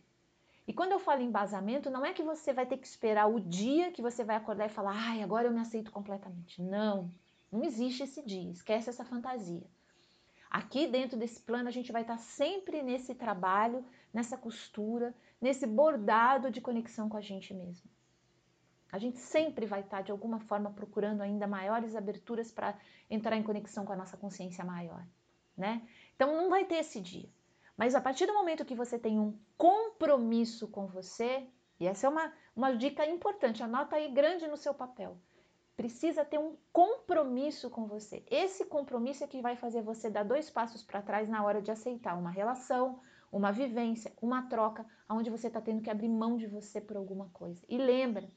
E 0.68 0.72
quando 0.72 0.92
eu 0.92 1.00
falo 1.00 1.24
embasamento, 1.24 1.90
não 1.90 2.06
é 2.06 2.14
que 2.14 2.22
você 2.22 2.54
vai 2.54 2.68
ter 2.68 2.78
que 2.78 2.86
esperar 2.86 3.26
o 3.26 3.40
dia 3.40 3.92
que 3.92 4.00
você 4.00 4.24
vai 4.24 4.36
acordar 4.36 4.68
e 4.68 4.70
falar, 4.70 4.94
ai, 4.96 5.24
agora 5.24 5.48
eu 5.48 5.52
me 5.52 5.60
aceito 5.60 5.92
completamente. 5.92 6.62
Não, 6.62 7.12
não 7.52 7.64
existe 7.64 8.04
esse 8.04 8.22
dia, 8.24 8.52
esquece 8.52 8.92
essa 8.92 9.04
fantasia. 9.04 9.66
Aqui 10.52 10.86
dentro 10.86 11.18
desse 11.18 11.42
plano, 11.42 11.68
a 11.68 11.72
gente 11.72 11.92
vai 11.92 12.04
estar 12.04 12.20
sempre 12.20 12.84
nesse 12.84 13.16
trabalho, 13.16 13.84
nessa 14.14 14.38
costura, 14.38 15.16
nesse 15.42 15.66
bordado 15.66 16.52
de 16.52 16.62
conexão 16.62 17.10
com 17.10 17.18
a 17.18 17.22
gente 17.22 17.56
mesmo. 17.56 17.90
A 18.92 18.98
gente 18.98 19.20
sempre 19.20 19.66
vai 19.66 19.82
estar, 19.82 20.02
de 20.02 20.12
alguma 20.12 20.40
forma, 20.40 20.72
procurando 20.72 21.22
ainda 21.22 21.48
maiores 21.48 21.96
aberturas 21.96 22.52
para 22.52 22.78
entrar 23.10 23.38
em 23.38 23.44
conexão 23.44 23.86
com 23.86 23.94
a 23.94 23.96
nossa 23.96 24.18
consciência 24.18 24.66
maior, 24.66 25.06
né? 25.56 25.82
Então, 26.16 26.36
não 26.36 26.50
vai 26.50 26.66
ter 26.66 26.76
esse 26.76 27.00
dia. 27.00 27.30
Mas 27.78 27.96
a 27.96 28.02
partir 28.02 28.26
do 28.26 28.34
momento 28.34 28.66
que 28.66 28.76
você 28.76 29.00
tem 29.00 29.20
um 29.20 29.40
compromisso 29.58 30.68
com 30.68 30.88
você, 30.88 31.48
e 31.80 31.88
essa 31.88 32.08
é 32.08 32.10
uma, 32.10 32.34
uma 32.56 32.76
dica 32.76 33.06
importante, 33.06 33.64
anota 33.64 33.96
aí 33.96 34.12
grande 34.12 34.48
no 34.48 34.58
seu 34.58 34.74
papel. 34.74 35.18
Precisa 35.78 36.26
ter 36.26 36.38
um 36.38 36.58
compromisso 36.74 37.70
com 37.70 37.88
você. 37.88 38.26
Esse 38.30 38.66
compromisso 38.66 39.24
é 39.24 39.28
que 39.28 39.42
vai 39.42 39.56
fazer 39.56 39.82
você 39.82 40.10
dar 40.10 40.24
dois 40.24 40.50
passos 40.50 40.84
para 40.84 41.02
trás 41.02 41.30
na 41.30 41.42
hora 41.42 41.62
de 41.62 41.72
aceitar 41.72 42.18
uma 42.18 42.30
relação, 42.30 43.00
uma 43.32 43.52
vivência, 43.52 44.12
uma 44.22 44.42
troca, 44.50 44.86
onde 45.08 45.30
você 45.30 45.48
está 45.48 45.62
tendo 45.62 45.82
que 45.82 45.90
abrir 45.90 46.10
mão 46.10 46.36
de 46.36 46.48
você 46.48 46.82
por 46.82 46.98
alguma 46.98 47.30
coisa. 47.30 47.64
E 47.70 47.78
lembra, 47.78 48.30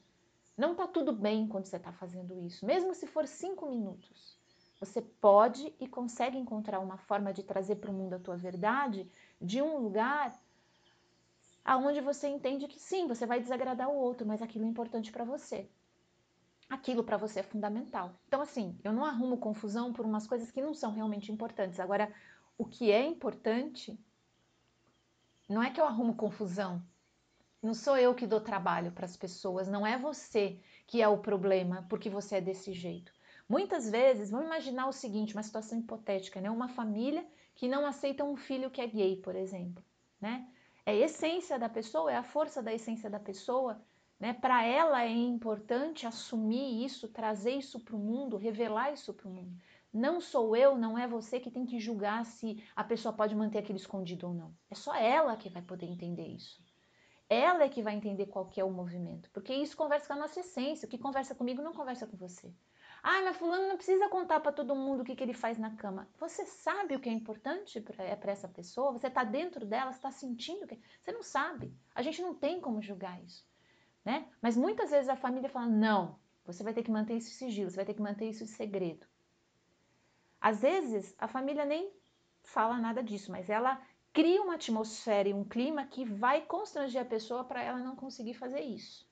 não 0.57 0.73
está 0.73 0.87
tudo 0.87 1.11
bem 1.11 1.47
quando 1.47 1.65
você 1.65 1.77
está 1.77 1.91
fazendo 1.91 2.39
isso, 2.39 2.65
mesmo 2.65 2.93
se 2.93 3.07
for 3.07 3.27
cinco 3.27 3.69
minutos. 3.69 4.37
Você 4.79 5.01
pode 5.01 5.73
e 5.79 5.87
consegue 5.87 6.37
encontrar 6.37 6.79
uma 6.79 6.97
forma 6.97 7.33
de 7.33 7.43
trazer 7.43 7.77
para 7.77 7.89
o 7.89 7.93
mundo 7.93 8.13
a 8.15 8.19
tua 8.19 8.35
verdade 8.35 9.09
de 9.41 9.61
um 9.61 9.77
lugar 9.77 10.37
aonde 11.63 12.01
você 12.01 12.27
entende 12.27 12.67
que 12.67 12.79
sim, 12.79 13.07
você 13.07 13.25
vai 13.25 13.39
desagradar 13.39 13.89
o 13.89 13.95
outro, 13.95 14.27
mas 14.27 14.41
aquilo 14.41 14.65
é 14.65 14.67
importante 14.67 15.11
para 15.11 15.23
você. 15.23 15.69
Aquilo 16.69 17.03
para 17.03 17.17
você 17.17 17.39
é 17.39 17.43
fundamental. 17.43 18.13
Então, 18.27 18.41
assim, 18.41 18.77
eu 18.83 18.91
não 18.91 19.05
arrumo 19.05 19.37
confusão 19.37 19.93
por 19.93 20.05
umas 20.05 20.27
coisas 20.27 20.51
que 20.51 20.61
não 20.61 20.73
são 20.73 20.91
realmente 20.91 21.31
importantes. 21.31 21.79
Agora, 21.79 22.13
o 22.57 22.65
que 22.65 22.91
é 22.91 23.05
importante 23.05 23.97
não 25.47 25.63
é 25.63 25.69
que 25.69 25.79
eu 25.79 25.85
arrumo 25.85 26.15
confusão. 26.15 26.83
Não 27.63 27.73
sou 27.73 27.97
eu 27.97 28.13
que 28.13 28.27
dou 28.27 28.41
trabalho 28.41 28.91
para 28.91 29.05
as 29.05 29.17
pessoas, 29.17 29.67
não 29.67 29.87
é 29.87 29.97
você 29.97 30.59
que 30.85 31.01
é 31.01 31.07
o 31.07 31.17
problema 31.17 31.87
porque 31.89 32.09
você 32.09 32.35
é 32.35 32.41
desse 32.41 32.73
jeito. 32.73 33.11
Muitas 33.49 33.89
vezes, 33.89 34.29
vamos 34.29 34.47
imaginar 34.47 34.87
o 34.87 34.93
seguinte, 34.93 35.33
uma 35.33 35.43
situação 35.43 35.79
hipotética, 35.79 36.39
né? 36.41 36.51
Uma 36.51 36.67
família 36.67 37.25
que 37.55 37.67
não 37.67 37.85
aceita 37.85 38.23
um 38.23 38.35
filho 38.35 38.69
que 38.69 38.81
é 38.81 38.87
gay, 38.87 39.15
por 39.17 39.35
exemplo, 39.35 39.83
né? 40.19 40.47
é 40.85 40.91
a 40.91 40.95
essência 40.95 41.57
da 41.57 41.69
pessoa, 41.69 42.11
é 42.11 42.17
a 42.17 42.23
força 42.23 42.61
da 42.61 42.73
essência 42.73 43.09
da 43.09 43.19
pessoa. 43.19 43.81
Né? 44.19 44.33
Para 44.33 44.63
ela 44.65 45.03
é 45.03 45.09
importante 45.09 46.05
assumir 46.05 46.83
isso, 46.85 47.07
trazer 47.07 47.55
isso 47.55 47.79
para 47.79 47.95
o 47.95 47.99
mundo, 47.99 48.37
revelar 48.37 48.91
isso 48.91 49.13
para 49.13 49.27
o 49.27 49.31
mundo. 49.31 49.57
Não 49.91 50.19
sou 50.19 50.55
eu, 50.55 50.77
não 50.77 50.97
é 50.97 51.07
você 51.07 51.39
que 51.39 51.51
tem 51.51 51.65
que 51.65 51.79
julgar 51.79 52.25
se 52.25 52.63
a 52.75 52.83
pessoa 52.83 53.13
pode 53.13 53.35
manter 53.35 53.59
aquilo 53.59 53.77
escondido 53.77 54.27
ou 54.27 54.33
não. 54.33 54.53
É 54.69 54.75
só 54.75 54.95
ela 54.95 55.37
que 55.37 55.49
vai 55.49 55.61
poder 55.61 55.85
entender 55.85 56.27
isso. 56.27 56.62
Ela 57.33 57.63
é 57.63 57.69
que 57.69 57.81
vai 57.81 57.95
entender 57.95 58.27
qual 58.27 58.45
que 58.45 58.61
é 58.61 58.63
o 58.63 58.69
movimento, 58.69 59.29
porque 59.31 59.53
isso 59.53 59.75
conversa 59.75 60.07
com 60.07 60.13
a 60.13 60.17
nossa 60.17 60.39
essência. 60.39 60.85
O 60.85 60.89
que 60.89 60.97
conversa 60.97 61.33
comigo 61.33 61.61
não 61.61 61.73
conversa 61.73 62.05
com 62.05 62.15
você. 62.15 62.53
Ah, 63.01 63.21
mas 63.21 63.35
fulano 63.35 63.67
não 63.67 63.75
precisa 63.75 64.07
contar 64.07 64.39
para 64.39 64.53
todo 64.53 64.75
mundo 64.75 65.01
o 65.01 65.03
que, 65.03 65.13
que 65.13 65.23
ele 65.23 65.33
faz 65.33 65.57
na 65.57 65.75
cama. 65.75 66.07
Você 66.17 66.45
sabe 66.45 66.95
o 66.95 66.99
que 66.99 67.09
é 67.09 67.11
importante 67.11 67.81
para 67.81 68.05
é 68.05 68.17
essa 68.27 68.47
pessoa? 68.47 68.93
Você 68.93 69.07
está 69.07 69.25
dentro 69.25 69.65
dela, 69.65 69.91
está 69.91 70.09
sentindo 70.09 70.65
que 70.65 70.79
você 71.01 71.11
não 71.11 71.21
sabe. 71.21 71.75
A 71.93 72.01
gente 72.01 72.21
não 72.21 72.33
tem 72.33 72.61
como 72.61 72.81
julgar 72.81 73.21
isso, 73.21 73.45
né? 74.05 74.29
Mas 74.41 74.55
muitas 74.55 74.91
vezes 74.91 75.09
a 75.09 75.17
família 75.17 75.49
fala 75.49 75.67
não, 75.67 76.17
você 76.45 76.63
vai 76.63 76.73
ter 76.73 76.83
que 76.83 76.91
manter 76.91 77.17
isso 77.17 77.31
sigilo, 77.31 77.69
você 77.69 77.75
vai 77.75 77.85
ter 77.85 77.93
que 77.93 78.01
manter 78.01 78.29
isso 78.29 78.43
em 78.43 78.47
segredo. 78.47 79.05
Às 80.39 80.61
vezes 80.61 81.13
a 81.17 81.27
família 81.27 81.65
nem 81.65 81.91
fala 82.43 82.77
nada 82.77 83.03
disso, 83.03 83.31
mas 83.31 83.49
ela 83.49 83.81
cria 84.13 84.41
uma 84.41 84.55
atmosfera 84.55 85.27
e 85.27 85.33
um 85.33 85.43
clima 85.43 85.85
que 85.85 86.05
vai 86.05 86.41
constranger 86.41 87.01
a 87.01 87.05
pessoa 87.05 87.43
para 87.43 87.63
ela 87.63 87.79
não 87.79 87.95
conseguir 87.95 88.35
fazer 88.35 88.61
isso 88.61 89.11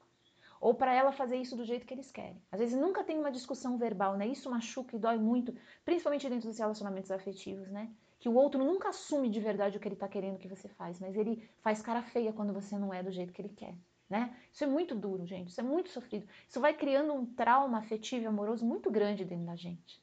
ou 0.61 0.75
para 0.75 0.93
ela 0.93 1.11
fazer 1.11 1.37
isso 1.37 1.55
do 1.57 1.65
jeito 1.65 1.87
que 1.87 1.93
eles 1.93 2.11
querem. 2.11 2.39
Às 2.51 2.59
vezes 2.59 2.79
nunca 2.79 3.03
tem 3.03 3.17
uma 3.17 3.31
discussão 3.31 3.79
verbal, 3.79 4.15
né? 4.15 4.27
Isso 4.27 4.49
machuca 4.49 4.95
e 4.95 4.99
dói 4.99 5.17
muito, 5.17 5.55
principalmente 5.83 6.29
dentro 6.29 6.47
dos 6.47 6.59
relacionamentos 6.59 7.09
afetivos, 7.09 7.67
né? 7.71 7.89
Que 8.19 8.29
o 8.29 8.35
outro 8.35 8.63
nunca 8.63 8.89
assume 8.89 9.27
de 9.27 9.39
verdade 9.39 9.75
o 9.75 9.79
que 9.79 9.87
ele 9.87 9.95
está 9.95 10.07
querendo 10.07 10.37
que 10.37 10.47
você 10.47 10.69
faz, 10.69 10.99
mas 10.99 11.15
ele 11.15 11.49
faz 11.61 11.81
cara 11.81 12.03
feia 12.03 12.31
quando 12.31 12.53
você 12.53 12.77
não 12.77 12.93
é 12.93 13.01
do 13.01 13.11
jeito 13.11 13.33
que 13.33 13.41
ele 13.41 13.49
quer, 13.49 13.73
né? 14.07 14.37
Isso 14.53 14.63
é 14.63 14.67
muito 14.67 14.93
duro, 14.93 15.25
gente. 15.25 15.49
Isso 15.49 15.59
é 15.59 15.63
muito 15.63 15.89
sofrido. 15.89 16.27
Isso 16.47 16.59
vai 16.59 16.75
criando 16.75 17.11
um 17.11 17.25
trauma 17.25 17.79
afetivo 17.79 18.25
e 18.25 18.27
amoroso 18.27 18.63
muito 18.63 18.91
grande 18.91 19.25
dentro 19.25 19.47
da 19.47 19.55
gente. 19.55 19.99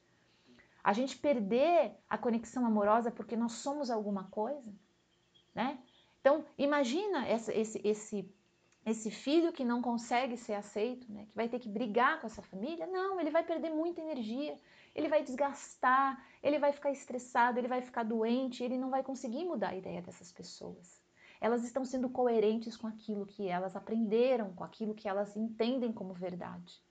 A 0.83 0.91
gente 0.91 1.17
perder 1.17 1.93
a 2.09 2.17
conexão 2.17 2.65
amorosa 2.65 3.09
porque 3.09 3.37
nós 3.37 3.53
somos 3.53 3.89
alguma 3.89 4.25
coisa, 4.25 4.73
né? 5.53 5.79
Então, 6.19 6.45
imagina 6.57 7.25
essa, 7.27 7.53
esse, 7.53 7.81
esse 7.83 8.29
esse 8.85 9.11
filho 9.11 9.51
que 9.51 9.63
não 9.63 9.81
consegue 9.81 10.37
ser 10.37 10.53
aceito, 10.53 11.11
né, 11.11 11.25
que 11.25 11.35
vai 11.35 11.47
ter 11.47 11.59
que 11.59 11.69
brigar 11.69 12.19
com 12.19 12.27
essa 12.27 12.41
família, 12.41 12.87
não, 12.87 13.19
ele 13.19 13.29
vai 13.29 13.43
perder 13.43 13.69
muita 13.69 14.01
energia, 14.01 14.59
ele 14.95 15.07
vai 15.07 15.21
desgastar, 15.21 16.25
ele 16.41 16.57
vai 16.57 16.71
ficar 16.71 16.89
estressado, 16.89 17.59
ele 17.59 17.67
vai 17.67 17.81
ficar 17.81 18.03
doente, 18.03 18.63
ele 18.63 18.77
não 18.77 18.89
vai 18.89 19.03
conseguir 19.03 19.45
mudar 19.45 19.69
a 19.69 19.75
ideia 19.75 20.01
dessas 20.01 20.31
pessoas. 20.31 20.99
Elas 21.41 21.63
estão 21.63 21.85
sendo 21.85 22.09
coerentes 22.09 22.75
com 22.75 22.87
aquilo 22.87 23.25
que 23.25 23.47
elas 23.47 23.75
aprenderam, 23.75 24.53
com 24.53 24.63
aquilo 24.63 24.95
que 24.95 25.07
elas 25.07 25.37
entendem 25.37 25.91
como 25.93 26.13
verdade. 26.13 26.81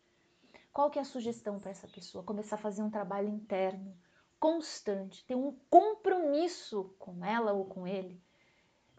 Qual 0.73 0.91
que 0.91 0.99
é 0.99 1.03
a 1.03 1.05
sugestão 1.05 1.59
para 1.59 1.71
essa 1.71 1.89
pessoa? 1.89 2.25
Começar 2.25 2.55
a 2.55 2.59
fazer 2.59 2.83
um 2.83 2.91
trabalho 2.91 3.29
interno, 3.29 3.95
constante, 4.39 5.25
ter 5.27 5.35
um 5.35 5.59
compromisso 5.69 6.95
com 6.99 7.25
ela 7.25 7.53
ou 7.53 7.65
com 7.65 7.87
ele, 7.87 8.23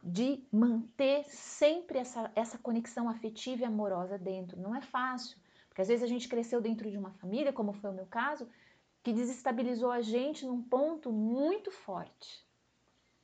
de 0.04 0.44
manter 0.52 1.26
sempre 1.26 2.00
essa, 2.00 2.32
essa 2.36 2.58
conexão 2.58 3.10
afetiva 3.10 3.64
e 3.64 3.66
amorosa 3.66 4.18
dentro. 4.18 4.60
Não 4.60 4.76
é 4.76 4.82
fácil, 4.82 5.38
porque 5.68 5.82
às 5.82 5.88
vezes 5.88 6.04
a 6.04 6.08
gente 6.08 6.28
cresceu 6.28 6.62
dentro 6.62 6.90
de 6.90 6.98
uma 6.98 7.12
família, 7.12 7.54
como 7.54 7.74
foi 7.74 7.90
o 7.90 7.94
meu 7.94 8.06
caso, 8.06 8.48
que 9.04 9.14
desestabilizou 9.14 9.92
a 9.92 10.02
gente 10.02 10.46
num 10.46 10.62
ponto 10.62 11.12
muito 11.12 11.72
forte. 11.72 12.48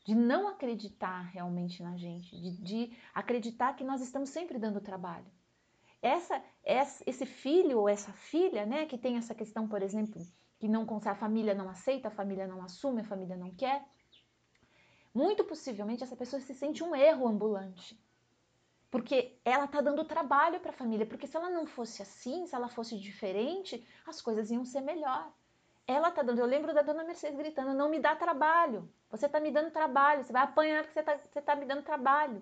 De 0.06 0.14
não 0.14 0.48
acreditar 0.48 1.22
realmente 1.32 1.82
na 1.82 1.98
gente, 1.98 2.40
de, 2.40 2.52
de 2.62 2.98
acreditar 3.14 3.76
que 3.76 3.84
nós 3.84 4.02
estamos 4.02 4.30
sempre 4.30 4.60
dando 4.60 4.80
trabalho. 4.80 5.26
Essa, 6.00 6.40
essa, 6.64 7.04
esse 7.08 7.26
filho 7.26 7.80
ou 7.80 7.90
essa 7.90 8.14
filha, 8.14 8.66
né, 8.68 8.86
que 8.86 9.00
tem 9.00 9.18
essa 9.18 9.34
questão, 9.34 9.68
por 9.68 9.82
exemplo, 9.82 10.22
que 10.60 10.68
não 10.68 10.86
a 11.06 11.16
família 11.16 11.56
não 11.56 11.68
aceita, 11.70 12.10
a 12.10 12.12
família 12.12 12.46
não 12.48 12.62
assume, 12.64 13.02
a 13.02 13.06
família 13.06 13.36
não 13.36 13.50
quer, 13.52 13.84
muito 15.16 15.46
possivelmente 15.46 16.04
essa 16.04 16.16
pessoa 16.16 16.42
se 16.42 16.54
sente 16.54 16.84
um 16.84 16.94
erro 16.94 17.26
ambulante. 17.26 17.98
Porque 18.92 19.38
ela 19.46 19.64
está 19.64 19.80
dando 19.80 20.04
trabalho 20.04 20.60
para 20.60 20.72
a 20.72 20.74
família. 20.74 21.06
Porque 21.06 21.26
se 21.26 21.38
ela 21.38 21.50
não 21.50 21.66
fosse 21.66 22.02
assim, 22.02 22.46
se 22.46 22.54
ela 22.54 22.68
fosse 22.68 23.00
diferente, 23.00 23.88
as 24.06 24.22
coisas 24.22 24.52
iam 24.52 24.66
ser 24.66 24.82
melhor. 24.82 25.32
Ela 25.88 26.10
está 26.10 26.22
dando. 26.22 26.40
Eu 26.40 26.46
lembro 26.46 26.74
da 26.74 26.82
dona 26.82 27.04
Mercedes 27.04 27.38
gritando: 27.38 27.74
não 27.74 27.90
me 27.90 28.00
dá 28.00 28.16
trabalho. 28.16 28.90
Você 29.10 29.26
está 29.26 29.40
me 29.40 29.52
dando 29.52 29.72
trabalho. 29.72 30.24
Você 30.24 30.34
vai 30.34 30.44
apanhar 30.44 30.84
porque 30.84 31.02
você 31.02 31.12
está 31.40 31.42
tá 31.42 31.56
me 31.56 31.66
dando 31.66 31.84
trabalho. 31.84 32.42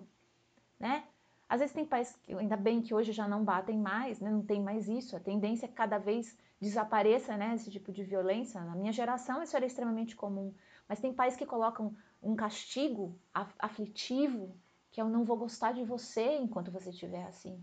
Né? 0.78 1.04
Às 1.48 1.60
vezes 1.60 1.74
tem 1.74 1.84
pais, 1.84 2.16
que, 2.22 2.34
ainda 2.34 2.56
bem 2.56 2.82
que 2.82 2.94
hoje 2.94 3.12
já 3.12 3.28
não 3.28 3.44
batem 3.44 3.78
mais, 3.78 4.18
né? 4.18 4.30
não 4.30 4.42
tem 4.42 4.60
mais 4.60 4.88
isso. 4.88 5.16
A 5.16 5.20
tendência 5.20 5.66
é 5.66 5.68
que 5.68 5.74
cada 5.74 5.98
vez 5.98 6.36
desapareça 6.60 7.36
né, 7.36 7.54
esse 7.54 7.70
tipo 7.70 7.92
de 7.92 8.02
violência. 8.02 8.60
Na 8.62 8.74
minha 8.74 8.92
geração 8.92 9.42
isso 9.42 9.56
era 9.56 9.66
extremamente 9.66 10.16
comum. 10.16 10.52
Mas 10.88 11.00
tem 11.00 11.12
pais 11.12 11.36
que 11.36 11.46
colocam 11.46 11.94
um 12.24 12.34
castigo 12.34 13.14
aflitivo, 13.58 14.56
que 14.90 15.00
eu 15.00 15.08
não 15.08 15.24
vou 15.24 15.36
gostar 15.36 15.72
de 15.72 15.84
você 15.84 16.36
enquanto 16.36 16.70
você 16.70 16.90
estiver 16.90 17.24
assim. 17.26 17.62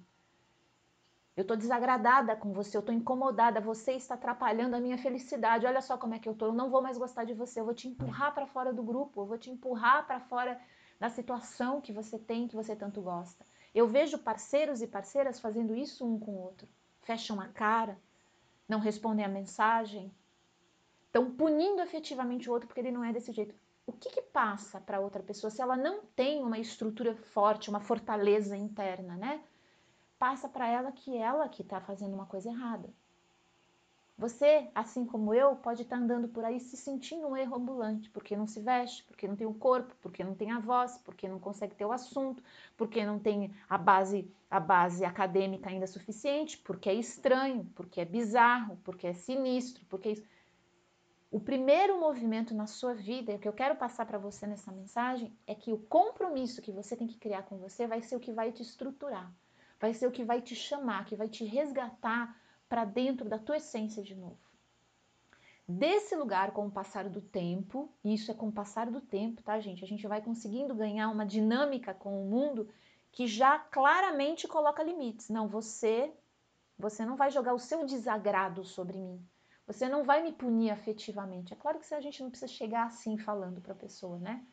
Eu 1.36 1.43
estou 1.43 1.57
desagradada 1.57 2.36
com 2.36 2.51
você, 2.51 2.78
eu 2.78 2.82
estou 2.82 2.93
incomodada, 2.93 3.59
você 3.59 3.93
está 3.93 4.16
atrapalhando 4.16 4.76
a 4.76 4.80
minha 4.80 4.97
felicidade. 4.97 5.66
Olha 5.66 5.82
só 5.82 5.97
como 5.97 6.14
é 6.14 6.20
que 6.20 6.28
eu 6.28 6.34
estou, 6.34 6.49
eu 6.49 6.53
não 6.53 6.70
vou 6.70 6.82
mais 6.82 6.97
gostar 6.97 7.24
de 7.24 7.34
você, 7.34 7.59
eu 7.59 7.66
vou 7.66 7.74
te 7.74 7.88
empurrar 7.88 8.34
para 8.34 8.45
fora 8.45 8.72
do 8.72 8.84
grupo, 8.84 9.22
eu 9.22 9.26
vou 9.26 9.38
te 9.38 9.49
empurrar 9.49 10.05
para 10.05 10.20
fora 10.20 10.59
da 10.99 11.09
situação 11.09 11.82
que 11.82 11.91
você 11.91 12.20
tem, 12.20 12.47
que 12.47 12.55
você 12.55 12.76
tanto 12.76 13.01
gosta. 13.01 13.45
Eu 13.74 13.88
vejo 13.88 14.20
parceiros 14.20 14.82
e 14.82 14.88
parceiras 14.88 15.39
fazendo 15.39 15.74
isso 15.76 16.05
um 16.05 16.20
com 16.20 16.32
o 16.32 16.41
outro. 16.41 16.68
Fecham 17.01 17.39
a 17.39 17.47
cara, 17.47 17.97
não 18.68 18.80
respondem 18.80 19.26
a 19.26 19.30
mensagem, 19.30 20.14
estão 21.07 21.32
punindo 21.32 21.82
efetivamente 21.82 22.49
o 22.49 22.53
outro 22.53 22.68
porque 22.68 22.82
ele 22.82 22.91
não 22.91 23.03
é 23.03 23.12
desse 23.12 23.32
jeito 23.32 23.55
o 23.86 23.94
que, 23.94 24.10
que 24.10 24.22
passa 24.22 24.80
para 24.80 25.00
outra 25.00 25.24
pessoa 25.24 25.50
se 25.50 25.62
ela 25.62 25.76
não 25.76 26.02
tem 26.16 26.44
uma 26.44 26.60
estrutura 26.60 27.16
forte, 27.16 27.70
uma 27.70 27.80
fortaleza 27.80 28.56
interna, 28.56 29.16
né? 29.16 29.44
Passa 30.20 30.48
para 30.48 30.68
ela 30.68 30.92
que 30.92 31.18
ela 31.18 31.50
que 31.50 31.62
está 31.62 31.82
fazendo 31.82 32.14
uma 32.14 32.26
coisa 32.26 32.50
errada. 32.50 32.90
Você, 34.22 34.70
assim 34.76 35.04
como 35.04 35.34
eu, 35.34 35.56
pode 35.56 35.82
estar 35.82 35.98
tá 35.98 36.02
andando 36.04 36.28
por 36.28 36.46
aí 36.46 36.60
se 36.60 36.78
sentindo 36.78 37.28
um 37.28 37.36
erro 37.36 37.56
ambulante, 37.56 38.08
porque 38.12 38.38
não 38.38 38.46
se 38.46 38.60
veste, 38.60 39.04
porque 39.06 39.28
não 39.28 39.36
tem 39.36 39.48
o 39.48 39.54
corpo, 39.54 39.96
porque 40.00 40.24
não 40.24 40.36
tem 40.36 40.52
a 40.52 40.60
voz, 40.60 40.96
porque 41.00 41.28
não 41.28 41.40
consegue 41.40 41.74
ter 41.74 41.86
o 41.86 41.92
assunto, 41.92 42.44
porque 42.78 43.04
não 43.04 43.18
tem 43.18 43.52
a 43.68 43.80
base, 43.80 44.32
a 44.48 44.60
base 44.60 45.04
acadêmica 45.04 45.72
ainda 45.72 45.88
suficiente, 45.88 46.60
porque 46.60 46.88
é 46.88 46.94
estranho, 46.94 47.66
porque 47.74 48.00
é 48.00 48.06
bizarro, 48.06 48.78
porque 48.84 49.08
é 49.08 49.14
sinistro, 49.14 49.84
porque 49.90 50.10
é 50.10 50.12
isso. 50.12 50.24
O 51.32 51.40
primeiro 51.40 51.98
movimento 51.98 52.54
na 52.54 52.68
sua 52.68 52.94
vida, 52.94 53.32
e 53.32 53.36
o 53.36 53.40
que 53.40 53.48
eu 53.48 53.54
quero 53.54 53.78
passar 53.78 54.06
para 54.06 54.18
você 54.18 54.46
nessa 54.46 54.70
mensagem, 54.70 55.34
é 55.48 55.56
que 55.56 55.72
o 55.72 55.78
compromisso 55.78 56.62
que 56.62 56.74
você 56.74 56.94
tem 56.94 57.08
que 57.08 57.18
criar 57.18 57.44
com 57.44 57.58
você 57.58 57.88
vai 57.88 58.02
ser 58.02 58.18
o 58.18 58.20
que 58.20 58.34
vai 58.34 58.52
te 58.52 58.62
estruturar, 58.62 59.34
vai 59.80 59.94
ser 59.94 60.08
o 60.08 60.12
que 60.12 60.26
vai 60.26 60.42
te 60.42 60.54
chamar, 60.54 61.06
que 61.06 61.16
vai 61.16 61.30
te 61.30 61.46
resgatar 61.46 62.38
para 62.68 62.84
dentro 62.84 63.30
da 63.30 63.40
tua 63.40 63.56
essência 63.56 64.04
de 64.04 64.14
novo. 64.14 64.52
Desse 65.66 66.18
lugar, 66.18 66.52
com 66.52 66.68
o 66.68 66.72
passar 66.72 67.08
do 67.08 67.22
tempo, 67.22 67.90
e 68.04 68.14
isso 68.14 68.30
é 68.30 68.34
com 68.34 68.50
o 68.50 68.52
passar 68.52 68.92
do 68.92 69.00
tempo, 69.00 69.42
tá, 69.42 69.58
gente? 69.62 69.86
A 69.86 69.88
gente 69.88 70.06
vai 70.06 70.22
conseguindo 70.22 70.76
ganhar 70.76 71.08
uma 71.08 71.26
dinâmica 71.26 71.94
com 71.94 72.22
o 72.22 72.30
mundo 72.30 72.68
que 73.10 73.26
já 73.26 73.58
claramente 73.58 74.50
coloca 74.50 74.84
limites. 74.84 75.30
Não, 75.30 75.48
você, 75.48 76.14
você 76.78 77.06
não 77.06 77.16
vai 77.16 77.32
jogar 77.32 77.54
o 77.54 77.60
seu 77.60 77.86
desagrado 77.86 78.66
sobre 78.66 78.98
mim. 78.98 79.26
Você 79.68 79.88
não 79.88 80.03
vai 80.03 80.22
me 80.22 80.32
punir 80.34 80.72
afetivamente. 80.72 81.53
É 81.53 81.55
claro 81.55 81.80
que 81.80 81.93
a 81.93 82.01
gente 82.01 82.22
não 82.22 82.30
precisa 82.30 82.51
chegar 82.51 82.88
assim 82.88 83.18
falando 83.18 83.62
para 83.62 83.74
a 83.74 83.76
pessoa, 83.76 84.18
né? 84.18 84.45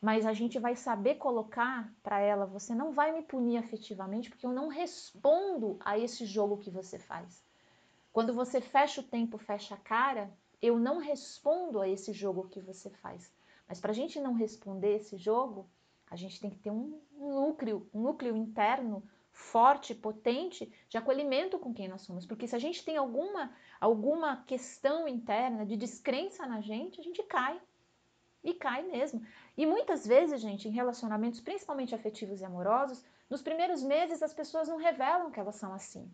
mas 0.00 0.24
a 0.24 0.32
gente 0.32 0.58
vai 0.58 0.76
saber 0.76 1.16
colocar 1.16 1.92
para 2.02 2.20
ela: 2.20 2.46
você 2.46 2.74
não 2.74 2.92
vai 2.92 3.12
me 3.12 3.22
punir 3.22 3.58
afetivamente 3.58 4.30
porque 4.30 4.46
eu 4.46 4.52
não 4.52 4.68
respondo 4.68 5.76
a 5.80 5.98
esse 5.98 6.24
jogo 6.24 6.58
que 6.58 6.70
você 6.70 6.98
faz. 6.98 7.42
Quando 8.12 8.32
você 8.32 8.60
fecha 8.60 9.00
o 9.00 9.04
tempo, 9.04 9.38
fecha 9.38 9.74
a 9.74 9.78
cara, 9.78 10.30
eu 10.62 10.78
não 10.78 10.98
respondo 10.98 11.80
a 11.80 11.88
esse 11.88 12.12
jogo 12.12 12.48
que 12.48 12.60
você 12.60 12.90
faz. 12.90 13.32
Mas 13.68 13.80
para 13.80 13.90
a 13.90 13.94
gente 13.94 14.18
não 14.20 14.32
responder 14.32 14.96
esse 14.96 15.16
jogo, 15.16 15.68
a 16.10 16.16
gente 16.16 16.40
tem 16.40 16.50
que 16.50 16.58
ter 16.58 16.70
um 16.70 17.00
núcleo, 17.12 17.86
um 17.92 18.02
núcleo 18.02 18.34
interno 18.36 19.02
forte, 19.38 19.94
potente 19.94 20.70
de 20.88 20.98
acolhimento 20.98 21.58
com 21.58 21.72
quem 21.72 21.88
nós 21.88 22.02
somos. 22.02 22.26
Porque 22.26 22.46
se 22.46 22.56
a 22.56 22.58
gente 22.58 22.84
tem 22.84 22.96
alguma, 22.96 23.52
alguma 23.80 24.44
questão 24.44 25.06
interna 25.06 25.64
de 25.64 25.76
descrença 25.76 26.44
na 26.46 26.60
gente, 26.60 27.00
a 27.00 27.04
gente 27.04 27.22
cai. 27.22 27.60
E 28.42 28.52
cai 28.52 28.82
mesmo. 28.82 29.24
E 29.56 29.64
muitas 29.64 30.06
vezes, 30.06 30.40
gente, 30.40 30.68
em 30.68 30.72
relacionamentos, 30.72 31.40
principalmente 31.40 31.94
afetivos 31.94 32.40
e 32.40 32.44
amorosos, 32.44 33.04
nos 33.30 33.40
primeiros 33.40 33.82
meses 33.82 34.22
as 34.22 34.34
pessoas 34.34 34.68
não 34.68 34.76
revelam 34.76 35.30
que 35.30 35.40
elas 35.40 35.56
são 35.56 35.72
assim. 35.72 36.10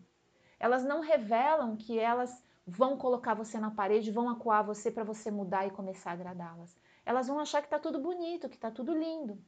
Elas 0.59 0.83
não 0.83 1.01
revelam 1.01 1.75
que 1.75 1.97
elas 1.99 2.43
vão 2.65 2.95
colocar 2.95 3.33
você 3.33 3.59
na 3.59 3.71
parede, 3.71 4.11
vão 4.11 4.29
acuar 4.29 4.63
você 4.63 4.91
para 4.91 5.03
você 5.03 5.31
mudar 5.31 5.67
e 5.67 5.71
começar 5.71 6.11
a 6.11 6.13
agradá-las. 6.13 6.77
Elas 7.05 7.27
vão 7.27 7.39
achar 7.39 7.61
que 7.61 7.69
tá 7.69 7.79
tudo 7.79 7.99
bonito, 7.99 8.49
que 8.49 8.57
tá 8.57 8.71
tudo 8.71 8.93
lindo. 8.93 9.43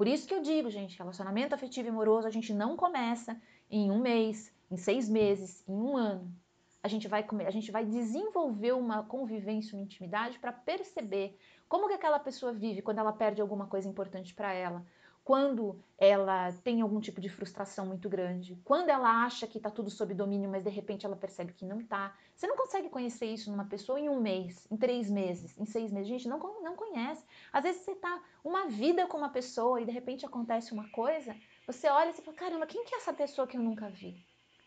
Por 0.00 0.08
isso 0.08 0.26
que 0.26 0.32
eu 0.32 0.40
digo, 0.40 0.70
gente, 0.70 0.96
relacionamento 0.96 1.54
afetivo 1.54 1.88
e 1.88 1.90
amoroso 1.90 2.26
a 2.26 2.30
gente 2.30 2.54
não 2.54 2.74
começa 2.74 3.38
em 3.70 3.90
um 3.90 3.98
mês, 4.00 4.50
em 4.70 4.76
seis 4.78 5.10
meses, 5.10 5.62
em 5.68 5.74
um 5.74 5.94
ano. 5.94 6.34
A 6.82 6.88
gente 6.88 7.06
vai, 7.06 7.22
a 7.46 7.50
gente 7.50 7.70
vai 7.70 7.84
desenvolver 7.84 8.72
uma 8.72 9.02
convivência, 9.02 9.76
uma 9.76 9.84
intimidade 9.84 10.38
para 10.38 10.52
perceber 10.52 11.38
como 11.68 11.86
que 11.86 11.92
aquela 11.92 12.18
pessoa 12.18 12.50
vive 12.50 12.80
quando 12.80 12.98
ela 12.98 13.12
perde 13.12 13.42
alguma 13.42 13.66
coisa 13.66 13.86
importante 13.86 14.32
para 14.32 14.54
ela? 14.54 14.86
Quando 15.22 15.78
ela 15.98 16.50
tem 16.64 16.80
algum 16.80 16.98
tipo 16.98 17.20
de 17.20 17.28
frustração 17.28 17.84
muito 17.84 18.08
grande? 18.08 18.58
Quando 18.64 18.88
ela 18.88 19.22
acha 19.22 19.46
que 19.46 19.58
está 19.58 19.70
tudo 19.70 19.90
sob 19.90 20.14
domínio, 20.14 20.48
mas 20.48 20.64
de 20.64 20.70
repente 20.70 21.04
ela 21.04 21.14
percebe 21.14 21.52
que 21.52 21.66
não 21.66 21.78
está? 21.78 22.16
Você 22.34 22.46
não 22.46 22.56
consegue 22.56 22.88
conhecer 22.88 23.26
isso 23.26 23.50
numa 23.50 23.66
pessoa 23.66 24.00
em 24.00 24.08
um 24.08 24.18
mês, 24.18 24.66
em 24.70 24.78
três 24.78 25.10
meses, 25.10 25.54
em 25.58 25.66
seis 25.66 25.92
meses. 25.92 26.08
Gente, 26.08 26.26
não, 26.26 26.38
não 26.62 26.74
conhece. 26.74 27.22
Às 27.52 27.64
vezes 27.64 27.82
você 27.82 27.92
está 27.92 28.22
uma 28.44 28.66
vida 28.66 29.06
com 29.06 29.18
uma 29.18 29.30
pessoa 29.30 29.80
e 29.80 29.84
de 29.84 29.90
repente 29.90 30.24
acontece 30.24 30.72
uma 30.72 30.88
coisa, 30.90 31.36
você 31.66 31.88
olha 31.88 32.10
e 32.10 32.12
você 32.12 32.22
fala: 32.22 32.36
caramba, 32.36 32.66
quem 32.66 32.84
que 32.84 32.94
é 32.94 32.98
essa 32.98 33.12
pessoa 33.12 33.46
que 33.46 33.56
eu 33.56 33.62
nunca 33.62 33.88
vi? 33.88 34.24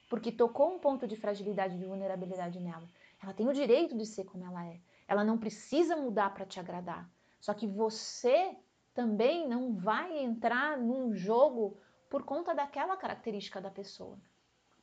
Porque 0.10 0.32
tocou 0.32 0.76
um 0.76 0.80
ponto 0.80 1.08
de 1.08 1.16
fragilidade, 1.16 1.78
de 1.78 1.86
vulnerabilidade 1.86 2.60
nela. 2.60 2.88
Ela 3.22 3.34
tem 3.34 3.48
o 3.48 3.54
direito 3.54 3.98
de 3.98 4.06
ser 4.06 4.26
como 4.26 4.46
ela 4.46 4.66
é. 4.66 4.80
Ela 5.08 5.24
não 5.24 5.38
precisa 5.38 5.96
mudar 5.96 6.34
para 6.34 6.46
te 6.46 6.60
agradar. 6.60 7.10
Só 7.40 7.54
que 7.54 7.68
você 7.68 8.56
também 8.94 9.48
não 9.48 9.74
vai 9.74 10.18
entrar 10.20 10.78
num 10.78 11.16
jogo 11.16 11.78
por 12.10 12.24
conta 12.24 12.54
daquela 12.54 12.96
característica 12.96 13.60
da 13.60 13.72
pessoa. 13.72 14.20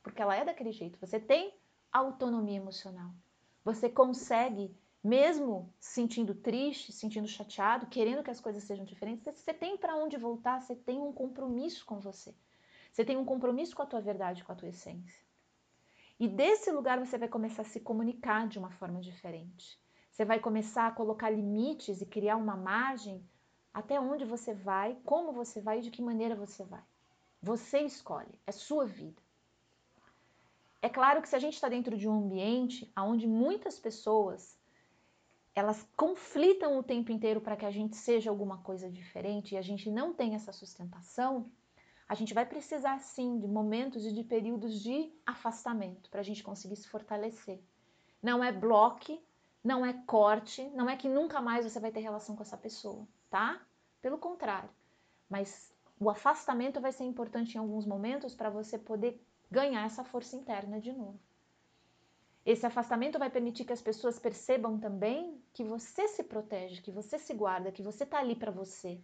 Porque 0.03 0.21
ela 0.21 0.35
é 0.35 0.43
daquele 0.43 0.71
jeito. 0.71 0.99
Você 0.99 1.19
tem 1.19 1.53
autonomia 1.91 2.57
emocional. 2.57 3.11
Você 3.63 3.89
consegue, 3.89 4.75
mesmo 5.03 5.73
sentindo 5.79 6.35
triste, 6.35 6.91
sentindo 6.91 7.27
chateado, 7.27 7.87
querendo 7.87 8.23
que 8.23 8.29
as 8.29 8.39
coisas 8.39 8.63
sejam 8.63 8.85
diferentes, 8.85 9.23
você 9.23 9.53
tem 9.53 9.77
para 9.77 9.95
onde 9.95 10.17
voltar, 10.17 10.61
você 10.61 10.75
tem 10.75 10.99
um 10.99 11.11
compromisso 11.11 11.85
com 11.85 11.99
você. 11.99 12.35
Você 12.91 13.03
tem 13.03 13.17
um 13.17 13.25
compromisso 13.25 13.75
com 13.75 13.81
a 13.81 13.85
tua 13.85 14.01
verdade, 14.01 14.43
com 14.43 14.51
a 14.51 14.55
tua 14.55 14.69
essência. 14.69 15.23
E 16.19 16.27
desse 16.27 16.71
lugar 16.71 16.99
você 16.99 17.17
vai 17.17 17.27
começar 17.27 17.63
a 17.63 17.65
se 17.65 17.79
comunicar 17.79 18.47
de 18.47 18.59
uma 18.59 18.69
forma 18.69 19.01
diferente. 19.01 19.79
Você 20.11 20.23
vai 20.23 20.39
começar 20.39 20.87
a 20.87 20.91
colocar 20.91 21.29
limites 21.29 22.01
e 22.01 22.05
criar 22.05 22.35
uma 22.35 22.55
margem 22.55 23.25
até 23.73 23.99
onde 23.99 24.25
você 24.25 24.53
vai, 24.53 24.95
como 25.03 25.31
você 25.31 25.61
vai 25.61 25.79
e 25.79 25.81
de 25.81 25.89
que 25.89 26.01
maneira 26.01 26.35
você 26.35 26.63
vai. 26.63 26.83
Você 27.41 27.79
escolhe, 27.79 28.39
é 28.45 28.51
sua 28.51 28.85
vida. 28.85 29.19
É 30.79 30.89
claro 30.89 31.21
que 31.21 31.29
se 31.29 31.35
a 31.35 31.39
gente 31.39 31.53
está 31.53 31.69
dentro 31.69 31.97
de 31.97 32.07
um 32.07 32.19
ambiente 32.19 32.91
onde 32.95 33.25
muitas 33.25 33.79
pessoas 33.79 34.59
elas 35.53 35.85
conflitam 35.95 36.77
o 36.77 36.83
tempo 36.83 37.11
inteiro 37.11 37.41
para 37.41 37.55
que 37.55 37.65
a 37.65 37.71
gente 37.71 37.95
seja 37.95 38.29
alguma 38.29 38.59
coisa 38.59 38.89
diferente 38.89 39.53
e 39.53 39.57
a 39.57 39.61
gente 39.61 39.89
não 39.89 40.13
tem 40.13 40.35
essa 40.35 40.51
sustentação, 40.51 41.51
a 42.07 42.15
gente 42.15 42.33
vai 42.33 42.45
precisar 42.45 42.99
sim 42.99 43.39
de 43.39 43.47
momentos 43.47 44.05
e 44.05 44.11
de 44.11 44.23
períodos 44.23 44.81
de 44.81 45.11
afastamento 45.25 46.09
para 46.09 46.21
a 46.21 46.23
gente 46.23 46.43
conseguir 46.43 46.75
se 46.75 46.87
fortalecer. 46.87 47.59
Não 48.21 48.43
é 48.43 48.51
bloque, 48.51 49.21
não 49.63 49.85
é 49.85 49.93
corte, 50.05 50.69
não 50.71 50.89
é 50.89 50.95
que 50.95 51.07
nunca 51.07 51.41
mais 51.41 51.65
você 51.65 51.79
vai 51.79 51.91
ter 51.91 52.01
relação 52.01 52.35
com 52.35 52.43
essa 52.43 52.57
pessoa, 52.57 53.07
tá? 53.29 53.61
Pelo 54.01 54.17
contrário. 54.17 54.69
Mas 55.29 55.73
o 55.99 56.09
afastamento 56.09 56.81
vai 56.81 56.91
ser 56.91 57.03
importante 57.03 57.55
em 57.55 57.59
alguns 57.59 57.85
momentos 57.85 58.35
para 58.35 58.49
você 58.49 58.77
poder 58.77 59.21
ganhar 59.49 59.85
essa 59.85 60.03
força 60.03 60.35
interna 60.35 60.79
de 60.79 60.91
novo. 60.91 61.19
Esse 62.43 62.65
afastamento 62.65 63.19
vai 63.19 63.29
permitir 63.29 63.65
que 63.65 63.73
as 63.73 63.81
pessoas 63.81 64.17
percebam 64.17 64.79
também 64.79 65.39
que 65.53 65.63
você 65.63 66.07
se 66.07 66.23
protege, 66.23 66.81
que 66.81 66.91
você 66.91 67.19
se 67.19 67.33
guarda, 67.35 67.71
que 67.71 67.83
você 67.83 68.03
está 68.03 68.17
ali 68.17 68.35
para 68.35 68.49
você. 68.49 68.99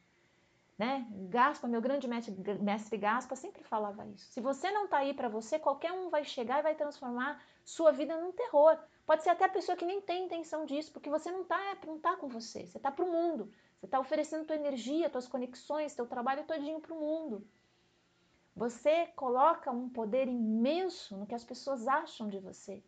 Né? 0.75 1.07
Gaspa, 1.29 1.67
meu 1.67 1.81
grande 1.81 2.07
mestre, 2.07 2.97
Gaspa, 2.97 3.35
sempre 3.35 3.63
falava 3.63 4.07
isso. 4.07 4.25
Se 4.31 4.41
você 4.41 4.71
não 4.71 4.85
está 4.85 4.97
aí 4.97 5.13
para 5.13 5.29
você, 5.29 5.59
qualquer 5.59 5.91
um 5.91 6.09
vai 6.09 6.23
chegar 6.23 6.59
e 6.59 6.63
vai 6.63 6.75
transformar 6.75 7.43
sua 7.63 7.91
vida 7.91 8.19
num 8.19 8.31
terror. 8.31 8.77
Pode 9.05 9.23
ser 9.23 9.29
até 9.29 9.45
a 9.45 9.49
pessoa 9.49 9.77
que 9.77 9.85
nem 9.85 10.01
tem 10.01 10.25
intenção 10.25 10.65
disso, 10.65 10.91
porque 10.91 11.09
você 11.09 11.31
não 11.31 11.41
está 11.41 11.59
não 11.85 11.99
tá 11.99 12.15
com 12.15 12.27
você, 12.27 12.65
você 12.65 12.77
está 12.77 12.91
para 12.91 13.05
o 13.05 13.11
mundo. 13.11 13.51
Você 13.79 13.85
está 13.85 13.99
oferecendo 13.99 14.45
tua 14.45 14.55
energia, 14.55 15.09
tuas 15.09 15.27
conexões, 15.27 15.95
teu 15.95 16.07
trabalho 16.07 16.43
todinho 16.45 16.79
para 16.79 16.93
o 16.93 16.99
mundo. 16.99 17.47
Você 18.55 19.07
coloca 19.15 19.71
um 19.71 19.89
poder 19.89 20.27
imenso 20.27 21.15
no 21.15 21.27
que 21.27 21.35
as 21.35 21.43
pessoas 21.43 21.87
acham 21.87 22.27
de 22.27 22.39
você 22.39 22.83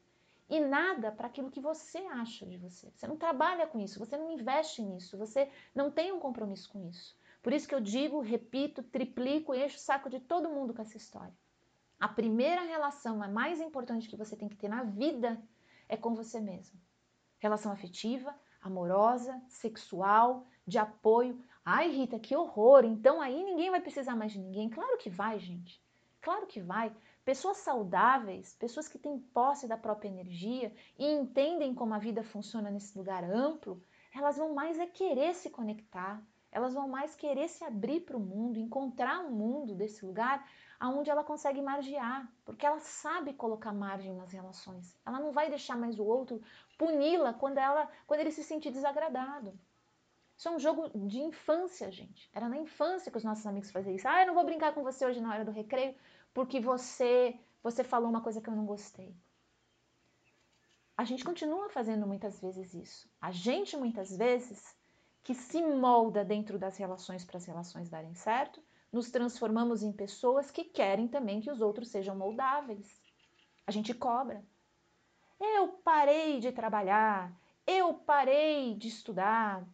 e 0.49 0.59
nada 0.59 1.11
para 1.11 1.27
aquilo 1.27 1.51
que 1.51 1.61
você 1.61 1.99
acha 1.99 2.45
de 2.45 2.57
você. 2.57 2.89
Você 2.95 3.05
não 3.05 3.15
trabalha 3.15 3.67
com 3.67 3.79
isso, 3.79 3.99
você 3.99 4.17
não 4.17 4.31
investe 4.31 4.81
nisso, 4.81 5.17
você 5.17 5.49
não 5.75 5.91
tem 5.91 6.11
um 6.11 6.19
compromisso 6.19 6.69
com 6.69 6.89
isso. 6.89 7.15
Por 7.41 7.53
isso 7.53 7.67
que 7.67 7.75
eu 7.75 7.79
digo, 7.79 8.19
repito, 8.19 8.81
triplico 8.81 9.53
e 9.53 9.63
encho 9.63 9.77
o 9.77 9.79
saco 9.79 10.09
de 10.09 10.19
todo 10.19 10.49
mundo 10.49 10.73
com 10.73 10.81
essa 10.81 10.97
história. 10.97 11.33
A 11.99 12.07
primeira 12.07 12.61
relação, 12.61 13.21
a 13.21 13.27
mais 13.27 13.61
importante 13.61 14.09
que 14.09 14.17
você 14.17 14.35
tem 14.35 14.49
que 14.49 14.55
ter 14.55 14.69
na 14.69 14.83
vida, 14.83 15.41
é 15.87 15.95
com 15.95 16.15
você 16.15 16.39
mesmo. 16.39 16.79
Relação 17.37 17.71
afetiva, 17.71 18.35
amorosa, 18.61 19.41
sexual, 19.47 20.47
de 20.65 20.77
apoio. 20.77 21.41
Ai, 21.63 21.89
Rita, 21.89 22.19
que 22.19 22.35
horror! 22.35 22.83
Então 22.85 23.21
aí 23.21 23.43
ninguém 23.43 23.69
vai 23.69 23.81
precisar 23.81 24.15
mais 24.15 24.31
de 24.31 24.39
ninguém. 24.39 24.69
Claro 24.69 24.97
que 24.97 25.09
vai, 25.09 25.39
gente. 25.39 25.81
Claro 26.21 26.47
que 26.47 26.59
vai. 26.59 26.93
Pessoas 27.29 27.57
saudáveis, 27.57 28.55
pessoas 28.55 28.87
que 28.87 28.97
têm 28.97 29.19
posse 29.19 29.67
da 29.67 29.77
própria 29.77 30.09
energia 30.09 30.73
e 30.97 31.05
entendem 31.05 31.75
como 31.75 31.93
a 31.93 31.99
vida 31.99 32.23
funciona 32.23 32.71
nesse 32.71 32.97
lugar 32.97 33.23
amplo, 33.23 33.79
elas 34.11 34.37
vão 34.37 34.55
mais 34.55 34.79
é 34.79 34.87
querer 34.87 35.35
se 35.35 35.47
conectar, 35.51 36.23
elas 36.51 36.73
vão 36.73 36.87
mais 36.87 37.15
querer 37.15 37.47
se 37.47 37.63
abrir 37.63 37.99
para 37.99 38.17
o 38.17 38.19
mundo, 38.19 38.57
encontrar 38.57 39.19
um 39.19 39.29
mundo 39.29 39.75
desse 39.75 40.03
lugar 40.03 40.43
aonde 40.79 41.11
ela 41.11 41.23
consegue 41.23 41.61
margear, 41.61 42.27
porque 42.43 42.65
ela 42.65 42.79
sabe 42.79 43.31
colocar 43.33 43.71
margem 43.71 44.15
nas 44.15 44.31
relações. 44.31 44.97
Ela 45.05 45.19
não 45.19 45.31
vai 45.31 45.51
deixar 45.51 45.77
mais 45.77 45.99
o 45.99 46.03
outro 46.03 46.41
puni-la 46.79 47.31
quando 47.31 47.59
ela, 47.59 47.87
quando 48.07 48.21
ele 48.21 48.31
se 48.31 48.43
sentir 48.43 48.71
desagradado. 48.71 49.53
Isso 50.35 50.47
é 50.47 50.51
um 50.51 50.57
jogo 50.57 50.89
de 51.07 51.19
infância, 51.19 51.91
gente. 51.91 52.27
Era 52.33 52.49
na 52.49 52.57
infância 52.57 53.11
que 53.11 53.17
os 53.19 53.23
nossos 53.23 53.45
amigos 53.45 53.69
faziam 53.69 53.95
isso. 53.95 54.07
Ah, 54.07 54.21
eu 54.21 54.27
não 54.27 54.33
vou 54.33 54.45
brincar 54.45 54.73
com 54.73 54.81
você 54.81 55.05
hoje 55.05 55.21
na 55.21 55.31
hora 55.31 55.45
do 55.45 55.51
recreio 55.51 55.93
porque 56.33 56.59
você 56.59 57.39
você 57.61 57.83
falou 57.83 58.09
uma 58.09 58.21
coisa 58.21 58.41
que 58.41 58.49
eu 58.49 58.55
não 58.55 58.65
gostei. 58.65 59.13
A 60.95 61.03
gente 61.03 61.23
continua 61.23 61.69
fazendo 61.69 62.07
muitas 62.07 62.39
vezes 62.39 62.73
isso. 62.73 63.09
A 63.21 63.31
gente 63.31 63.75
muitas 63.77 64.15
vezes 64.15 64.75
que 65.23 65.33
se 65.33 65.61
molda 65.61 66.23
dentro 66.23 66.57
das 66.57 66.77
relações 66.77 67.23
para 67.23 67.37
as 67.37 67.45
relações 67.45 67.89
darem 67.89 68.13
certo, 68.15 68.61
nos 68.91 69.11
transformamos 69.11 69.83
em 69.83 69.91
pessoas 69.91 70.49
que 70.49 70.63
querem 70.63 71.07
também 71.07 71.41
que 71.41 71.51
os 71.51 71.61
outros 71.61 71.89
sejam 71.89 72.15
moldáveis. 72.15 72.99
A 73.67 73.71
gente 73.71 73.93
cobra. 73.93 74.43
Eu 75.39 75.69
parei 75.83 76.39
de 76.39 76.51
trabalhar, 76.51 77.31
eu 77.65 77.93
parei 77.93 78.75
de 78.75 78.87
estudar, 78.87 79.65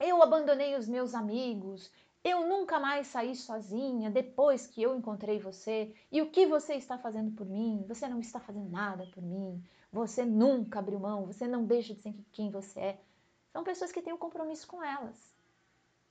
eu 0.00 0.22
abandonei 0.22 0.74
os 0.74 0.88
meus 0.88 1.14
amigos, 1.14 1.92
eu 2.24 2.48
nunca 2.48 2.80
mais 2.80 3.06
saí 3.08 3.36
sozinha 3.36 4.10
depois 4.10 4.66
que 4.66 4.82
eu 4.82 4.96
encontrei 4.96 5.38
você. 5.38 5.94
E 6.10 6.22
o 6.22 6.30
que 6.30 6.46
você 6.46 6.74
está 6.74 6.96
fazendo 6.96 7.30
por 7.32 7.46
mim? 7.46 7.84
Você 7.86 8.08
não 8.08 8.18
está 8.18 8.40
fazendo 8.40 8.70
nada 8.70 9.06
por 9.12 9.22
mim. 9.22 9.62
Você 9.92 10.24
nunca 10.24 10.78
abriu 10.78 10.98
mão, 10.98 11.26
você 11.26 11.46
não 11.46 11.64
deixa 11.64 11.94
de 11.94 12.00
ser 12.00 12.14
quem 12.32 12.50
você 12.50 12.80
é. 12.80 13.00
São 13.52 13.62
pessoas 13.62 13.92
que 13.92 14.00
têm 14.00 14.12
um 14.12 14.18
compromisso 14.18 14.66
com 14.66 14.82
elas. 14.82 15.32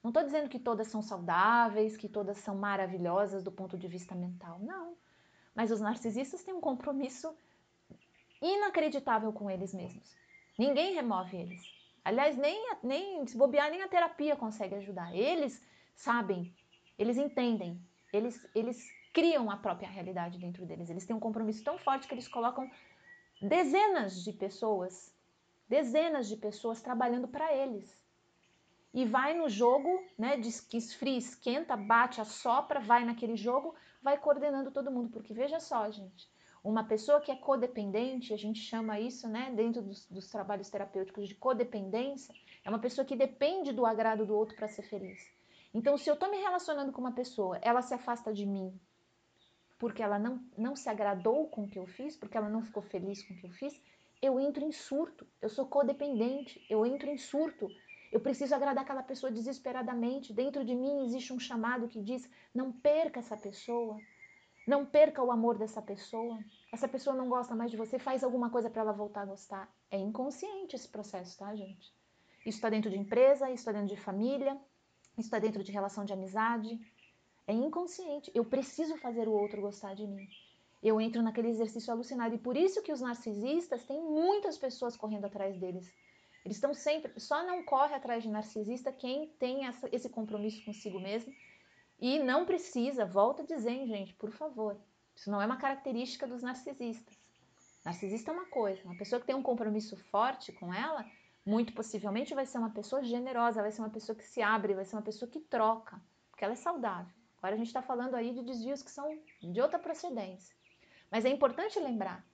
Não 0.03 0.09
estou 0.09 0.23
dizendo 0.23 0.49
que 0.49 0.59
todas 0.59 0.87
são 0.87 1.01
saudáveis, 1.01 1.97
que 1.97 2.07
todas 2.07 2.37
são 2.37 2.55
maravilhosas 2.55 3.43
do 3.43 3.51
ponto 3.51 3.77
de 3.77 3.87
vista 3.87 4.13
mental. 4.13 4.59
Não. 4.59 4.95
Mas 5.55 5.71
os 5.71 5.81
narcisistas 5.81 6.43
têm 6.43 6.53
um 6.53 6.61
compromisso 6.61 7.35
inacreditável 8.41 9.33
com 9.33 9.49
eles 9.49 9.73
mesmos. 9.73 10.15
Ninguém 10.57 10.93
remove 10.93 11.35
eles. 11.35 11.61
Aliás, 12.05 12.37
nem, 12.37 12.69
nem 12.83 13.25
se 13.25 13.35
bobear, 13.35 13.71
nem 13.71 13.81
a 13.81 13.87
terapia 13.87 14.35
consegue 14.35 14.75
ajudar. 14.75 15.15
Eles 15.15 15.61
sabem, 15.95 16.53
eles 16.97 17.17
entendem, 17.17 17.81
eles, 18.11 18.47
eles 18.53 18.87
criam 19.13 19.49
a 19.49 19.57
própria 19.57 19.89
realidade 19.89 20.39
dentro 20.39 20.65
deles. 20.65 20.89
Eles 20.89 21.05
têm 21.05 21.15
um 21.15 21.19
compromisso 21.19 21.63
tão 21.63 21.77
forte 21.77 22.07
que 22.07 22.13
eles 22.13 22.27
colocam 22.27 22.69
dezenas 23.41 24.23
de 24.23 24.33
pessoas, 24.33 25.13
dezenas 25.67 26.27
de 26.27 26.35
pessoas 26.37 26.81
trabalhando 26.81 27.27
para 27.27 27.53
eles. 27.53 27.95
E 28.93 29.05
vai 29.05 29.33
no 29.33 29.49
jogo, 29.49 29.89
né, 30.17 30.37
diz 30.37 30.61
que 30.61 30.77
esfria, 30.77 31.17
esquenta, 31.17 31.75
bate, 31.75 32.21
assopra, 32.21 32.79
vai 32.79 33.03
naquele 33.03 33.35
jogo, 33.35 33.73
vai 34.01 34.17
coordenando 34.17 34.71
todo 34.71 34.91
mundo. 34.91 35.09
Porque 35.09 35.33
veja 35.33 35.59
só, 35.59 35.89
gente, 35.89 36.29
uma 36.63 36.83
pessoa 36.83 37.19
que 37.19 37.31
é 37.31 37.35
codependente, 37.35 38.33
a 38.33 38.37
gente 38.37 38.59
chama 38.59 38.99
isso, 38.99 39.27
né, 39.27 39.51
dentro 39.55 39.81
dos, 39.81 40.05
dos 40.07 40.29
trabalhos 40.29 40.69
terapêuticos 40.69 41.27
de 41.27 41.35
codependência, 41.35 42.33
é 42.63 42.69
uma 42.69 42.79
pessoa 42.79 43.03
que 43.03 43.15
depende 43.15 43.71
do 43.71 43.85
agrado 43.85 44.25
do 44.25 44.35
outro 44.35 44.55
para 44.55 44.67
ser 44.67 44.83
feliz. 44.83 45.19
Então, 45.73 45.97
se 45.97 46.09
eu 46.09 46.13
estou 46.13 46.29
me 46.29 46.37
relacionando 46.37 46.91
com 46.91 47.01
uma 47.01 47.13
pessoa, 47.13 47.57
ela 47.61 47.81
se 47.81 47.93
afasta 47.93 48.31
de 48.33 48.45
mim 48.45 48.79
porque 49.83 50.01
ela 50.01 50.17
não, 50.17 50.41
não 50.57 50.77
se 50.77 50.87
agradou 50.87 51.49
com 51.49 51.65
o 51.65 51.67
que 51.67 51.77
eu 51.77 51.85
fiz, 51.85 52.15
porque 52.15 52.37
ela 52.37 52.47
não 52.47 52.61
ficou 52.61 52.81
feliz 52.81 53.21
com 53.21 53.33
o 53.33 53.37
que 53.37 53.47
eu 53.47 53.51
fiz, 53.51 53.81
eu 54.21 54.39
entro 54.39 54.63
em 54.63 54.71
surto. 54.71 55.27
Eu 55.41 55.49
sou 55.49 55.65
codependente, 55.65 56.65
eu 56.69 56.85
entro 56.85 57.09
em 57.09 57.17
surto. 57.17 57.67
Eu 58.09 58.21
preciso 58.21 58.55
agradar 58.55 58.85
aquela 58.85 59.03
pessoa 59.03 59.29
desesperadamente. 59.29 60.31
Dentro 60.31 60.63
de 60.63 60.73
mim 60.73 61.03
existe 61.03 61.33
um 61.33 61.39
chamado 61.39 61.89
que 61.89 62.01
diz: 62.01 62.29
não 62.55 62.71
perca 62.71 63.19
essa 63.19 63.35
pessoa. 63.35 63.97
Não 64.65 64.85
perca 64.85 65.21
o 65.21 65.33
amor 65.33 65.57
dessa 65.57 65.81
pessoa. 65.81 66.39
Essa 66.71 66.87
pessoa 66.87 67.13
não 67.13 67.27
gosta 67.27 67.53
mais 67.53 67.69
de 67.69 67.75
você, 67.75 67.99
faz 67.99 68.23
alguma 68.23 68.49
coisa 68.49 68.69
para 68.69 68.83
ela 68.83 68.93
voltar 68.93 69.23
a 69.23 69.25
gostar. 69.25 69.69
É 69.91 69.97
inconsciente 69.97 70.77
esse 70.77 70.87
processo, 70.87 71.37
tá, 71.37 71.53
gente? 71.53 71.93
Isso 72.45 72.57
está 72.57 72.69
dentro 72.69 72.89
de 72.89 72.97
empresa, 72.97 73.47
isso 73.47 73.55
está 73.55 73.73
dentro 73.73 73.93
de 73.93 74.01
família, 74.01 74.57
isso 75.17 75.27
está 75.27 75.39
dentro 75.39 75.63
de 75.63 75.71
relação 75.71 76.05
de 76.05 76.13
amizade. 76.13 76.79
É 77.47 77.53
inconsciente. 77.53 78.31
Eu 78.33 78.45
preciso 78.45 78.97
fazer 78.97 79.27
o 79.27 79.33
outro 79.33 79.61
gostar 79.61 79.93
de 79.93 80.07
mim. 80.07 80.27
Eu 80.81 80.99
entro 80.99 81.21
naquele 81.21 81.49
exercício 81.49 81.91
alucinado. 81.93 82.35
E 82.35 82.37
por 82.39 82.57
isso 82.57 82.81
que 82.81 82.91
os 82.91 83.01
narcisistas 83.01 83.85
têm 83.85 84.01
muitas 84.01 84.57
pessoas 84.57 84.97
correndo 84.97 85.25
atrás 85.25 85.57
deles. 85.57 85.91
Eles 86.43 86.57
estão 86.57 86.73
sempre. 86.73 87.17
Só 87.19 87.45
não 87.45 87.63
corre 87.63 87.93
atrás 87.93 88.23
de 88.23 88.29
narcisista 88.29 88.91
quem 88.91 89.27
tem 89.39 89.65
essa, 89.65 89.87
esse 89.91 90.09
compromisso 90.09 90.63
consigo 90.65 90.99
mesmo 90.99 91.33
e 91.99 92.19
não 92.19 92.45
precisa, 92.45 93.05
volta 93.05 93.43
a 93.43 93.45
dizer, 93.45 93.85
gente, 93.87 94.13
por 94.15 94.29
favor. 94.31 94.77
Isso 95.15 95.31
não 95.31 95.41
é 95.41 95.45
uma 95.45 95.55
característica 95.55 96.27
dos 96.27 96.41
narcisistas. 96.41 97.17
Narcisista 97.85 98.31
é 98.31 98.33
uma 98.33 98.45
coisa, 98.47 98.83
uma 98.83 98.97
pessoa 98.97 99.21
que 99.21 99.25
tem 99.25 99.35
um 99.35 99.41
compromisso 99.41 99.95
forte 99.95 100.51
com 100.51 100.73
ela, 100.73 101.05
muito 101.45 101.73
possivelmente 101.73 102.33
vai 102.33 102.45
ser 102.45 102.57
uma 102.57 102.69
pessoa 102.69 103.03
generosa, 103.03 103.61
vai 103.61 103.71
ser 103.71 103.81
uma 103.81 103.89
pessoa 103.89 104.15
que 104.15 104.25
se 104.25 104.41
abre, 104.41 104.73
vai 104.73 104.85
ser 104.85 104.95
uma 104.95 105.01
pessoa 105.01 105.29
que 105.29 105.39
troca, 105.39 106.01
porque 106.31 106.43
ela 106.43 106.53
é 106.53 106.57
saudável. 106.57 107.13
Agora 107.37 107.55
a 107.55 107.57
gente 107.57 107.67
está 107.67 107.81
falando 107.81 108.15
aí 108.15 108.33
de 108.33 108.41
desvios 108.41 108.81
que 108.81 108.89
são 108.89 109.19
de 109.41 109.61
outra 109.61 109.77
procedência. 109.77 110.55
Mas 111.11 111.25
é 111.25 111.29
importante 111.29 111.79
lembrar 111.79 112.25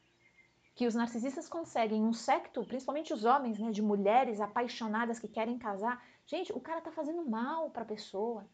que 0.75 0.85
os 0.87 0.95
narcisistas 0.95 1.49
conseguem 1.49 2.03
um 2.03 2.13
secto, 2.13 2.63
principalmente 2.63 3.11
os 3.11 3.25
homens, 3.25 3.59
né, 3.59 3.71
de 3.71 3.81
mulheres 3.81 4.39
apaixonadas 4.39 5.19
que 5.19 5.27
querem 5.27 5.57
casar. 5.57 6.01
Gente, 6.25 6.53
o 6.53 6.59
cara 6.61 6.77
está 6.79 6.91
fazendo 6.91 7.27
mal 7.27 7.69
para 7.71 7.81
a 7.81 7.85
pessoa. 7.85 8.47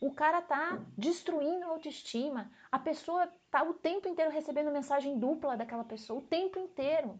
O 0.00 0.12
cara 0.12 0.42
tá 0.42 0.78
destruindo 0.98 1.64
a 1.64 1.68
autoestima. 1.68 2.50
A 2.72 2.78
pessoa 2.78 3.32
tá 3.50 3.62
o 3.62 3.72
tempo 3.72 4.08
inteiro 4.08 4.30
recebendo 4.30 4.70
mensagem 4.70 5.18
dupla 5.18 5.56
daquela 5.56 5.84
pessoa, 5.84 6.18
o 6.18 6.26
tempo 6.26 6.58
inteiro. 6.58 7.18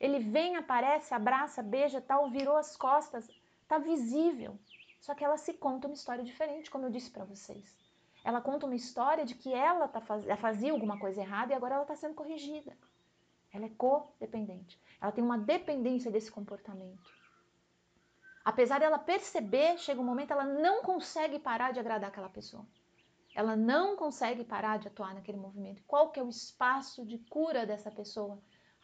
Ele 0.00 0.18
vem, 0.18 0.56
aparece, 0.56 1.12
abraça, 1.12 1.62
beija, 1.62 2.00
tal, 2.00 2.30
virou 2.30 2.56
as 2.56 2.76
costas, 2.76 3.28
tá 3.66 3.78
visível. 3.78 4.58
Só 5.00 5.14
que 5.14 5.24
ela 5.24 5.36
se 5.36 5.54
conta 5.54 5.88
uma 5.88 5.94
história 5.94 6.24
diferente, 6.24 6.70
como 6.70 6.86
eu 6.86 6.90
disse 6.90 7.10
para 7.10 7.24
vocês. 7.24 7.76
Ela 8.24 8.40
conta 8.40 8.66
uma 8.66 8.74
história 8.74 9.24
de 9.24 9.34
que 9.34 9.52
ela 9.52 9.88
tá 9.88 10.00
faz... 10.00 10.24
fazia 10.38 10.72
alguma 10.72 10.98
coisa 10.98 11.20
errada 11.20 11.52
e 11.52 11.56
agora 11.56 11.74
ela 11.74 11.84
está 11.84 11.96
sendo 11.96 12.14
corrigida. 12.14 12.76
Ela 13.52 13.66
é 13.66 13.70
codependente. 13.70 14.80
Ela 15.00 15.12
tem 15.12 15.24
uma 15.24 15.38
dependência 15.38 16.10
desse 16.10 16.30
comportamento. 16.30 17.10
Apesar 18.44 18.80
dela 18.80 18.98
perceber, 18.98 19.78
chega 19.78 20.00
um 20.00 20.04
momento 20.04 20.32
ela 20.32 20.44
não 20.44 20.82
consegue 20.82 21.38
parar 21.38 21.72
de 21.72 21.80
agradar 21.80 22.08
aquela 22.08 22.28
pessoa. 22.28 22.66
Ela 23.34 23.54
não 23.54 23.96
consegue 23.96 24.42
parar 24.42 24.78
de 24.78 24.88
atuar 24.88 25.14
naquele 25.14 25.38
movimento. 25.38 25.82
Qual 25.86 26.10
que 26.10 26.18
é 26.18 26.22
o 26.22 26.28
espaço 26.28 27.04
de 27.04 27.18
cura 27.18 27.64
dessa 27.64 27.90
pessoa? 27.90 28.38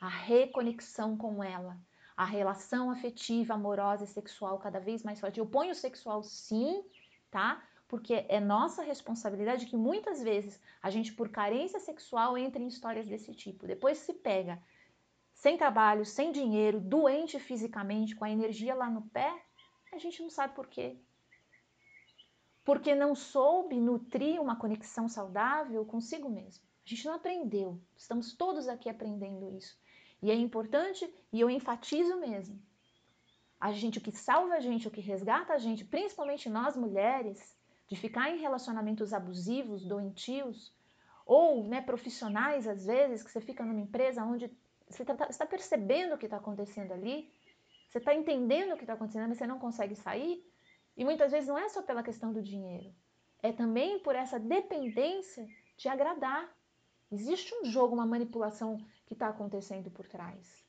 A 0.04 0.08
reconexão 0.08 1.16
com 1.16 1.42
ela, 1.42 1.78
a 2.14 2.26
relação 2.26 2.90
afetiva, 2.90 3.54
amorosa 3.54 4.04
e 4.04 4.06
sexual 4.06 4.58
cada 4.58 4.78
vez 4.78 5.02
mais 5.02 5.18
forte. 5.18 5.40
Eu 5.40 5.46
ponho 5.46 5.72
o 5.72 5.74
sexual 5.74 6.22
sim, 6.22 6.84
tá? 7.30 7.66
Porque 7.88 8.26
é 8.28 8.38
nossa 8.38 8.82
responsabilidade 8.82 9.64
que 9.64 9.78
muitas 9.78 10.22
vezes 10.22 10.60
a 10.82 10.90
gente, 10.90 11.14
por 11.14 11.30
carência 11.30 11.80
sexual, 11.80 12.36
entra 12.36 12.62
em 12.62 12.66
histórias 12.66 13.06
desse 13.06 13.34
tipo. 13.34 13.66
Depois 13.66 13.96
se 13.96 14.12
pega 14.12 14.62
sem 15.32 15.56
trabalho, 15.56 16.04
sem 16.04 16.30
dinheiro, 16.32 16.82
doente 16.82 17.38
fisicamente, 17.38 18.14
com 18.14 18.26
a 18.26 18.30
energia 18.30 18.74
lá 18.74 18.90
no 18.90 19.08
pé, 19.08 19.32
a 19.90 19.96
gente 19.96 20.20
não 20.20 20.28
sabe 20.28 20.54
por 20.54 20.66
quê. 20.66 20.98
Porque 22.62 22.94
não 22.94 23.14
soube 23.14 23.80
nutrir 23.80 24.38
uma 24.38 24.56
conexão 24.56 25.08
saudável 25.08 25.82
consigo 25.86 26.28
mesmo. 26.28 26.62
A 26.84 26.90
gente 26.90 27.06
não 27.06 27.14
aprendeu. 27.14 27.80
Estamos 27.96 28.34
todos 28.34 28.68
aqui 28.68 28.90
aprendendo 28.90 29.48
isso. 29.56 29.82
E 30.24 30.30
é 30.30 30.34
importante, 30.34 31.02
e 31.30 31.38
eu 31.38 31.50
enfatizo 31.50 32.16
mesmo, 32.16 32.58
a 33.60 33.70
gente, 33.72 33.98
o 33.98 34.00
que 34.00 34.10
salva 34.10 34.54
a 34.54 34.60
gente, 34.66 34.88
o 34.88 34.90
que 34.90 35.02
resgata 35.02 35.52
a 35.52 35.58
gente, 35.58 35.84
principalmente 35.84 36.48
nós 36.48 36.74
mulheres, 36.74 37.54
de 37.86 37.94
ficar 37.94 38.30
em 38.30 38.38
relacionamentos 38.38 39.12
abusivos, 39.12 39.84
doentios, 39.84 40.74
ou 41.26 41.62
né, 41.64 41.82
profissionais, 41.82 42.66
às 42.66 42.86
vezes, 42.86 43.22
que 43.22 43.30
você 43.30 43.38
fica 43.38 43.66
numa 43.66 43.82
empresa 43.82 44.24
onde 44.24 44.50
você 44.88 45.02
está 45.02 45.14
tá 45.14 45.44
percebendo 45.44 46.14
o 46.14 46.18
que 46.18 46.24
está 46.24 46.38
acontecendo 46.38 46.92
ali, 46.92 47.30
você 47.90 47.98
está 47.98 48.14
entendendo 48.14 48.72
o 48.72 48.76
que 48.78 48.84
está 48.84 48.94
acontecendo, 48.94 49.28
mas 49.28 49.36
você 49.36 49.46
não 49.46 49.58
consegue 49.58 49.94
sair. 49.94 50.42
E 50.96 51.04
muitas 51.04 51.32
vezes 51.32 51.50
não 51.50 51.58
é 51.58 51.68
só 51.68 51.82
pela 51.82 52.02
questão 52.02 52.32
do 52.32 52.40
dinheiro, 52.40 52.94
é 53.42 53.52
também 53.52 53.98
por 53.98 54.14
essa 54.14 54.40
dependência 54.40 55.46
de 55.76 55.86
agradar. 55.86 56.50
Existe 57.10 57.54
um 57.54 57.64
jogo, 57.66 57.94
uma 57.94 58.06
manipulação 58.06 58.78
que 59.06 59.12
está 59.12 59.28
acontecendo 59.28 59.90
por 59.90 60.06
trás. 60.06 60.64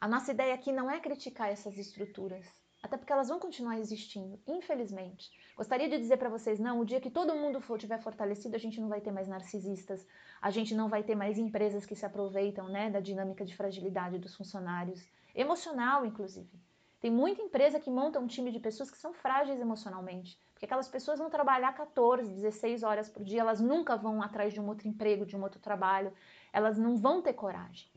A 0.00 0.06
nossa 0.06 0.32
ideia 0.32 0.54
aqui 0.54 0.72
não 0.72 0.90
é 0.90 1.00
criticar 1.00 1.48
essas 1.48 1.78
estruturas, 1.78 2.44
até 2.82 2.96
porque 2.96 3.12
elas 3.12 3.28
vão 3.28 3.40
continuar 3.40 3.78
existindo, 3.78 4.38
infelizmente. 4.46 5.30
Gostaria 5.56 5.88
de 5.88 5.98
dizer 5.98 6.18
para 6.18 6.28
vocês, 6.28 6.58
não, 6.58 6.80
o 6.80 6.84
dia 6.84 7.00
que 7.00 7.10
todo 7.10 7.34
mundo 7.34 7.60
for 7.60 7.78
tiver 7.78 7.98
fortalecido, 7.98 8.54
a 8.54 8.58
gente 8.58 8.80
não 8.80 8.88
vai 8.88 9.00
ter 9.00 9.10
mais 9.10 9.26
narcisistas, 9.26 10.06
a 10.40 10.50
gente 10.50 10.74
não 10.74 10.88
vai 10.88 11.02
ter 11.02 11.14
mais 11.14 11.38
empresas 11.38 11.86
que 11.86 11.96
se 11.96 12.04
aproveitam, 12.04 12.68
né, 12.68 12.90
da 12.90 13.00
dinâmica 13.00 13.44
de 13.44 13.56
fragilidade 13.56 14.18
dos 14.18 14.34
funcionários, 14.34 15.02
emocional, 15.34 16.04
inclusive. 16.04 16.65
Tem 17.00 17.10
muita 17.10 17.42
empresa 17.42 17.78
que 17.78 17.90
monta 17.90 18.18
um 18.18 18.26
time 18.26 18.50
de 18.50 18.58
pessoas 18.58 18.90
que 18.90 18.96
são 18.96 19.12
frágeis 19.12 19.60
emocionalmente, 19.60 20.38
porque 20.52 20.64
aquelas 20.64 20.88
pessoas 20.88 21.18
vão 21.18 21.28
trabalhar 21.28 21.72
14, 21.74 22.32
16 22.32 22.82
horas 22.82 23.08
por 23.08 23.22
dia, 23.22 23.42
elas 23.42 23.60
nunca 23.60 23.96
vão 23.96 24.22
atrás 24.22 24.52
de 24.54 24.60
um 24.60 24.66
outro 24.66 24.88
emprego, 24.88 25.26
de 25.26 25.36
um 25.36 25.42
outro 25.42 25.60
trabalho, 25.60 26.12
elas 26.52 26.78
não 26.78 26.96
vão 26.96 27.20
ter 27.20 27.34
coragem. 27.34 27.90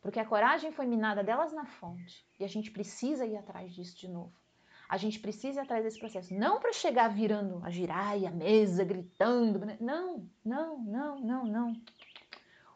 Porque 0.00 0.20
a 0.20 0.24
coragem 0.24 0.70
foi 0.70 0.86
minada 0.86 1.24
delas 1.24 1.52
na 1.52 1.66
fonte, 1.66 2.24
e 2.38 2.44
a 2.44 2.48
gente 2.48 2.70
precisa 2.70 3.26
ir 3.26 3.36
atrás 3.36 3.74
disso 3.74 3.96
de 3.96 4.08
novo. 4.08 4.32
A 4.88 4.96
gente 4.96 5.18
precisa 5.18 5.60
ir 5.60 5.64
atrás 5.64 5.84
desse 5.84 5.98
processo, 5.98 6.32
não 6.32 6.60
para 6.60 6.72
chegar 6.72 7.08
virando 7.08 7.60
a 7.64 7.70
giraia, 7.70 8.28
a 8.28 8.32
mesa, 8.32 8.84
gritando, 8.84 9.60
não, 9.80 10.28
não, 10.44 10.78
não, 10.78 11.20
não, 11.20 11.44
não. 11.44 11.72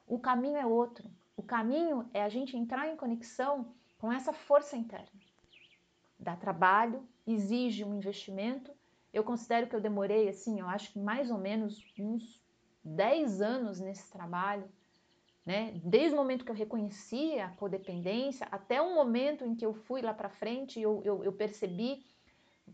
O 0.06 0.18
caminho 0.18 0.56
é 0.56 0.66
outro. 0.66 1.08
O 1.36 1.42
caminho 1.42 2.08
é 2.12 2.22
a 2.22 2.28
gente 2.28 2.56
entrar 2.56 2.88
em 2.88 2.96
conexão 2.96 3.72
com 3.98 4.12
essa 4.12 4.32
força 4.32 4.76
interna. 4.76 5.23
Dá 6.24 6.34
trabalho, 6.34 7.06
exige 7.26 7.84
um 7.84 7.94
investimento. 7.94 8.72
Eu 9.12 9.22
considero 9.22 9.66
que 9.66 9.76
eu 9.76 9.80
demorei, 9.80 10.28
assim, 10.28 10.58
eu 10.58 10.66
acho 10.66 10.90
que 10.92 10.98
mais 10.98 11.30
ou 11.30 11.38
menos 11.38 11.84
uns 11.98 12.42
10 12.82 13.42
anos 13.42 13.78
nesse 13.78 14.10
trabalho, 14.10 14.66
né? 15.44 15.78
Desde 15.84 16.14
o 16.14 16.16
momento 16.16 16.44
que 16.44 16.50
eu 16.50 16.54
reconheci 16.54 17.38
a 17.38 17.50
codependência 17.50 18.48
até 18.50 18.80
o 18.80 18.94
momento 18.94 19.44
em 19.44 19.54
que 19.54 19.66
eu 19.66 19.74
fui 19.74 20.00
lá 20.00 20.14
para 20.14 20.30
frente 20.30 20.80
e 20.80 20.82
eu, 20.82 21.02
eu, 21.04 21.22
eu 21.22 21.32
percebi 21.32 22.02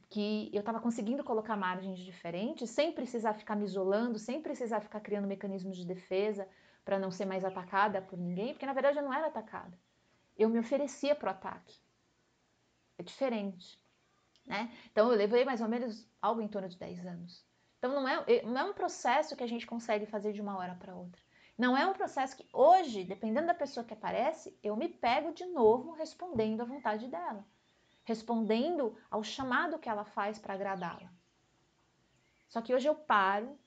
que 0.08 0.48
eu 0.52 0.60
estava 0.60 0.78
conseguindo 0.78 1.24
colocar 1.24 1.56
margens 1.56 1.98
diferentes, 1.98 2.70
sem 2.70 2.92
precisar 2.92 3.34
ficar 3.34 3.56
me 3.56 3.64
isolando, 3.64 4.16
sem 4.18 4.40
precisar 4.40 4.80
ficar 4.80 5.00
criando 5.00 5.26
mecanismos 5.26 5.76
de 5.76 5.84
defesa 5.84 6.46
para 6.84 7.00
não 7.00 7.10
ser 7.10 7.24
mais 7.24 7.44
atacada 7.44 8.00
por 8.00 8.16
ninguém, 8.16 8.52
porque 8.52 8.66
na 8.66 8.72
verdade 8.72 8.98
eu 8.98 9.02
não 9.02 9.12
era 9.12 9.26
atacada 9.26 9.76
eu 10.40 10.48
me 10.48 10.58
oferecia 10.58 11.14
para 11.14 11.28
o 11.28 11.30
ataque. 11.32 11.78
É 13.00 13.02
diferente. 13.02 13.80
Né? 14.44 14.70
Então 14.92 15.10
eu 15.10 15.16
levei 15.16 15.42
mais 15.42 15.62
ou 15.62 15.68
menos 15.68 16.06
algo 16.20 16.42
em 16.42 16.48
torno 16.48 16.68
de 16.68 16.78
10 16.78 17.06
anos. 17.06 17.46
Então 17.78 17.94
não 17.94 18.06
é, 18.06 18.42
não 18.42 18.58
é 18.60 18.64
um 18.64 18.74
processo 18.74 19.34
que 19.34 19.42
a 19.42 19.46
gente 19.46 19.66
consegue 19.66 20.04
fazer 20.04 20.32
de 20.34 20.40
uma 20.42 20.58
hora 20.58 20.74
para 20.74 20.94
outra. 20.94 21.20
Não 21.56 21.76
é 21.76 21.86
um 21.86 21.94
processo 21.94 22.36
que 22.36 22.46
hoje, 22.52 23.04
dependendo 23.04 23.46
da 23.46 23.54
pessoa 23.54 23.84
que 23.84 23.94
aparece, 23.94 24.54
eu 24.62 24.76
me 24.76 24.88
pego 24.88 25.32
de 25.32 25.46
novo 25.46 25.92
respondendo 25.92 26.60
à 26.60 26.64
vontade 26.64 27.08
dela. 27.08 27.42
respondendo 28.04 28.98
ao 29.10 29.22
chamado 29.22 29.78
que 29.78 29.88
ela 29.88 30.04
faz 30.04 30.38
para 30.38 30.54
agradá-la. 30.54 31.10
Só 32.48 32.60
que 32.60 32.74
hoje 32.74 32.88
eu 32.88 32.94
paro, 32.94 33.58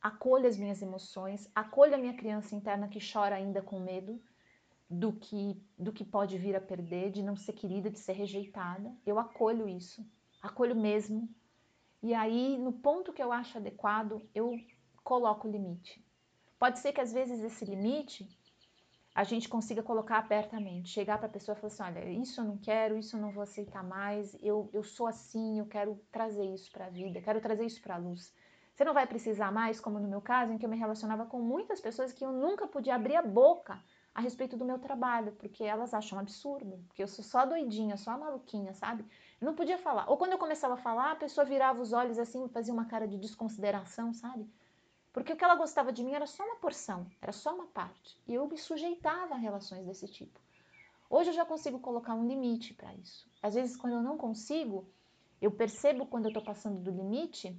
acolho 0.00 0.48
as 0.48 0.56
minhas 0.56 0.80
emoções, 0.80 1.50
acolho 1.54 1.94
a 1.94 1.98
minha 1.98 2.16
criança 2.16 2.54
interna 2.54 2.88
que 2.88 2.98
chora 3.12 3.36
ainda 3.36 3.60
com 3.60 3.78
medo 3.78 4.20
do 4.90 5.12
que 5.12 5.56
do 5.78 5.92
que 5.92 6.04
pode 6.04 6.36
vir 6.36 6.56
a 6.56 6.60
perder, 6.60 7.12
de 7.12 7.22
não 7.22 7.36
ser 7.36 7.52
querida, 7.52 7.88
de 7.88 7.98
ser 7.98 8.12
rejeitada. 8.12 8.92
Eu 9.06 9.20
acolho 9.20 9.68
isso, 9.68 10.04
acolho 10.42 10.74
mesmo. 10.74 11.32
E 12.02 12.12
aí, 12.12 12.58
no 12.58 12.72
ponto 12.72 13.12
que 13.12 13.22
eu 13.22 13.30
acho 13.30 13.56
adequado, 13.58 14.20
eu 14.34 14.58
coloco 15.04 15.46
o 15.46 15.50
limite. 15.50 16.04
Pode 16.58 16.80
ser 16.80 16.92
que 16.92 17.00
às 17.00 17.12
vezes 17.12 17.40
esse 17.40 17.64
limite 17.64 18.28
a 19.14 19.24
gente 19.24 19.48
consiga 19.48 19.82
colocar 19.82 20.18
abertamente, 20.18 20.88
chegar 20.88 21.18
para 21.18 21.26
a 21.26 21.30
pessoa 21.30 21.56
e 21.56 21.60
falar 21.60 21.72
assim, 21.72 21.82
olha, 21.82 22.10
isso 22.10 22.40
eu 22.40 22.44
não 22.44 22.56
quero, 22.56 22.96
isso 22.96 23.16
eu 23.16 23.20
não 23.20 23.32
vou 23.32 23.42
aceitar 23.42 23.82
mais, 23.82 24.36
eu, 24.42 24.70
eu 24.72 24.82
sou 24.82 25.06
assim, 25.06 25.58
eu 25.58 25.66
quero 25.66 26.00
trazer 26.12 26.44
isso 26.44 26.70
para 26.70 26.86
a 26.86 26.90
vida, 26.90 27.20
quero 27.20 27.40
trazer 27.40 27.64
isso 27.64 27.82
para 27.82 27.96
a 27.96 27.98
luz. 27.98 28.32
Você 28.72 28.84
não 28.84 28.94
vai 28.94 29.06
precisar 29.06 29.52
mais, 29.52 29.80
como 29.80 29.98
no 29.98 30.08
meu 30.08 30.20
caso, 30.20 30.52
em 30.52 30.58
que 30.58 30.64
eu 30.64 30.70
me 30.70 30.76
relacionava 30.76 31.26
com 31.26 31.40
muitas 31.40 31.80
pessoas 31.80 32.12
que 32.12 32.24
eu 32.24 32.32
nunca 32.32 32.66
podia 32.66 32.94
abrir 32.94 33.16
a 33.16 33.22
boca 33.22 33.82
a 34.14 34.20
respeito 34.20 34.56
do 34.56 34.64
meu 34.64 34.78
trabalho, 34.78 35.32
porque 35.32 35.62
elas 35.62 35.94
acham 35.94 36.18
absurdo, 36.18 36.82
porque 36.88 37.02
eu 37.02 37.08
sou 37.08 37.24
só 37.24 37.46
doidinha, 37.46 37.96
só 37.96 38.18
maluquinha, 38.18 38.74
sabe? 38.74 39.04
Eu 39.40 39.46
não 39.46 39.54
podia 39.54 39.78
falar. 39.78 40.10
Ou 40.10 40.16
quando 40.16 40.32
eu 40.32 40.38
começava 40.38 40.74
a 40.74 40.76
falar, 40.76 41.12
a 41.12 41.16
pessoa 41.16 41.44
virava 41.44 41.80
os 41.80 41.92
olhos 41.92 42.18
assim, 42.18 42.48
fazia 42.48 42.74
uma 42.74 42.86
cara 42.86 43.06
de 43.06 43.16
desconsideração, 43.16 44.12
sabe? 44.12 44.48
Porque 45.12 45.32
o 45.32 45.36
que 45.36 45.44
ela 45.44 45.56
gostava 45.56 45.92
de 45.92 46.04
mim 46.04 46.12
era 46.12 46.26
só 46.26 46.44
uma 46.44 46.56
porção, 46.56 47.06
era 47.20 47.32
só 47.32 47.54
uma 47.54 47.66
parte. 47.66 48.20
E 48.26 48.34
eu 48.34 48.46
me 48.48 48.58
sujeitava 48.58 49.34
a 49.34 49.38
relações 49.38 49.84
desse 49.86 50.06
tipo. 50.08 50.38
Hoje 51.08 51.30
eu 51.30 51.34
já 51.34 51.44
consigo 51.44 51.80
colocar 51.80 52.14
um 52.14 52.26
limite 52.26 52.74
para 52.74 52.94
isso. 52.94 53.28
Às 53.42 53.54
vezes, 53.54 53.76
quando 53.76 53.94
eu 53.94 54.02
não 54.02 54.16
consigo, 54.16 54.88
eu 55.40 55.50
percebo 55.50 56.06
quando 56.06 56.26
eu 56.26 56.30
estou 56.30 56.44
passando 56.44 56.80
do 56.80 56.90
limite, 56.90 57.56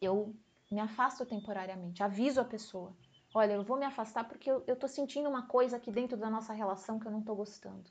eu 0.00 0.34
me 0.70 0.80
afasto 0.80 1.26
temporariamente, 1.26 2.02
aviso 2.02 2.40
a 2.40 2.44
pessoa. 2.44 2.94
Olha, 3.36 3.54
eu 3.54 3.64
vou 3.64 3.76
me 3.76 3.84
afastar 3.84 4.22
porque 4.28 4.48
eu 4.48 4.62
estou 4.68 4.88
sentindo 4.88 5.28
uma 5.28 5.48
coisa 5.48 5.76
aqui 5.76 5.90
dentro 5.90 6.16
da 6.16 6.30
nossa 6.30 6.52
relação 6.52 7.00
que 7.00 7.06
eu 7.06 7.10
não 7.10 7.18
estou 7.18 7.34
gostando. 7.34 7.90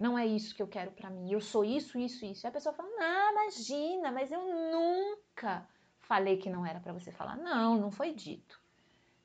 Não 0.00 0.18
é 0.18 0.24
isso 0.26 0.54
que 0.54 0.62
eu 0.62 0.66
quero 0.66 0.90
para 0.92 1.10
mim. 1.10 1.30
Eu 1.30 1.40
sou 1.40 1.62
isso, 1.62 1.98
isso, 1.98 2.24
isso. 2.24 2.46
E 2.46 2.48
a 2.48 2.50
pessoa 2.50 2.74
fala: 2.74 2.88
Não, 2.88 3.32
imagina, 3.32 4.10
mas 4.10 4.32
eu 4.32 4.40
nunca 4.70 5.68
falei 6.00 6.38
que 6.38 6.48
não 6.48 6.64
era 6.64 6.80
para 6.80 6.94
você 6.94 7.12
falar. 7.12 7.36
Não, 7.36 7.78
não 7.78 7.90
foi 7.90 8.14
dito. 8.14 8.58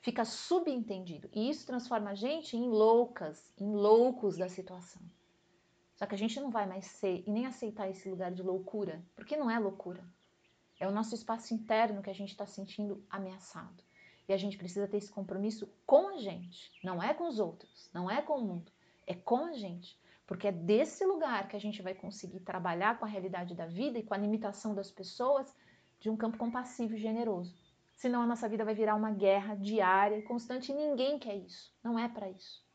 Fica 0.01 0.25
subentendido. 0.25 1.29
E 1.31 1.49
isso 1.49 1.65
transforma 1.65 2.09
a 2.09 2.15
gente 2.15 2.57
em 2.57 2.67
loucas, 2.67 3.49
em 3.57 3.71
loucos 3.71 4.35
da 4.35 4.49
situação. 4.49 5.01
Só 5.95 6.05
que 6.05 6.15
a 6.15 6.17
gente 6.17 6.37
não 6.41 6.49
vai 6.49 6.65
mais 6.65 6.85
ser 6.85 7.23
e 7.25 7.31
nem 7.31 7.45
aceitar 7.45 7.89
esse 7.89 8.09
lugar 8.09 8.33
de 8.33 8.43
loucura, 8.43 9.01
porque 9.15 9.37
não 9.37 9.49
é 9.49 9.57
loucura. 9.57 10.03
É 10.77 10.85
o 10.85 10.91
nosso 10.91 11.15
espaço 11.15 11.53
interno 11.53 12.01
que 12.01 12.09
a 12.09 12.13
gente 12.13 12.31
está 12.31 12.45
sentindo 12.45 13.01
ameaçado. 13.09 13.81
E 14.27 14.33
a 14.33 14.37
gente 14.37 14.57
precisa 14.57 14.87
ter 14.87 14.97
esse 14.97 15.11
compromisso 15.11 15.67
com 15.85 16.09
a 16.09 16.17
gente, 16.17 16.71
não 16.83 17.01
é 17.01 17.13
com 17.13 17.27
os 17.27 17.39
outros, 17.39 17.89
não 17.93 18.09
é 18.09 18.21
com 18.21 18.37
o 18.37 18.43
mundo, 18.43 18.71
é 19.05 19.13
com 19.13 19.45
a 19.45 19.53
gente. 19.53 19.99
Porque 20.25 20.47
é 20.47 20.51
desse 20.51 21.05
lugar 21.05 21.49
que 21.49 21.55
a 21.55 21.59
gente 21.59 21.81
vai 21.81 21.93
conseguir 21.93 22.39
trabalhar 22.39 22.97
com 22.97 23.05
a 23.05 23.07
realidade 23.07 23.53
da 23.53 23.65
vida 23.65 23.99
e 23.99 24.03
com 24.03 24.13
a 24.13 24.17
limitação 24.17 24.73
das 24.73 24.89
pessoas 24.89 25.53
de 25.99 26.09
um 26.09 26.15
campo 26.15 26.37
compassivo 26.37 26.95
e 26.95 26.97
generoso. 26.97 27.55
Senão 27.93 28.21
a 28.21 28.25
nossa 28.25 28.47
vida 28.49 28.65
vai 28.65 28.73
virar 28.73 28.95
uma 28.95 29.11
guerra 29.11 29.55
diária 29.55 30.17
e 30.17 30.23
constante 30.23 30.71
e 30.71 30.75
ninguém 30.75 31.19
quer 31.19 31.35
isso. 31.35 31.73
Não 31.83 31.99
é 31.99 32.07
para 32.07 32.29
isso. 32.29 32.65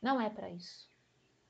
Não 0.00 0.20
é 0.20 0.28
para 0.28 0.50
isso. 0.50 0.90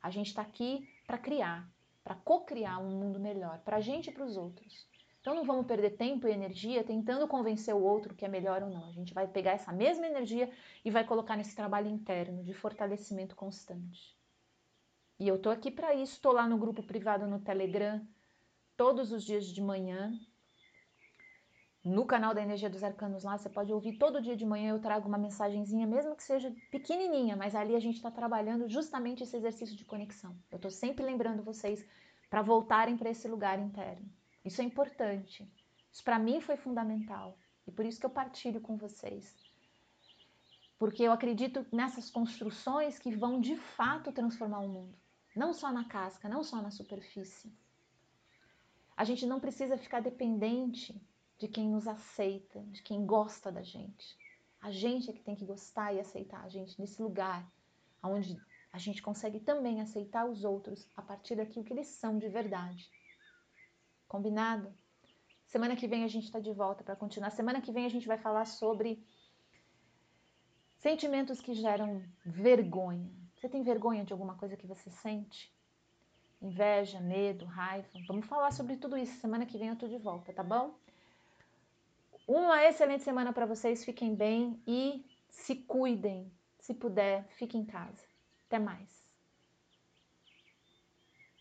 A 0.00 0.10
gente 0.10 0.28
está 0.28 0.42
aqui 0.42 0.88
para 1.06 1.18
criar, 1.18 1.68
para 2.02 2.14
co-criar 2.14 2.78
um 2.78 2.90
mundo 2.90 3.20
melhor, 3.20 3.60
para 3.60 3.76
a 3.76 3.80
gente 3.80 4.10
e 4.10 4.12
para 4.12 4.24
os 4.24 4.36
outros. 4.36 4.88
Então 5.22 5.36
não 5.36 5.44
vamos 5.44 5.66
perder 5.66 5.90
tempo 5.90 6.26
e 6.26 6.32
energia 6.32 6.82
tentando 6.82 7.28
convencer 7.28 7.72
o 7.72 7.80
outro 7.80 8.12
que 8.12 8.24
é 8.24 8.28
melhor 8.28 8.64
ou 8.64 8.68
não. 8.68 8.88
A 8.88 8.92
gente 8.92 9.14
vai 9.14 9.26
pegar 9.28 9.52
essa 9.52 9.72
mesma 9.72 10.04
energia 10.04 10.50
e 10.84 10.90
vai 10.90 11.04
colocar 11.04 11.36
nesse 11.36 11.54
trabalho 11.54 11.88
interno 11.88 12.42
de 12.42 12.52
fortalecimento 12.52 13.36
constante. 13.36 14.18
E 15.20 15.28
eu 15.28 15.38
tô 15.38 15.48
aqui 15.48 15.70
para 15.70 15.94
isso, 15.94 16.14
estou 16.14 16.32
lá 16.32 16.48
no 16.48 16.58
grupo 16.58 16.82
privado 16.82 17.28
no 17.28 17.38
Telegram 17.38 18.04
todos 18.76 19.12
os 19.12 19.22
dias 19.22 19.46
de 19.46 19.62
manhã, 19.62 20.12
no 21.84 22.04
canal 22.04 22.34
da 22.34 22.42
Energia 22.42 22.70
dos 22.70 22.82
Arcanos 22.82 23.22
lá, 23.22 23.38
você 23.38 23.48
pode 23.48 23.72
ouvir 23.72 23.98
todo 23.98 24.20
dia 24.20 24.36
de 24.36 24.44
manhã, 24.44 24.70
eu 24.70 24.80
trago 24.80 25.08
uma 25.08 25.18
mensagenzinha, 25.18 25.86
mesmo 25.86 26.16
que 26.16 26.22
seja 26.22 26.52
pequenininha, 26.70 27.36
mas 27.36 27.54
ali 27.54 27.76
a 27.76 27.80
gente 27.80 27.96
está 27.96 28.10
trabalhando 28.10 28.68
justamente 28.68 29.22
esse 29.22 29.36
exercício 29.36 29.76
de 29.76 29.84
conexão. 29.84 30.36
Eu 30.50 30.56
estou 30.56 30.70
sempre 30.70 31.04
lembrando 31.04 31.42
vocês 31.42 31.84
para 32.30 32.42
voltarem 32.42 32.96
para 32.96 33.10
esse 33.10 33.28
lugar 33.28 33.58
interno. 33.58 34.08
Isso 34.44 34.60
é 34.60 34.64
importante. 34.64 35.50
Isso 35.92 36.02
para 36.02 36.18
mim 36.18 36.40
foi 36.40 36.56
fundamental 36.56 37.38
e 37.66 37.70
por 37.70 37.84
isso 37.84 38.00
que 38.00 38.06
eu 38.06 38.10
partilho 38.10 38.60
com 38.60 38.76
vocês. 38.76 39.36
Porque 40.78 41.02
eu 41.02 41.12
acredito 41.12 41.64
nessas 41.70 42.10
construções 42.10 42.98
que 42.98 43.14
vão 43.14 43.40
de 43.40 43.56
fato 43.56 44.10
transformar 44.10 44.60
o 44.60 44.68
mundo, 44.68 44.98
não 45.36 45.52
só 45.52 45.70
na 45.70 45.84
casca, 45.84 46.28
não 46.28 46.42
só 46.42 46.60
na 46.60 46.70
superfície. 46.70 47.52
A 48.96 49.04
gente 49.04 49.24
não 49.26 49.38
precisa 49.38 49.78
ficar 49.78 50.00
dependente 50.00 51.00
de 51.38 51.48
quem 51.48 51.68
nos 51.68 51.86
aceita, 51.86 52.60
de 52.64 52.82
quem 52.82 53.06
gosta 53.06 53.50
da 53.50 53.62
gente. 53.62 54.16
A 54.60 54.70
gente 54.70 55.10
é 55.10 55.12
que 55.12 55.22
tem 55.22 55.36
que 55.36 55.44
gostar 55.44 55.92
e 55.92 56.00
aceitar 56.00 56.42
a 56.44 56.48
gente 56.48 56.80
nesse 56.80 57.02
lugar 57.02 57.50
onde 58.02 58.40
a 58.72 58.78
gente 58.78 59.02
consegue 59.02 59.38
também 59.38 59.80
aceitar 59.80 60.24
os 60.24 60.44
outros 60.44 60.88
a 60.96 61.02
partir 61.02 61.36
daquilo 61.36 61.64
que 61.64 61.72
eles 61.72 61.88
são 61.88 62.18
de 62.18 62.28
verdade. 62.28 62.90
Combinado? 64.12 64.70
Semana 65.46 65.74
que 65.74 65.88
vem 65.88 66.04
a 66.04 66.06
gente 66.06 66.24
está 66.24 66.38
de 66.38 66.52
volta 66.52 66.84
para 66.84 66.94
continuar. 66.94 67.30
Semana 67.30 67.62
que 67.62 67.72
vem 67.72 67.86
a 67.86 67.88
gente 67.88 68.06
vai 68.06 68.18
falar 68.18 68.44
sobre 68.44 69.02
sentimentos 70.76 71.40
que 71.40 71.54
geram 71.54 72.04
vergonha. 72.22 73.10
Você 73.34 73.48
tem 73.48 73.62
vergonha 73.62 74.04
de 74.04 74.12
alguma 74.12 74.34
coisa 74.36 74.54
que 74.54 74.66
você 74.66 74.90
sente? 74.90 75.50
Inveja, 76.42 77.00
medo, 77.00 77.46
raiva? 77.46 77.88
Vamos 78.06 78.26
falar 78.26 78.52
sobre 78.52 78.76
tudo 78.76 78.98
isso. 78.98 79.18
Semana 79.18 79.46
que 79.46 79.56
vem 79.56 79.68
eu 79.68 79.74
estou 79.74 79.88
de 79.88 79.96
volta, 79.96 80.30
tá 80.30 80.42
bom? 80.42 80.74
Uma 82.28 82.62
excelente 82.64 83.02
semana 83.02 83.32
para 83.32 83.46
vocês, 83.46 83.82
fiquem 83.82 84.14
bem 84.14 84.62
e 84.66 85.06
se 85.30 85.54
cuidem. 85.56 86.30
Se 86.58 86.74
puder, 86.74 87.24
fique 87.28 87.56
em 87.56 87.64
casa. 87.64 88.04
Até 88.46 88.58
mais. 88.58 89.01